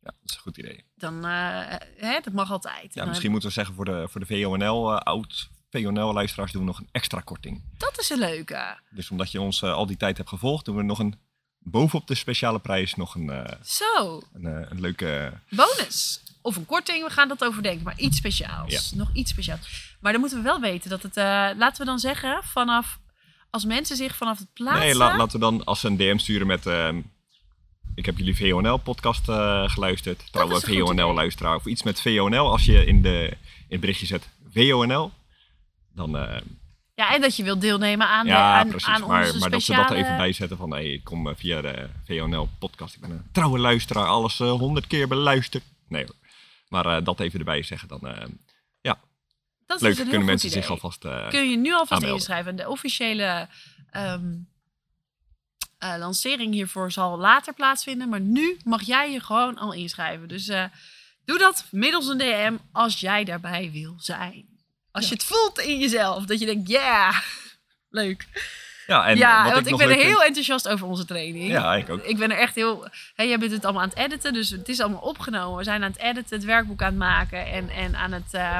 Ja, 0.00 0.10
dat 0.20 0.30
is 0.30 0.34
een 0.34 0.40
goed 0.40 0.56
idee. 0.56 0.84
Dan, 0.94 1.24
eh, 1.24 1.74
hè, 1.96 2.20
dat 2.20 2.32
mag 2.32 2.50
altijd. 2.50 2.94
Ja, 2.94 3.04
misschien 3.04 3.30
moeten 3.30 3.48
we 3.48 3.54
zeggen 3.54 3.74
voor 3.74 3.84
de, 3.84 4.08
voor 4.08 4.20
de 4.20 4.26
VONL, 4.26 4.92
eh, 4.92 5.00
oud 5.00 5.48
VONL-luisteraars, 5.70 6.52
doen 6.52 6.60
we 6.60 6.66
nog 6.68 6.78
een 6.78 6.88
extra 6.92 7.20
korting. 7.20 7.62
Dat 7.78 7.98
is 7.98 8.10
een 8.10 8.18
leuke. 8.18 8.78
Dus 8.90 9.10
omdat 9.10 9.30
je 9.32 9.40
ons 9.40 9.62
eh, 9.62 9.72
al 9.72 9.86
die 9.86 9.96
tijd 9.96 10.16
hebt 10.16 10.28
gevolgd, 10.28 10.64
doen 10.64 10.76
we 10.76 10.82
nog 10.82 10.98
een, 10.98 11.14
bovenop 11.58 12.06
de 12.06 12.14
speciale 12.14 12.58
prijs, 12.58 12.94
nog 12.94 13.14
een, 13.14 13.30
eh, 13.30 13.54
Zo, 13.64 14.22
een, 14.32 14.46
eh, 14.46 14.70
een 14.70 14.80
leuke... 14.80 15.32
bonus. 15.50 16.22
Of 16.42 16.56
een 16.56 16.66
korting, 16.66 17.04
we 17.04 17.10
gaan 17.10 17.28
dat 17.28 17.44
overdenken. 17.44 17.84
Maar 17.84 17.98
iets 17.98 18.16
speciaals. 18.16 18.92
Nog 18.92 19.10
iets 19.12 19.30
speciaals. 19.30 19.96
Maar 20.00 20.12
dan 20.12 20.20
moeten 20.20 20.38
we 20.38 20.44
wel 20.44 20.60
weten 20.60 20.90
dat 20.90 21.02
het, 21.02 21.16
laten 21.56 21.78
we 21.80 21.84
dan 21.84 21.98
zeggen, 21.98 22.42
vanaf, 22.42 22.98
als 23.50 23.64
mensen 23.64 23.96
zich 23.96 24.16
vanaf 24.16 24.38
het 24.38 24.52
plaatsen... 24.52 24.80
Nee, 24.84 24.94
la- 24.94 25.16
laten 25.16 25.32
we 25.32 25.38
dan 25.38 25.64
als 25.64 25.80
ze 25.80 25.86
een 25.86 25.96
DM 25.96 26.18
sturen 26.18 26.46
met... 26.46 26.66
ik 27.94 28.06
heb 28.06 28.18
jullie 28.18 28.36
VONL-podcast 28.36 29.24
geluisterd. 29.72 30.32
Trouwe 30.32 30.54
is 30.54 30.62
een 30.62 30.68
goed 30.68 30.74
idee. 30.76 30.86
VONL-luisteraar. 30.86 31.54
Of 31.54 31.66
iets 31.66 31.82
met 31.82 32.00
VONL. 32.00 32.50
Als 32.50 32.64
je 32.64 32.84
in, 32.86 33.02
de, 33.02 33.28
in 33.32 33.66
het 33.68 33.80
berichtje 33.80 34.06
zet 34.06 34.28
VONL, 34.52 35.12
dan... 35.98 36.16
eh, 36.16 36.40
Ja, 36.94 37.14
en 37.14 37.20
dat 37.20 37.36
je 37.36 37.42
wilt 37.42 37.60
deelnemen 37.60 38.06
aan, 38.08 38.24
de, 38.24 38.30
ja, 38.30 38.58
aan, 38.58 38.68
precies. 38.68 38.88
aan 38.88 39.00
maar, 39.06 39.26
onze 39.26 39.38
maar 39.38 39.50
dat 39.50 39.60
ze 39.62 39.72
speciale... 39.72 39.88
dat 39.88 40.04
even 40.04 40.16
bij 40.16 40.32
zetten 40.32 40.56
van... 40.56 40.70
Hey, 40.70 40.92
ik 40.92 41.04
kom 41.04 41.28
eh, 41.28 41.34
via 41.36 41.60
de 41.60 41.88
VONL-podcast. 42.06 42.94
Ik 42.94 43.00
ben 43.00 43.10
een 43.10 43.28
trouwe 43.32 43.58
luisteraar. 43.58 44.06
Alles 44.06 44.40
eh, 44.40 44.50
honderd 44.50 44.86
keer 44.86 45.08
beluisterd. 45.08 45.64
Nee 45.88 46.02
hoor. 46.02 46.14
Maar 46.68 47.04
dat 47.04 47.20
even 47.20 47.38
erbij 47.38 47.62
zeggen, 47.62 47.88
dan... 47.88 48.00
Dat 49.66 49.76
is 49.76 49.82
leuk, 49.82 49.96
dus 49.96 50.08
kunnen 50.08 50.26
mensen 50.26 50.48
idee. 50.48 50.62
zich 50.62 50.70
alvast... 50.70 51.00
Kun 51.28 51.50
je 51.50 51.56
nu 51.56 51.72
alvast 51.72 51.90
aanmelden. 51.90 52.16
inschrijven. 52.16 52.56
De 52.56 52.68
officiële 52.68 53.48
ehm, 53.90 54.34
eh, 55.78 55.94
lancering 55.98 56.52
hiervoor 56.52 56.92
zal 56.92 57.18
later 57.18 57.54
plaatsvinden. 57.54 58.08
Maar 58.08 58.20
nu 58.20 58.58
mag 58.64 58.82
jij 58.82 59.12
je 59.12 59.20
gewoon 59.20 59.58
al 59.58 59.72
inschrijven. 59.72 60.28
Dus 60.28 60.46
doe 61.24 61.38
dat 61.38 61.66
middels 61.70 62.06
een 62.06 62.18
DM 62.18 62.56
als 62.72 63.00
jij 63.00 63.24
daarbij 63.24 63.70
wil 63.70 63.94
zijn. 63.98 64.57
Als 64.98 65.08
je 65.08 65.14
het 65.14 65.24
voelt 65.24 65.58
in 65.58 65.78
jezelf. 65.78 66.24
Dat 66.24 66.38
je 66.40 66.46
denkt, 66.46 66.68
ja, 66.68 67.22
leuk. 68.00 68.26
ja, 68.86 69.06
en 69.06 69.16
ja, 69.16 69.44
wat 69.44 69.52
want 69.52 69.64
ik, 69.66 69.70
nog 69.70 69.80
ben 69.80 69.88
er 69.88 69.94
vind- 69.96 70.06
heel 70.08 70.22
enthousiast 70.22 70.68
over 70.68 70.86
onze 70.86 71.04
training. 71.04 71.50
Ja, 71.50 71.74
ik 71.74 71.88
ook. 71.88 72.02
Ik 72.04 72.16
ben 72.16 72.30
er 72.30 72.38
echt 72.38 72.54
heel... 72.54 72.88
Hè, 73.14 73.22
jij 73.24 73.38
bent 73.38 73.52
het 73.52 73.64
allemaal 73.64 73.82
aan 73.82 73.88
het 73.88 73.98
editen, 73.98 74.32
dus 74.32 74.50
het 74.50 74.68
is 74.68 74.80
allemaal 74.80 75.00
opgenomen. 75.00 75.58
We 75.58 75.64
zijn 75.64 75.82
aan 75.82 75.90
het 75.90 76.00
editen, 76.00 76.36
het 76.36 76.44
werkboek 76.46 76.82
aan 76.82 76.88
het 76.88 76.98
maken 76.98 77.46
en, 77.46 77.68
en 77.70 77.96
aan 77.96 78.12
het... 78.12 78.34
eh, 78.34 78.58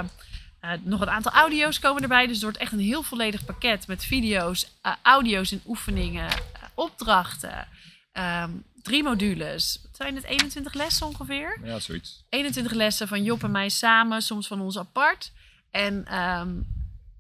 eh, 0.61 0.71
nog 0.83 1.01
een 1.01 1.11
aantal 1.11 1.33
audio's 1.33 1.79
komen 1.79 2.03
erbij, 2.03 2.23
dus 2.27 2.35
het 2.35 2.43
wordt 2.43 2.59
echt 2.59 2.73
een 2.73 2.79
heel 2.81 3.03
volledig 3.03 3.45
pakket 3.45 3.87
met 3.87 4.05
video's, 4.05 4.67
eh, 4.83 4.93
audio's 5.03 5.53
en 5.53 5.63
oefeningen, 5.67 6.29
opdrachten, 6.75 7.69
ehm, 8.13 8.51
drie 8.83 9.03
modules. 9.03 9.79
Wat 9.83 9.97
zijn 9.97 10.15
het? 10.15 10.25
21 10.25 10.75
lessen 10.75 11.07
ongeveer? 11.07 11.59
Ja, 11.65 11.79
zoiets. 11.79 12.25
21 12.29 12.73
lessen 12.73 13.09
van 13.09 13.23
Job 13.23 13.43
en 13.45 13.51
mij 13.51 13.69
samen, 13.69 14.23
soms 14.23 14.47
van 14.47 14.61
ons 14.61 14.79
apart. 14.79 15.33
En 15.71 16.05
ehm, 16.07 16.61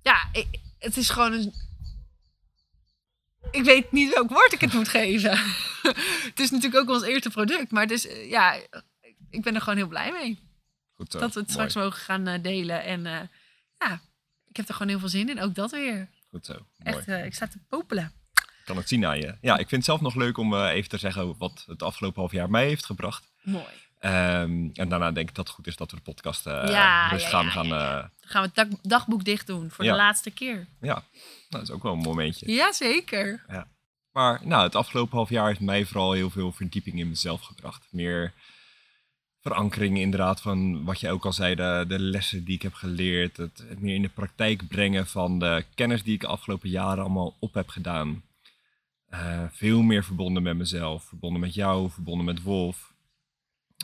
ja, 0.02 0.28
ik- 0.32 0.60
het 0.78 0.96
is 0.96 1.10
gewoon 1.10 1.32
een. 1.32 1.54
Ik 3.50 3.64
weet 3.64 3.92
niet 3.92 4.14
welk 4.14 4.28
woord 4.30 4.52
ik 4.52 4.60
het 4.60 4.72
moet 4.72 4.88
geven. 4.88 5.30
het 6.30 6.40
is 6.40 6.50
natuurlijk 6.50 6.82
ook 6.82 6.94
ons 6.96 7.04
eerste 7.04 7.30
product, 7.30 7.70
maar 7.70 7.82
het 7.82 7.90
is, 7.90 8.06
eh, 8.06 8.30
ja, 8.30 8.54
ik 9.30 9.42
ben 9.42 9.54
er 9.54 9.60
gewoon 9.60 9.78
heel 9.78 9.88
blij 9.88 10.12
mee. 10.12 10.38
Goed 10.96 11.12
zo. 11.12 11.18
dat 11.18 11.34
we 11.34 11.40
het 11.40 11.48
Mooi. 11.54 11.68
straks 11.70 11.84
mogen 11.84 12.00
gaan 12.02 12.26
eh, 12.26 12.42
delen. 12.42 12.84
En 12.84 13.06
eh, 13.06 13.20
ja, 13.78 14.00
ik 14.48 14.56
heb 14.56 14.68
er 14.68 14.74
gewoon 14.74 14.88
heel 14.88 14.98
veel 14.98 15.08
zin 15.08 15.28
in. 15.28 15.40
Ook 15.40 15.54
dat 15.54 15.70
weer. 15.70 16.08
Goed 16.30 16.46
zo. 16.46 16.52
Mooi. 16.52 16.96
Echt, 16.96 17.08
ik 17.08 17.34
sta 17.34 17.46
te 17.48 17.58
popelen. 17.68 18.12
Ik 18.34 18.74
kan 18.74 18.76
het 18.76 18.88
zien 18.88 19.06
aan 19.06 19.18
je. 19.18 19.36
Ja, 19.40 19.52
ik 19.52 19.68
vind 19.68 19.70
het 19.70 19.84
zelf 19.84 20.00
nog 20.00 20.14
leuk 20.14 20.38
om 20.38 20.54
even 20.54 20.88
te 20.88 20.98
zeggen 20.98 21.36
wat 21.38 21.64
het 21.66 21.82
afgelopen 21.82 22.20
half 22.20 22.32
jaar 22.32 22.50
mij 22.50 22.66
heeft 22.66 22.84
gebracht. 22.86 23.30
Mooi. 23.42 23.64
Ehm, 23.98 24.68
en 24.72 24.88
daarna 24.88 25.12
denk 25.12 25.28
ik 25.28 25.34
dat 25.34 25.46
het 25.46 25.54
goed 25.56 25.66
is 25.66 25.76
dat 25.76 25.90
we 25.90 25.96
de 25.96 26.02
podcast 26.02 26.44
Ja, 26.44 26.66
ja, 26.66 27.12
ja, 27.14 27.18
gaan. 27.28 27.68
Dan 27.68 28.10
gaan 28.28 28.42
we 28.42 28.50
het 28.54 28.70
dag- 28.70 28.80
dagboek 28.82 29.24
dicht 29.24 29.46
doen 29.46 29.70
voor 29.70 29.84
Ja. 29.84 29.90
de 29.90 29.96
laatste 29.96 30.30
keer. 30.30 30.66
ja, 30.80 30.94
nou, 30.94 31.02
dat 31.48 31.62
is 31.62 31.70
ook 31.70 31.82
wel 31.82 31.92
een 31.92 31.98
momentje. 31.98 32.52
Jazeker. 32.52 33.44
Maar 34.12 34.40
nou, 34.46 34.62
het 34.62 34.74
afgelopen 34.74 35.16
half 35.16 35.28
jaar 35.28 35.46
heeft 35.46 35.60
mij 35.60 35.84
vooral 35.84 36.12
heel 36.12 36.30
veel 36.30 36.52
verdieping 36.52 36.98
in 36.98 37.08
mezelf 37.08 37.40
gebracht. 37.40 37.86
Meer 37.90 38.32
verankering 39.40 39.98
inderdaad 39.98 40.40
van 40.40 40.84
wat 40.84 41.00
je 41.00 41.10
ook 41.10 41.24
al 41.24 41.32
zei, 41.32 41.54
de, 41.54 41.84
de 41.88 41.98
lessen 41.98 42.44
die 42.44 42.54
ik 42.54 42.62
heb 42.62 42.74
geleerd. 42.74 43.36
Het, 43.36 43.64
het 43.68 43.80
meer 43.80 43.94
in 43.94 44.02
de 44.02 44.08
praktijk 44.08 44.68
brengen 44.68 45.06
van 45.06 45.38
de 45.38 45.64
kennis 45.74 46.02
die 46.02 46.14
ik 46.14 46.20
de 46.20 46.26
afgelopen 46.26 46.68
jaren 46.70 47.04
allemaal 47.04 47.36
op 47.40 47.54
heb 47.54 47.68
gedaan. 47.68 48.22
Eh, 49.08 49.44
veel 49.50 49.82
meer 49.82 50.04
verbonden 50.04 50.42
met 50.42 50.56
mezelf, 50.56 51.04
verbonden 51.04 51.40
met 51.40 51.54
jou, 51.54 51.90
verbonden 51.90 52.24
met 52.26 52.42
Wolf. 52.42 52.92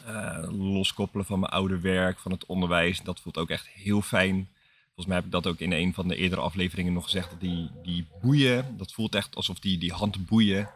Eh, 0.02 0.48
loskoppelen 0.50 1.26
van 1.26 1.40
mijn 1.40 1.52
oude 1.52 1.80
werk, 1.80 2.18
van 2.18 2.32
het 2.32 2.46
onderwijs, 2.46 3.00
dat 3.00 3.20
voelt 3.20 3.38
ook 3.38 3.50
echt 3.50 3.68
heel 3.68 4.02
fijn. 4.02 4.48
Volgens 4.84 5.06
mij 5.06 5.16
heb 5.16 5.24
ik 5.24 5.30
dat 5.30 5.46
ook 5.46 5.58
in 5.58 5.72
een 5.72 5.94
van 5.94 6.08
de 6.08 6.16
eerdere 6.16 6.40
afleveringen 6.40 6.92
nog 6.92 7.04
gezegd. 7.04 7.30
Dat 7.30 7.40
die, 7.40 7.70
die 7.82 8.06
boeien, 8.20 8.76
dat 8.76 8.92
voelt 8.92 9.14
echt 9.14 9.36
alsof 9.36 9.58
die, 9.58 9.78
die 9.78 9.92
handboeien 9.92 10.70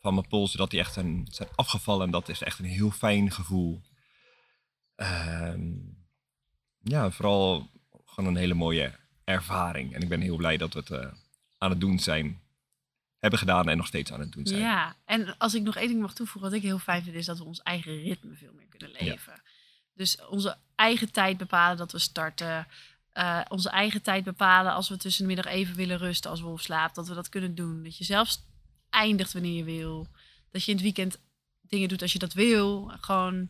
van 0.00 0.14
mijn 0.14 0.28
polsen, 0.28 0.58
dat 0.58 0.70
die 0.70 0.80
echt 0.80 0.92
zijn, 0.92 1.26
zijn 1.30 1.48
afgevallen. 1.54 2.06
En 2.06 2.10
dat 2.10 2.28
is 2.28 2.42
echt 2.42 2.58
een 2.58 2.64
heel 2.64 2.90
fijn 2.90 3.30
gevoel. 3.30 3.80
Ehm, 4.96 5.72
ja, 6.82 7.10
vooral 7.10 7.70
gewoon 8.04 8.30
een 8.30 8.40
hele 8.40 8.54
mooie 8.54 8.98
ervaring. 9.24 9.94
En 9.94 10.02
ik 10.02 10.08
ben 10.08 10.20
heel 10.20 10.36
blij 10.36 10.56
dat 10.56 10.72
we 10.72 10.78
het 10.78 10.90
eh, 10.90 11.12
aan 11.58 11.70
het 11.70 11.80
doen 11.80 11.98
zijn. 11.98 12.40
Hebben 13.24 13.42
gedaan 13.42 13.68
en 13.68 13.76
nog 13.76 13.86
steeds 13.86 14.12
aan 14.12 14.20
het 14.20 14.32
doen 14.32 14.46
zijn. 14.46 14.60
Ja, 14.60 14.96
en 15.04 15.38
als 15.38 15.54
ik 15.54 15.62
nog 15.62 15.76
één 15.76 15.88
ding 15.88 16.00
mag 16.00 16.14
toevoegen, 16.14 16.50
wat 16.50 16.58
ik 16.60 16.64
heel 16.66 16.78
fijn 16.78 17.02
vind, 17.02 17.16
is 17.16 17.26
dat 17.26 17.38
we 17.38 17.44
ons 17.44 17.62
eigen 17.62 18.02
ritme 18.02 18.34
veel 18.34 18.52
meer 18.52 18.66
kunnen 18.68 18.90
leven. 19.00 19.42
Dus 19.94 20.18
onze 20.28 20.56
eigen 20.74 21.12
tijd 21.12 21.36
bepalen 21.36 21.76
dat 21.76 21.92
we 21.92 21.98
starten. 21.98 22.66
eh, 23.12 23.40
onze 23.48 23.68
eigen 23.70 24.02
tijd 24.02 24.24
bepalen 24.24 24.72
als 24.72 24.88
we 24.88 24.96
tussen 24.96 25.22
de 25.22 25.34
middag 25.34 25.52
even 25.52 25.74
willen 25.74 25.98
rusten 25.98 26.30
als 26.30 26.40
Wolf 26.40 26.60
slaapt. 26.62 26.94
Dat 26.94 27.08
we 27.08 27.14
dat 27.14 27.28
kunnen 27.28 27.54
doen. 27.54 27.82
Dat 27.82 27.96
je 27.96 28.04
zelfs 28.04 28.42
eindigt 28.90 29.32
wanneer 29.32 29.56
je 29.56 29.64
wil. 29.64 30.06
Dat 30.50 30.64
je 30.64 30.70
in 30.70 30.76
het 30.76 30.84
weekend 30.84 31.18
dingen 31.60 31.88
doet 31.88 32.02
als 32.02 32.12
je 32.12 32.18
dat 32.18 32.32
wil. 32.32 32.92
Gewoon, 33.00 33.48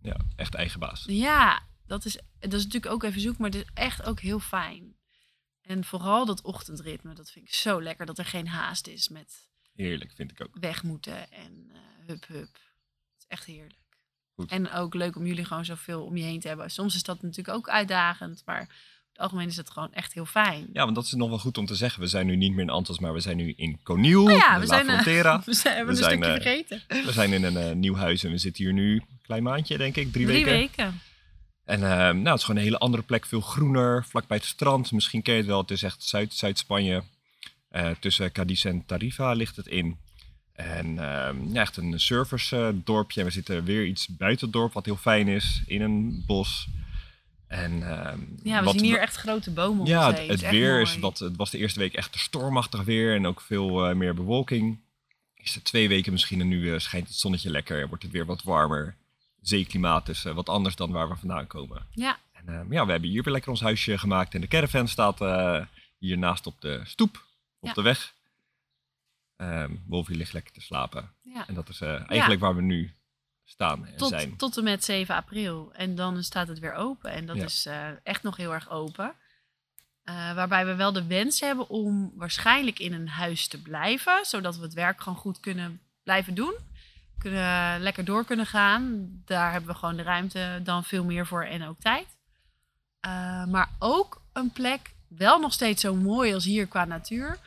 Ja, 0.00 0.16
echt 0.36 0.54
eigen 0.54 0.80
baas. 0.80 1.04
ja, 1.06 1.62
dat 1.86 2.04
is, 2.04 2.18
dat 2.40 2.52
is 2.52 2.64
natuurlijk 2.64 2.92
ook 2.92 3.02
even 3.02 3.20
zoek, 3.20 3.38
maar 3.38 3.50
het 3.50 3.58
is 3.62 3.70
echt 3.74 4.02
ook 4.02 4.20
heel 4.20 4.40
fijn. 4.40 4.94
En 5.66 5.84
vooral 5.84 6.24
dat 6.26 6.42
ochtendritme, 6.42 7.14
dat 7.14 7.30
vind 7.30 7.46
ik 7.48 7.54
zo 7.54 7.82
lekker. 7.82 8.06
Dat 8.06 8.18
er 8.18 8.24
geen 8.24 8.48
haast 8.48 8.86
is 8.86 9.08
met 9.08 9.48
Heerlijk, 9.74 10.12
vind 10.14 10.30
ik 10.30 10.40
ook. 10.42 10.56
weg 10.60 10.82
moeten 10.82 11.32
en 11.32 11.70
eh, 11.72 11.78
hup 12.06 12.26
hup. 12.26 12.52
Het 12.52 13.18
is 13.18 13.24
echt 13.28 13.44
heerlijk. 13.44 13.78
Goed. 14.34 14.50
En 14.50 14.70
ook 14.70 14.94
leuk 14.94 15.16
om 15.16 15.26
jullie 15.26 15.44
gewoon 15.44 15.64
zoveel 15.64 16.04
om 16.04 16.16
je 16.16 16.24
heen 16.24 16.40
te 16.40 16.48
hebben. 16.48 16.70
Soms 16.70 16.94
is 16.94 17.02
dat 17.02 17.22
natuurlijk 17.22 17.56
ook 17.56 17.68
uitdagend, 17.68 18.42
maar 18.44 18.60
over 18.60 18.74
het 19.12 19.18
algemeen 19.18 19.46
is 19.48 19.56
het 19.56 19.70
gewoon 19.70 19.92
echt 19.92 20.12
heel 20.12 20.24
fijn. 20.26 20.66
Ja, 20.72 20.82
want 20.82 20.94
dat 20.94 21.04
is 21.04 21.12
nog 21.12 21.28
wel 21.28 21.38
goed 21.38 21.58
om 21.58 21.66
te 21.66 21.74
zeggen. 21.74 22.00
We 22.00 22.06
zijn 22.06 22.26
nu 22.26 22.36
niet 22.36 22.52
meer 22.52 22.60
in 22.64 22.70
Antas, 22.70 22.98
maar 22.98 23.12
we 23.12 23.20
zijn 23.20 23.36
nu 23.36 23.52
in 23.56 23.80
Coniel, 23.82 24.24
Oh 24.24 24.30
ja, 24.30 24.54
de 24.54 24.60
we 24.60 24.66
La 24.66 24.74
zijn, 24.74 24.88
eh, 24.88 24.92
Frontera. 24.92 25.42
We 25.46 25.54
zijn, 25.54 25.84
We 25.84 25.90
een 25.90 25.96
zijn, 25.96 26.10
stukje 26.10 26.26
eh, 26.30 26.42
vergeten. 26.42 26.82
We 27.04 27.12
zijn 27.12 27.32
in 27.32 27.44
een 27.44 27.56
eh, 27.56 27.72
nieuw 27.74 27.94
huis 27.94 28.24
en 28.24 28.30
we 28.30 28.38
zitten 28.38 28.64
hier 28.64 28.72
nu 28.72 28.92
een 28.94 29.18
klein 29.22 29.42
maandje, 29.42 29.76
denk 29.78 29.96
ik, 29.96 30.12
drie, 30.12 30.26
Drie 30.26 30.44
weken. 30.44 30.52
weken. 30.52 31.00
En 31.66 31.82
eh, 31.82 31.98
nou, 31.98 32.24
het 32.28 32.38
is 32.38 32.44
gewoon 32.44 32.56
een 32.60 32.66
hele 32.66 32.78
andere 32.78 33.02
plek, 33.02 33.26
veel 33.26 33.40
groener, 33.40 34.04
vlakbij 34.04 34.36
het 34.36 34.46
strand. 34.46 34.92
Misschien 34.92 35.22
ken 35.22 35.32
je 35.34 35.38
het 35.40 35.48
wel, 35.48 35.60
het 35.60 35.70
is 35.70 35.82
echt 35.82 36.02
Zuid- 36.02 36.34
Zuid-Spanje. 36.34 37.02
Eh, 37.68 37.90
tussen 38.00 38.32
Cadiz 38.32 38.64
en 38.64 38.86
Tarifa 38.86 39.32
ligt 39.32 39.56
het 39.56 39.66
in. 39.66 39.96
En 40.52 40.98
ehm, 40.98 41.52
ja, 41.52 41.60
echt 41.60 41.76
een 41.76 42.00
surfersdorpje. 42.00 43.20
en 43.20 43.26
we 43.26 43.32
zitten 43.32 43.64
weer 43.64 43.84
iets 43.86 44.06
buiten 44.08 44.44
het 44.44 44.54
dorp, 44.54 44.72
wat 44.72 44.84
heel 44.84 44.96
fijn 44.96 45.28
is, 45.28 45.62
in 45.66 45.82
een 45.82 46.22
bos. 46.26 46.68
En, 47.46 47.72
ehm, 47.82 48.18
Ja, 48.42 48.58
we 48.58 48.64
wat- 48.64 48.74
zien 48.74 48.84
hier 48.84 49.00
echt 49.00 49.16
grote 49.16 49.50
bomen 49.50 49.80
om 49.80 49.86
ja, 49.86 50.12
het, 50.14 50.48
weer 50.50 50.80
is 50.80 50.98
wat. 50.98 51.18
Het 51.18 51.36
was 51.36 51.50
de 51.50 51.58
eerste 51.58 51.78
week 51.78 51.92
echt 51.94 52.18
stormachtig 52.18 52.82
weer 52.82 53.14
en 53.14 53.26
ook 53.26 53.40
veel 53.40 53.86
eh, 53.88 53.94
meer 53.96 54.14
bewolking. 54.14 54.78
Is 55.34 55.54
het 55.54 55.64
twee 55.64 55.88
weken 55.88 56.12
misschien 56.12 56.40
en 56.40 56.48
nu 56.48 56.72
eh, 56.72 56.78
schijnt 56.78 57.08
het 57.08 57.16
zonnetje 57.16 57.50
lekker 57.50 57.80
en 57.82 57.88
wordt 57.88 58.02
het 58.02 58.12
weer 58.12 58.26
wat 58.26 58.42
warmer. 58.42 58.94
Zeeklimaat 59.48 60.08
is 60.08 60.24
eh, 60.24 60.34
wat 60.34 60.48
anders 60.48 60.76
dan 60.76 60.90
waar 60.92 61.08
we 61.08 61.16
vandaan 61.16 61.46
komen. 61.46 61.86
Ja, 61.90 62.18
En 62.32 62.48
eh, 62.48 62.60
ja, 62.70 62.84
we 62.84 62.90
hebben 62.90 63.10
hier 63.10 63.22
weer 63.22 63.32
lekker 63.32 63.50
ons 63.50 63.60
huisje 63.60 63.98
gemaakt 63.98 64.34
en 64.34 64.40
de 64.40 64.46
caravan 64.48 64.88
staat 64.88 65.20
eh 65.20 65.64
hiernaast 65.98 66.46
op 66.46 66.60
de 66.60 66.80
stoep, 66.84 67.24
op 67.58 67.68
Ja. 67.68 67.72
de 67.74 67.82
weg. 67.82 68.14
Ehm 69.36 69.74
Wolfie 69.86 70.16
ligt 70.16 70.32
lekker 70.32 70.52
te 70.52 70.60
slapen. 70.60 71.12
ja. 71.22 71.46
En 71.48 71.54
dat 71.54 71.68
is 71.68 71.80
eh, 71.80 72.10
eigenlijk 72.10 72.40
waar 72.40 72.54
we 72.56 72.62
nu 72.62 72.92
staan 73.44 73.86
en 73.86 73.98
zijn. 74.08 74.28
Tot, 74.30 74.38
tot 74.38 74.56
en 74.56 74.64
met 74.64 74.84
7 74.84 75.14
april. 75.14 75.70
En 75.72 75.94
dan 75.94 76.22
staat 76.22 76.48
het 76.48 76.58
weer 76.58 76.74
open. 76.74 77.10
En 77.10 77.26
dat 77.26 77.36
Ja. 77.36 77.44
is 77.44 77.68
echt 78.02 78.22
nog 78.22 78.36
heel 78.36 78.52
erg 78.52 78.70
open. 78.70 79.14
Waarbij 80.04 80.66
we 80.66 80.74
wel 80.74 80.92
de 80.92 81.06
wens 81.06 81.40
hebben 81.40 81.68
om 81.68 82.12
waarschijnlijk 82.14 82.78
in 82.78 82.92
een 82.92 83.08
huis 83.08 83.48
te 83.48 83.62
blijven. 83.62 84.24
Zodat 84.24 84.56
we 84.56 84.62
het 84.62 84.74
werk 84.74 85.00
gewoon 85.00 85.18
goed 85.18 85.40
kunnen 85.40 85.80
blijven 86.02 86.34
doen. 86.34 86.54
Kunnen 87.18 87.80
lekker 87.80 88.04
door 88.04 88.24
kunnen 88.24 88.46
gaan. 88.46 89.08
Daar 89.24 89.52
hebben 89.52 89.70
we 89.70 89.78
gewoon 89.78 89.96
de 89.96 90.02
ruimte 90.02 90.60
dan 90.62 90.84
veel 90.84 91.04
meer 91.04 91.26
voor 91.26 91.44
en 91.44 91.66
ook 91.66 91.80
tijd. 91.80 92.06
Eh, 93.00 93.44
maar 93.44 93.68
ook 93.78 94.22
een 94.32 94.50
plek, 94.50 94.94
wel 95.08 95.40
nog 95.40 95.52
steeds 95.52 95.80
zo 95.80 95.94
mooi 95.94 96.34
als 96.34 96.44
hier 96.44 96.66
qua 96.66 96.84
natuur. 96.84 97.38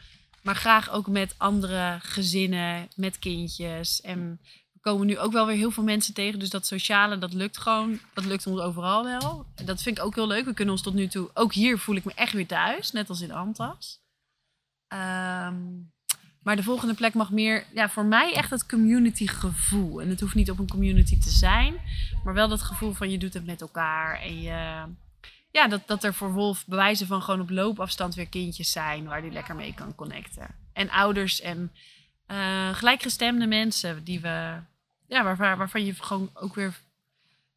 Maar 0.42 0.56
graag 0.56 0.90
ook 0.90 1.08
met 1.08 1.36
andere 1.38 1.98
gezinnen, 2.02 2.88
met 2.96 3.20
kindjes. 3.20 4.02
En 4.02 4.40
we 4.72 4.80
komen 4.80 5.08
nu 5.08 5.18
ook 5.18 5.32
wel 5.32 5.46
weer 5.46 5.56
heel 5.56 5.72
veel 5.72 5.84
mensen 5.84 6.14
tegen. 6.14 6.40
Dus 6.40 6.50
dat 6.50 6.66
sociale, 6.66 7.18
dat 7.18 7.34
lukt 7.34 7.58
gewoon. 7.58 8.00
Dat 8.14 8.26
lukt 8.26 8.48
ons 8.48 8.60
overal 8.60 9.04
wel. 9.04 9.46
En 9.56 9.66
dat 9.66 9.82
vind 9.82 9.98
ik 9.98 10.04
ook 10.04 10.16
heel 10.16 10.28
leuk. 10.28 10.46
We 10.46 10.54
kunnen 10.54 10.74
ons 10.74 10.84
tot 10.84 10.94
nu 10.94 11.08
toe... 11.08 11.30
Ook 11.34 11.54
hier 11.54 11.80
voel 11.80 11.96
ik 11.96 12.06
me 12.06 12.14
echt 12.16 12.34
weer 12.34 12.48
thuis. 12.48 12.92
Net 12.92 13.10
als 13.10 13.22
in 13.22 13.32
Antas. 13.32 14.02
Ehm, 14.88 15.64
maar 16.44 16.56
de 16.56 16.64
volgende 16.64 16.94
plek 16.94 17.14
mag 17.14 17.32
meer... 17.32 17.66
Ja, 17.74 17.90
voor 17.90 18.06
mij 18.06 18.34
echt 18.34 18.50
het 18.50 18.66
community 18.66 19.28
gevoel. 19.28 20.02
En 20.02 20.10
het 20.10 20.20
hoeft 20.20 20.36
niet 20.36 20.52
op 20.52 20.60
een 20.60 20.70
community 20.70 21.20
te 21.20 21.30
zijn. 21.30 21.76
Maar 22.24 22.34
wel 22.34 22.48
dat 22.48 22.62
gevoel 22.62 22.94
van 22.94 23.10
je 23.12 23.18
doet 23.18 23.34
het 23.34 23.46
met 23.46 23.62
elkaar. 23.62 24.22
En 24.22 24.42
je... 24.42 24.84
Ja, 25.52 25.68
dat, 25.68 25.88
dat 25.88 26.04
er 26.04 26.14
voor 26.14 26.32
Wolf 26.32 26.66
bewijzen 26.66 27.08
van 27.08 27.22
gewoon 27.22 27.42
op 27.42 27.50
loopafstand 27.50 28.16
weer 28.16 28.28
kindjes 28.28 28.72
zijn. 28.72 29.06
Waar 29.06 29.22
die 29.22 29.32
lekker 29.32 29.56
mee 29.56 29.74
kan 29.74 29.96
connecten. 29.96 30.48
En 30.74 30.90
ouders 30.90 31.42
en 31.42 31.72
eh, 32.26 32.76
gelijkgestemde 32.76 33.48
mensen 33.48 34.04
die 34.04 34.20
we, 34.20 34.60
ja, 35.08 35.24
waar, 35.24 35.58
waarvan 35.58 35.86
je 35.86 35.94
gewoon 35.94 36.30
ook 36.34 36.56
weer 36.56 36.80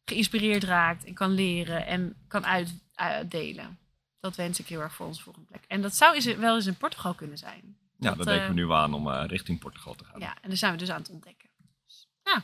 geïnspireerd 0.05 0.63
raakt 0.63 1.03
en 1.03 1.13
kan 1.13 1.31
leren 1.31 1.85
en 1.85 2.15
kan 2.27 2.45
uit, 2.45 2.73
uitdelen. 2.95 3.77
Dat 4.19 4.35
wens 4.35 4.59
ik 4.59 4.67
heel 4.67 4.81
erg 4.81 4.93
voor 4.93 5.05
onze 5.05 5.21
volgende 5.21 5.47
plek. 5.47 5.63
En 5.67 5.81
dat 5.81 5.95
zou 5.95 6.37
wel 6.37 6.55
eens 6.55 6.65
in 6.65 6.77
Portugal 6.77 7.13
kunnen 7.13 7.37
zijn. 7.37 7.77
Ja, 8.03 8.15
dat, 8.15 8.25
denken 8.25 8.43
we 8.55 8.61
eh, 8.61 8.67
nu 8.67 8.71
aan 8.71 8.93
om 8.93 9.11
eh, 9.11 9.23
richting 9.27 9.59
Portugal 9.59 9.93
te 9.95 10.03
gaan. 10.05 10.19
Ja, 10.19 10.35
en 10.41 10.47
daar 10.47 10.57
zijn 10.57 10.71
we 10.71 10.77
dus 10.77 10.89
aan 10.89 10.99
het 11.01 11.09
ontdekken. 11.09 11.49
Dus, 11.85 12.07
ja. 12.23 12.43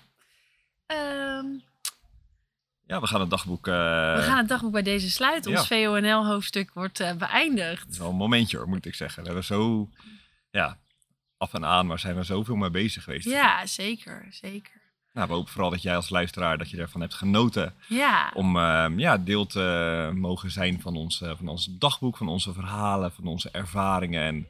Ehm, 0.86 1.46
Ja, 2.88 3.00
we 3.00 3.08
gaan 3.08 3.20
het 3.20 3.30
dagboek... 3.30 3.68
eh, 3.68 3.74
we 4.16 4.22
gaan 4.22 4.38
het 4.38 4.48
dagboek 4.48 4.72
bij 4.72 4.82
deze 4.82 5.10
sluiten. 5.12 5.52
Ons 5.52 5.68
ja. 5.68 5.84
VONL-hoofdstuk 5.86 6.74
wordt 6.74 7.18
beëindigd. 7.18 7.90
Is 7.90 7.98
wel 7.98 8.10
een 8.10 8.16
momentje 8.16 8.58
hoor, 8.58 8.68
moet 8.70 8.86
ik 8.86 8.96
zeggen. 8.96 9.20
We 9.20 9.26
hebben 9.26 9.46
zo, 9.46 9.90
ja, 10.52 10.78
af 11.38 11.54
en 11.54 11.66
aan, 11.66 11.88
maar 11.88 12.00
zijn 12.00 12.16
we 12.16 12.24
zoveel 12.24 12.56
mee 12.56 12.70
bezig 12.70 13.04
geweest. 13.04 13.26
Ja, 13.26 13.66
zeker, 13.66 14.28
zeker. 14.30 14.78
Nou, 15.14 15.28
we 15.28 15.34
hopen 15.34 15.52
vooral 15.52 15.70
dat 15.70 15.82
jij 15.82 15.96
als 15.96 16.10
luisteraar, 16.10 16.58
dat 16.58 16.70
je 16.70 16.78
ervan 16.78 17.02
hebt 17.02 17.14
genoten. 17.14 17.74
Ja, 17.88 18.32
Om 18.34 18.58
eh, 18.58 18.88
ja, 18.96 19.18
deel 19.18 19.46
te 19.46 20.12
mogen 20.16 20.52
zijn 20.52 20.82
van 20.82 20.96
ons, 20.96 21.18
van 21.18 21.48
ons 21.48 21.68
dagboek, 21.72 22.18
van 22.18 22.28
onze 22.28 22.54
verhalen, 22.54 23.12
van 23.12 23.26
onze 23.28 23.50
ervaringen. 23.52 24.24
En 24.24 24.48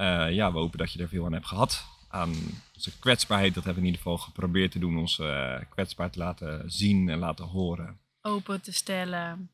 eh, 0.00 0.34
ja, 0.34 0.52
we 0.52 0.58
hopen 0.58 0.78
dat 0.78 0.92
je 0.92 1.02
er 1.02 1.08
veel 1.08 1.24
aan 1.24 1.32
hebt 1.32 1.46
gehad. 1.46 1.84
Aan 2.08 2.34
onze 2.74 2.98
kwetsbaarheid, 2.98 3.54
dat 3.54 3.64
hebben 3.64 3.82
we 3.82 3.88
in 3.88 3.94
ieder 3.94 4.10
geval 4.10 4.26
geprobeerd 4.26 4.72
te 4.72 4.78
doen. 4.78 4.98
Onze 4.98 5.28
eh, 5.28 5.66
kwetsbaarheid 5.68 6.12
te 6.12 6.24
laten 6.24 6.70
zien 6.70 7.08
en 7.08 7.18
laten 7.18 7.44
horen. 7.44 7.98
open 8.22 8.60
te 8.60 8.72
stellen. 8.72 9.50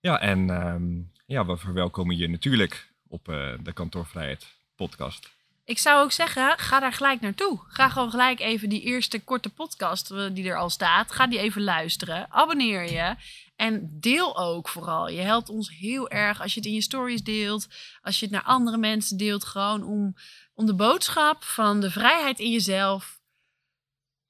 Ja, 0.00 0.20
en 0.20 0.50
ehm, 0.50 1.00
ja, 1.26 1.46
we 1.46 1.56
verwelkomen 1.56 2.16
je 2.16 2.28
natuurlijk 2.28 2.92
op 3.08 3.28
eh, 3.28 3.52
de 3.62 3.72
Kantoorvrijheid 3.72 4.46
podcast. 4.76 5.36
Ik 5.68 5.78
zou 5.78 6.02
ook 6.02 6.12
zeggen, 6.12 6.58
ga 6.58 6.80
daar 6.80 6.92
gelijk 6.92 7.20
naartoe. 7.20 7.60
Ga 7.66 7.88
gewoon 7.88 8.10
gelijk 8.10 8.40
even 8.40 8.68
die 8.68 8.80
eerste 8.80 9.20
korte 9.20 9.50
podcast 9.50 10.10
eh, 10.10 10.26
die 10.32 10.48
er 10.48 10.56
al 10.56 10.70
staat. 10.70 11.12
Ga 11.12 11.26
die 11.26 11.38
even 11.38 11.62
luisteren. 11.62 12.30
Abonneer 12.30 12.92
je. 12.92 13.16
En 13.56 14.00
deel 14.00 14.38
ook 14.38 14.68
vooral. 14.68 15.08
Je 15.08 15.20
helpt 15.20 15.48
ons 15.48 15.70
heel 15.70 16.10
erg 16.10 16.40
als 16.42 16.54
je 16.54 16.60
het 16.60 16.68
in 16.68 16.74
je 16.74 16.82
stories 16.82 17.22
deelt. 17.22 17.68
Als 18.02 18.18
je 18.18 18.24
het 18.24 18.34
naar 18.34 18.42
andere 18.42 18.76
mensen 18.76 19.16
deelt. 19.16 19.44
Gewoon 19.44 19.82
om, 19.82 20.14
om 20.54 20.66
de 20.66 20.74
boodschap 20.74 21.42
van 21.44 21.80
de 21.80 21.90
vrijheid 21.90 22.38
in 22.38 22.50
jezelf 22.50 23.20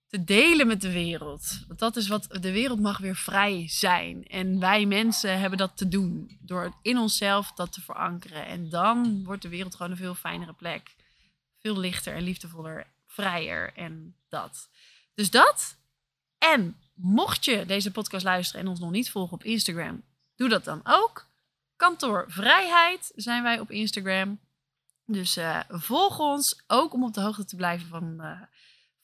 te 0.06 0.24
delen 0.24 0.66
met 0.66 0.80
de 0.80 0.92
wereld. 0.92 1.64
Want 1.66 1.78
dat 1.78 1.96
is 1.96 2.08
wat 2.08 2.28
de 2.40 2.52
wereld 2.52 2.80
mag 2.80 2.98
weer 2.98 3.16
vrij 3.16 3.68
zijn. 3.68 4.24
En 4.24 4.60
wij 4.60 4.86
mensen 4.86 5.40
hebben 5.40 5.58
dat 5.58 5.76
te 5.76 5.88
doen. 5.88 6.38
Door 6.40 6.74
in 6.82 6.98
onszelf 6.98 7.52
dat 7.52 7.72
te 7.72 7.80
verankeren. 7.80 8.46
En 8.46 8.68
dan 8.68 9.24
wordt 9.24 9.42
de 9.42 9.48
wereld 9.48 9.74
gewoon 9.74 9.92
een 9.92 9.98
veel 9.98 10.14
fijnere 10.14 10.52
plek 10.52 10.96
veel 11.58 11.78
lichter 11.78 12.14
en 12.14 12.22
liefdevoller, 12.22 12.86
vrijer 13.06 13.72
en 13.74 14.16
dat. 14.28 14.68
Dus 15.14 15.30
dat. 15.30 15.76
En 16.38 16.76
mocht 16.94 17.44
je 17.44 17.66
deze 17.66 17.90
podcast 17.90 18.24
luisteren 18.24 18.60
en 18.60 18.68
ons 18.68 18.80
nog 18.80 18.90
niet 18.90 19.10
volgen 19.10 19.32
op 19.32 19.44
Instagram, 19.44 20.02
doe 20.36 20.48
dat 20.48 20.64
dan 20.64 20.80
ook. 20.84 21.26
Kantoor 21.76 22.24
Vrijheid 22.28 23.12
zijn 23.14 23.42
wij 23.42 23.60
op 23.60 23.70
Instagram. 23.70 24.38
Dus 25.04 25.36
eh, 25.36 25.60
volg 25.68 26.18
ons 26.18 26.62
ook 26.66 26.92
om 26.92 27.04
op 27.04 27.14
de 27.14 27.20
hoogte 27.20 27.44
te 27.44 27.56
blijven 27.56 27.88
van, 27.88 28.20
eh, 28.20 28.40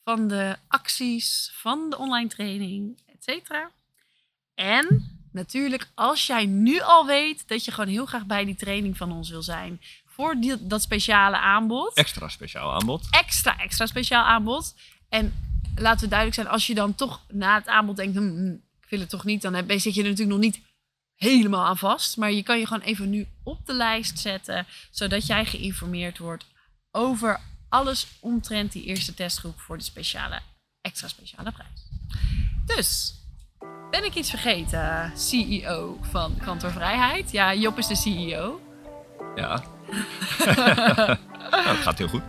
van 0.03 0.27
de 0.27 0.57
acties, 0.67 1.51
van 1.53 1.89
de 1.89 1.97
online 1.97 2.29
training, 2.29 3.01
et 3.05 3.23
cetera. 3.23 3.71
En 4.53 5.19
natuurlijk, 5.31 5.87
als 5.93 6.27
jij 6.27 6.45
nu 6.45 6.79
al 6.79 7.05
weet 7.05 7.47
dat 7.47 7.65
je 7.65 7.71
gewoon 7.71 7.89
heel 7.89 8.05
graag 8.05 8.25
bij 8.25 8.45
die 8.45 8.55
training 8.55 8.97
van 8.97 9.11
ons 9.11 9.29
wil 9.29 9.43
zijn, 9.43 9.81
voor 10.15 10.35
die, 10.39 10.67
dat 10.67 10.81
speciale 10.81 11.37
aanbod. 11.37 11.93
Extra 11.93 12.27
speciaal 12.27 12.73
aanbod. 12.73 13.07
Extra, 13.09 13.57
extra 13.57 13.85
speciaal 13.85 14.23
aanbod. 14.23 14.75
En 15.09 15.33
laten 15.75 15.99
we 15.99 16.07
duidelijk 16.07 16.39
zijn, 16.39 16.47
als 16.47 16.67
je 16.67 16.75
dan 16.75 16.95
toch 16.95 17.21
na 17.27 17.55
het 17.55 17.67
aanbod 17.67 17.95
denkt, 17.95 18.17
hm, 18.17 18.23
hm, 18.23 18.51
ik 18.51 18.89
wil 18.89 18.99
het 18.99 19.09
toch 19.09 19.23
niet, 19.23 19.41
dan 19.41 19.53
heb, 19.53 19.71
zit 19.71 19.93
je 19.93 20.01
er 20.01 20.09
natuurlijk 20.09 20.37
nog 20.37 20.39
niet 20.39 20.61
helemaal 21.15 21.65
aan 21.65 21.77
vast. 21.77 22.17
Maar 22.17 22.31
je 22.31 22.43
kan 22.43 22.59
je 22.59 22.67
gewoon 22.67 22.83
even 22.83 23.09
nu 23.09 23.27
op 23.43 23.65
de 23.65 23.73
lijst 23.73 24.19
zetten, 24.19 24.67
zodat 24.91 25.25
jij 25.25 25.45
geïnformeerd 25.45 26.17
wordt 26.17 26.45
over 26.91 27.39
alles 27.69 28.07
omtrent 28.19 28.71
die 28.71 28.83
eerste 28.83 29.13
testgroep 29.13 29.59
voor 29.59 29.77
de 29.77 29.83
speciale, 29.83 30.39
extra 30.81 31.07
speciale 31.07 31.51
prijs. 31.51 31.89
Dus, 32.65 33.13
ben 33.91 34.03
ik 34.03 34.15
iets 34.15 34.29
vergeten, 34.29 35.11
CEO 35.15 35.97
van 36.01 36.37
Kantoorvrijheid? 36.37 37.31
Ja, 37.31 37.53
Job 37.53 37.77
is 37.77 37.87
de 37.87 37.95
CEO. 37.95 38.61
Ja. 39.35 39.74
nou, 41.51 41.67
het 41.67 41.77
gaat 41.77 41.97
heel 41.97 42.07
goed. 42.07 42.21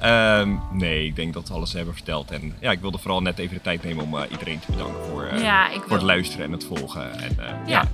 Ehm, 0.00 0.56
nee, 0.70 1.06
ik 1.06 1.16
denk 1.16 1.34
dat 1.34 1.48
we 1.48 1.54
alles 1.54 1.72
hebben 1.72 1.94
verteld. 1.94 2.30
En 2.30 2.54
ja, 2.60 2.70
ik 2.70 2.80
wilde 2.80 2.98
vooral 2.98 3.22
net 3.22 3.38
even 3.38 3.54
de 3.54 3.62
tijd 3.62 3.82
nemen 3.84 4.04
om 4.04 4.14
uh, 4.14 4.20
iedereen 4.30 4.60
te 4.60 4.72
bedanken 4.72 5.04
voor, 5.04 5.28
uh, 5.32 5.42
ja, 5.42 5.70
ik 5.70 5.80
voor 5.80 5.96
het 5.96 6.02
luisteren 6.02 6.46
en 6.46 6.52
het 6.52 6.64
volgen. 6.64 7.20
En, 7.20 7.36
uh, 7.38 7.44
ja. 7.46 7.56
ja. 7.66 7.84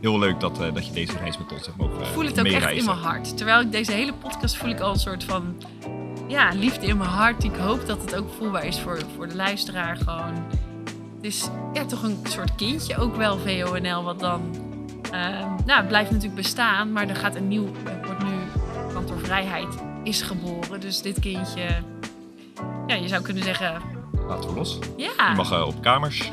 heel 0.00 0.18
leuk 0.18 0.40
dat, 0.40 0.56
dat 0.56 0.86
je 0.86 0.92
deze 0.92 1.18
reis 1.18 1.38
met 1.38 1.52
ons 1.52 1.66
hebt 1.66 1.76
mogen 1.76 2.00
Ik 2.00 2.06
voel 2.06 2.24
het 2.24 2.40
ook 2.40 2.46
echt 2.46 2.70
in 2.70 2.84
mijn 2.84 2.98
hart. 2.98 3.36
Terwijl 3.36 3.60
ik 3.60 3.72
deze 3.72 3.92
hele 3.92 4.12
podcast 4.12 4.56
voel 4.56 4.70
ik 4.70 4.80
al 4.80 4.92
een 4.92 4.98
soort 4.98 5.24
van 5.24 5.62
ja, 6.28 6.50
liefde 6.54 6.86
in 6.86 6.96
mijn 6.96 7.10
hart. 7.10 7.44
Ik 7.44 7.56
hoop 7.56 7.86
dat 7.86 8.00
het 8.00 8.14
ook 8.14 8.32
voelbaar 8.38 8.66
is 8.66 8.78
voor, 8.78 8.98
voor 9.16 9.28
de 9.28 9.34
luisteraar. 9.34 9.96
Gewoon. 9.96 10.34
Het 11.16 11.24
is 11.24 11.48
ja, 11.72 11.84
toch 11.84 12.02
een 12.02 12.18
soort 12.28 12.54
kindje 12.54 12.96
ook 12.96 13.16
wel, 13.16 13.38
VONL, 13.38 14.02
wat 14.02 14.20
dan... 14.20 14.40
nou, 15.66 15.78
het 15.78 15.88
blijft 15.88 16.10
natuurlijk 16.10 16.42
bestaan, 16.42 16.92
maar 16.92 17.08
er 17.08 17.16
gaat 17.16 17.36
een 17.36 17.48
nieuw... 17.48 17.68
Wordt 18.04 18.22
nu 18.22 18.41
kantoorvrijheid 19.04 19.74
is 20.02 20.22
geboren. 20.22 20.80
Dus 20.80 21.02
dit 21.02 21.20
kindje, 21.20 21.82
ja, 22.86 22.94
je 22.94 23.08
zou 23.08 23.22
kunnen 23.22 23.42
zeggen. 23.42 23.82
Laten 24.28 24.48
we 24.50 24.56
los. 24.56 24.78
Ja. 24.96 25.28
Je 25.28 25.34
mag 25.36 25.52
uh, 25.52 25.66
op 25.66 25.82
kamers. 25.82 26.28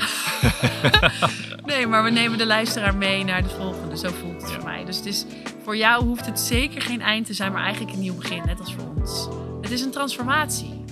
nee, 1.65 1.87
maar 1.87 2.03
we 2.03 2.09
nemen 2.09 2.37
de 2.37 2.45
luisteraar 2.45 2.95
mee 2.95 3.23
naar 3.23 3.43
de 3.43 3.49
volgende. 3.49 3.97
Zo 3.97 4.09
voelt 4.09 4.41
het 4.41 4.49
ja. 4.49 4.55
voor 4.55 4.63
mij. 4.63 4.85
Dus 4.85 4.97
het 4.97 5.05
is, 5.05 5.25
voor 5.63 5.77
jou 5.77 6.03
hoeft 6.03 6.25
het 6.25 6.39
zeker 6.39 6.81
geen 6.81 7.01
eind 7.01 7.25
te 7.25 7.33
zijn, 7.33 7.51
maar 7.51 7.63
eigenlijk 7.63 7.93
een 7.93 7.99
nieuw 7.99 8.15
begin, 8.15 8.43
net 8.45 8.59
als 8.59 8.73
voor 8.73 8.93
ons. 8.95 9.27
Het 9.61 9.71
is 9.71 9.81
een 9.81 9.91
transformatie. 9.91 10.83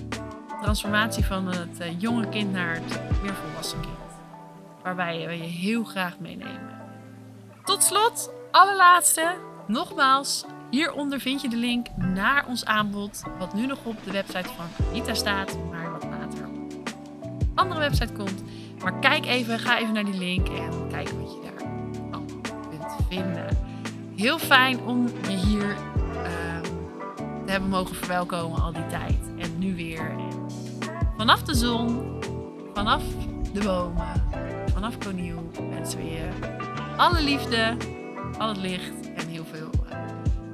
Transformatie 0.62 1.26
van 1.26 1.48
het 1.48 1.80
uh, 1.82 2.00
jonge 2.00 2.30
kind 2.30 2.52
naar 2.52 2.74
het 2.74 3.00
weer 3.22 3.34
volwassen 3.34 3.80
kind. 3.80 3.94
Waarbij 4.84 5.28
we 5.28 5.38
je 5.38 5.44
heel 5.44 5.84
graag 5.84 6.20
meenemen. 6.20 6.76
Tot 7.64 7.84
slot, 7.84 8.32
allerlaatste, 8.52 9.36
nogmaals, 9.68 10.46
Hieronder 10.70 11.20
vind 11.20 11.42
je 11.42 11.50
de 11.50 11.58
link 11.58 11.88
naar 11.96 12.46
ons 12.48 12.66
aanbod, 12.66 13.24
wat 13.40 13.54
nu 13.54 13.66
nog 13.66 13.80
op 13.84 14.04
de 14.04 14.12
website 14.12 14.50
van 14.56 14.86
Anita 14.90 15.14
staat, 15.14 15.58
maar 15.72 15.92
wat 15.92 16.04
later 16.04 16.48
op 16.48 16.56
een 17.22 17.52
andere 17.56 17.80
website 17.80 18.14
komt. 18.14 18.44
Maar 18.82 19.00
kijk 19.00 19.26
even, 19.26 19.60
ga 19.60 19.80
even 19.80 19.94
naar 19.94 20.06
die 20.06 20.18
link 20.18 20.48
en 20.48 20.88
kijk 20.90 21.10
wat 21.10 21.34
je 21.34 21.40
daar 21.42 21.68
allemaal 22.12 22.26
kunt 22.70 22.96
vinden. 23.10 23.58
Heel 24.16 24.40
fijn 24.40 24.80
om 24.80 25.08
je 25.30 25.36
hier 25.36 25.70
uh, 25.70 26.62
te 27.46 27.52
hebben 27.52 27.70
mogen 27.70 27.96
verwelkomen 27.96 28.62
al 28.62 28.72
die 28.72 28.88
tijd. 28.88 29.20
En 29.38 29.58
nu 29.58 29.76
weer. 29.76 30.16
Vanaf 31.18 31.44
de 31.44 31.56
zon, 31.56 32.20
vanaf 32.74 33.04
de 33.54 33.64
bomen, 33.64 34.24
vanaf 34.74 34.98
Koniel 34.98 35.52
wensen 35.70 36.00
we 36.00 36.06
je 36.06 36.30
alle 36.98 37.22
liefde, 37.22 37.78
al 38.38 38.48
het 38.48 38.58
licht 38.58 39.07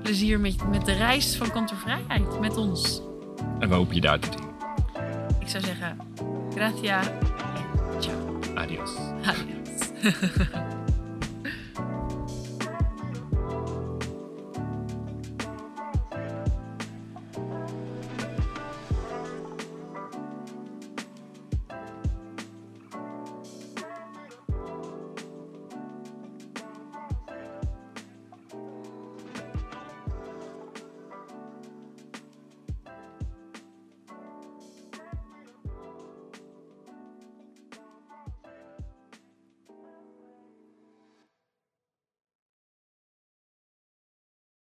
plezier 0.04 0.40
met, 0.40 0.70
met 0.70 0.86
de 0.86 0.94
reis 0.94 1.36
van 1.36 1.52
kantoorvrijheid 1.52 2.40
met 2.40 2.58
ons. 2.58 3.02
En 3.60 3.70
we 3.70 3.76
hopen 3.76 3.96
je 3.96 4.02
daar 4.02 4.20
te 4.20 4.28
zien. 4.32 4.52
Ik 5.40 5.48
zou 5.48 5.64
zeggen, 5.64 5.98
gratia 6.54 7.02
en 7.02 8.02
ciao. 8.02 8.40
Adios. 8.56 8.92
Adios. 9.24 10.72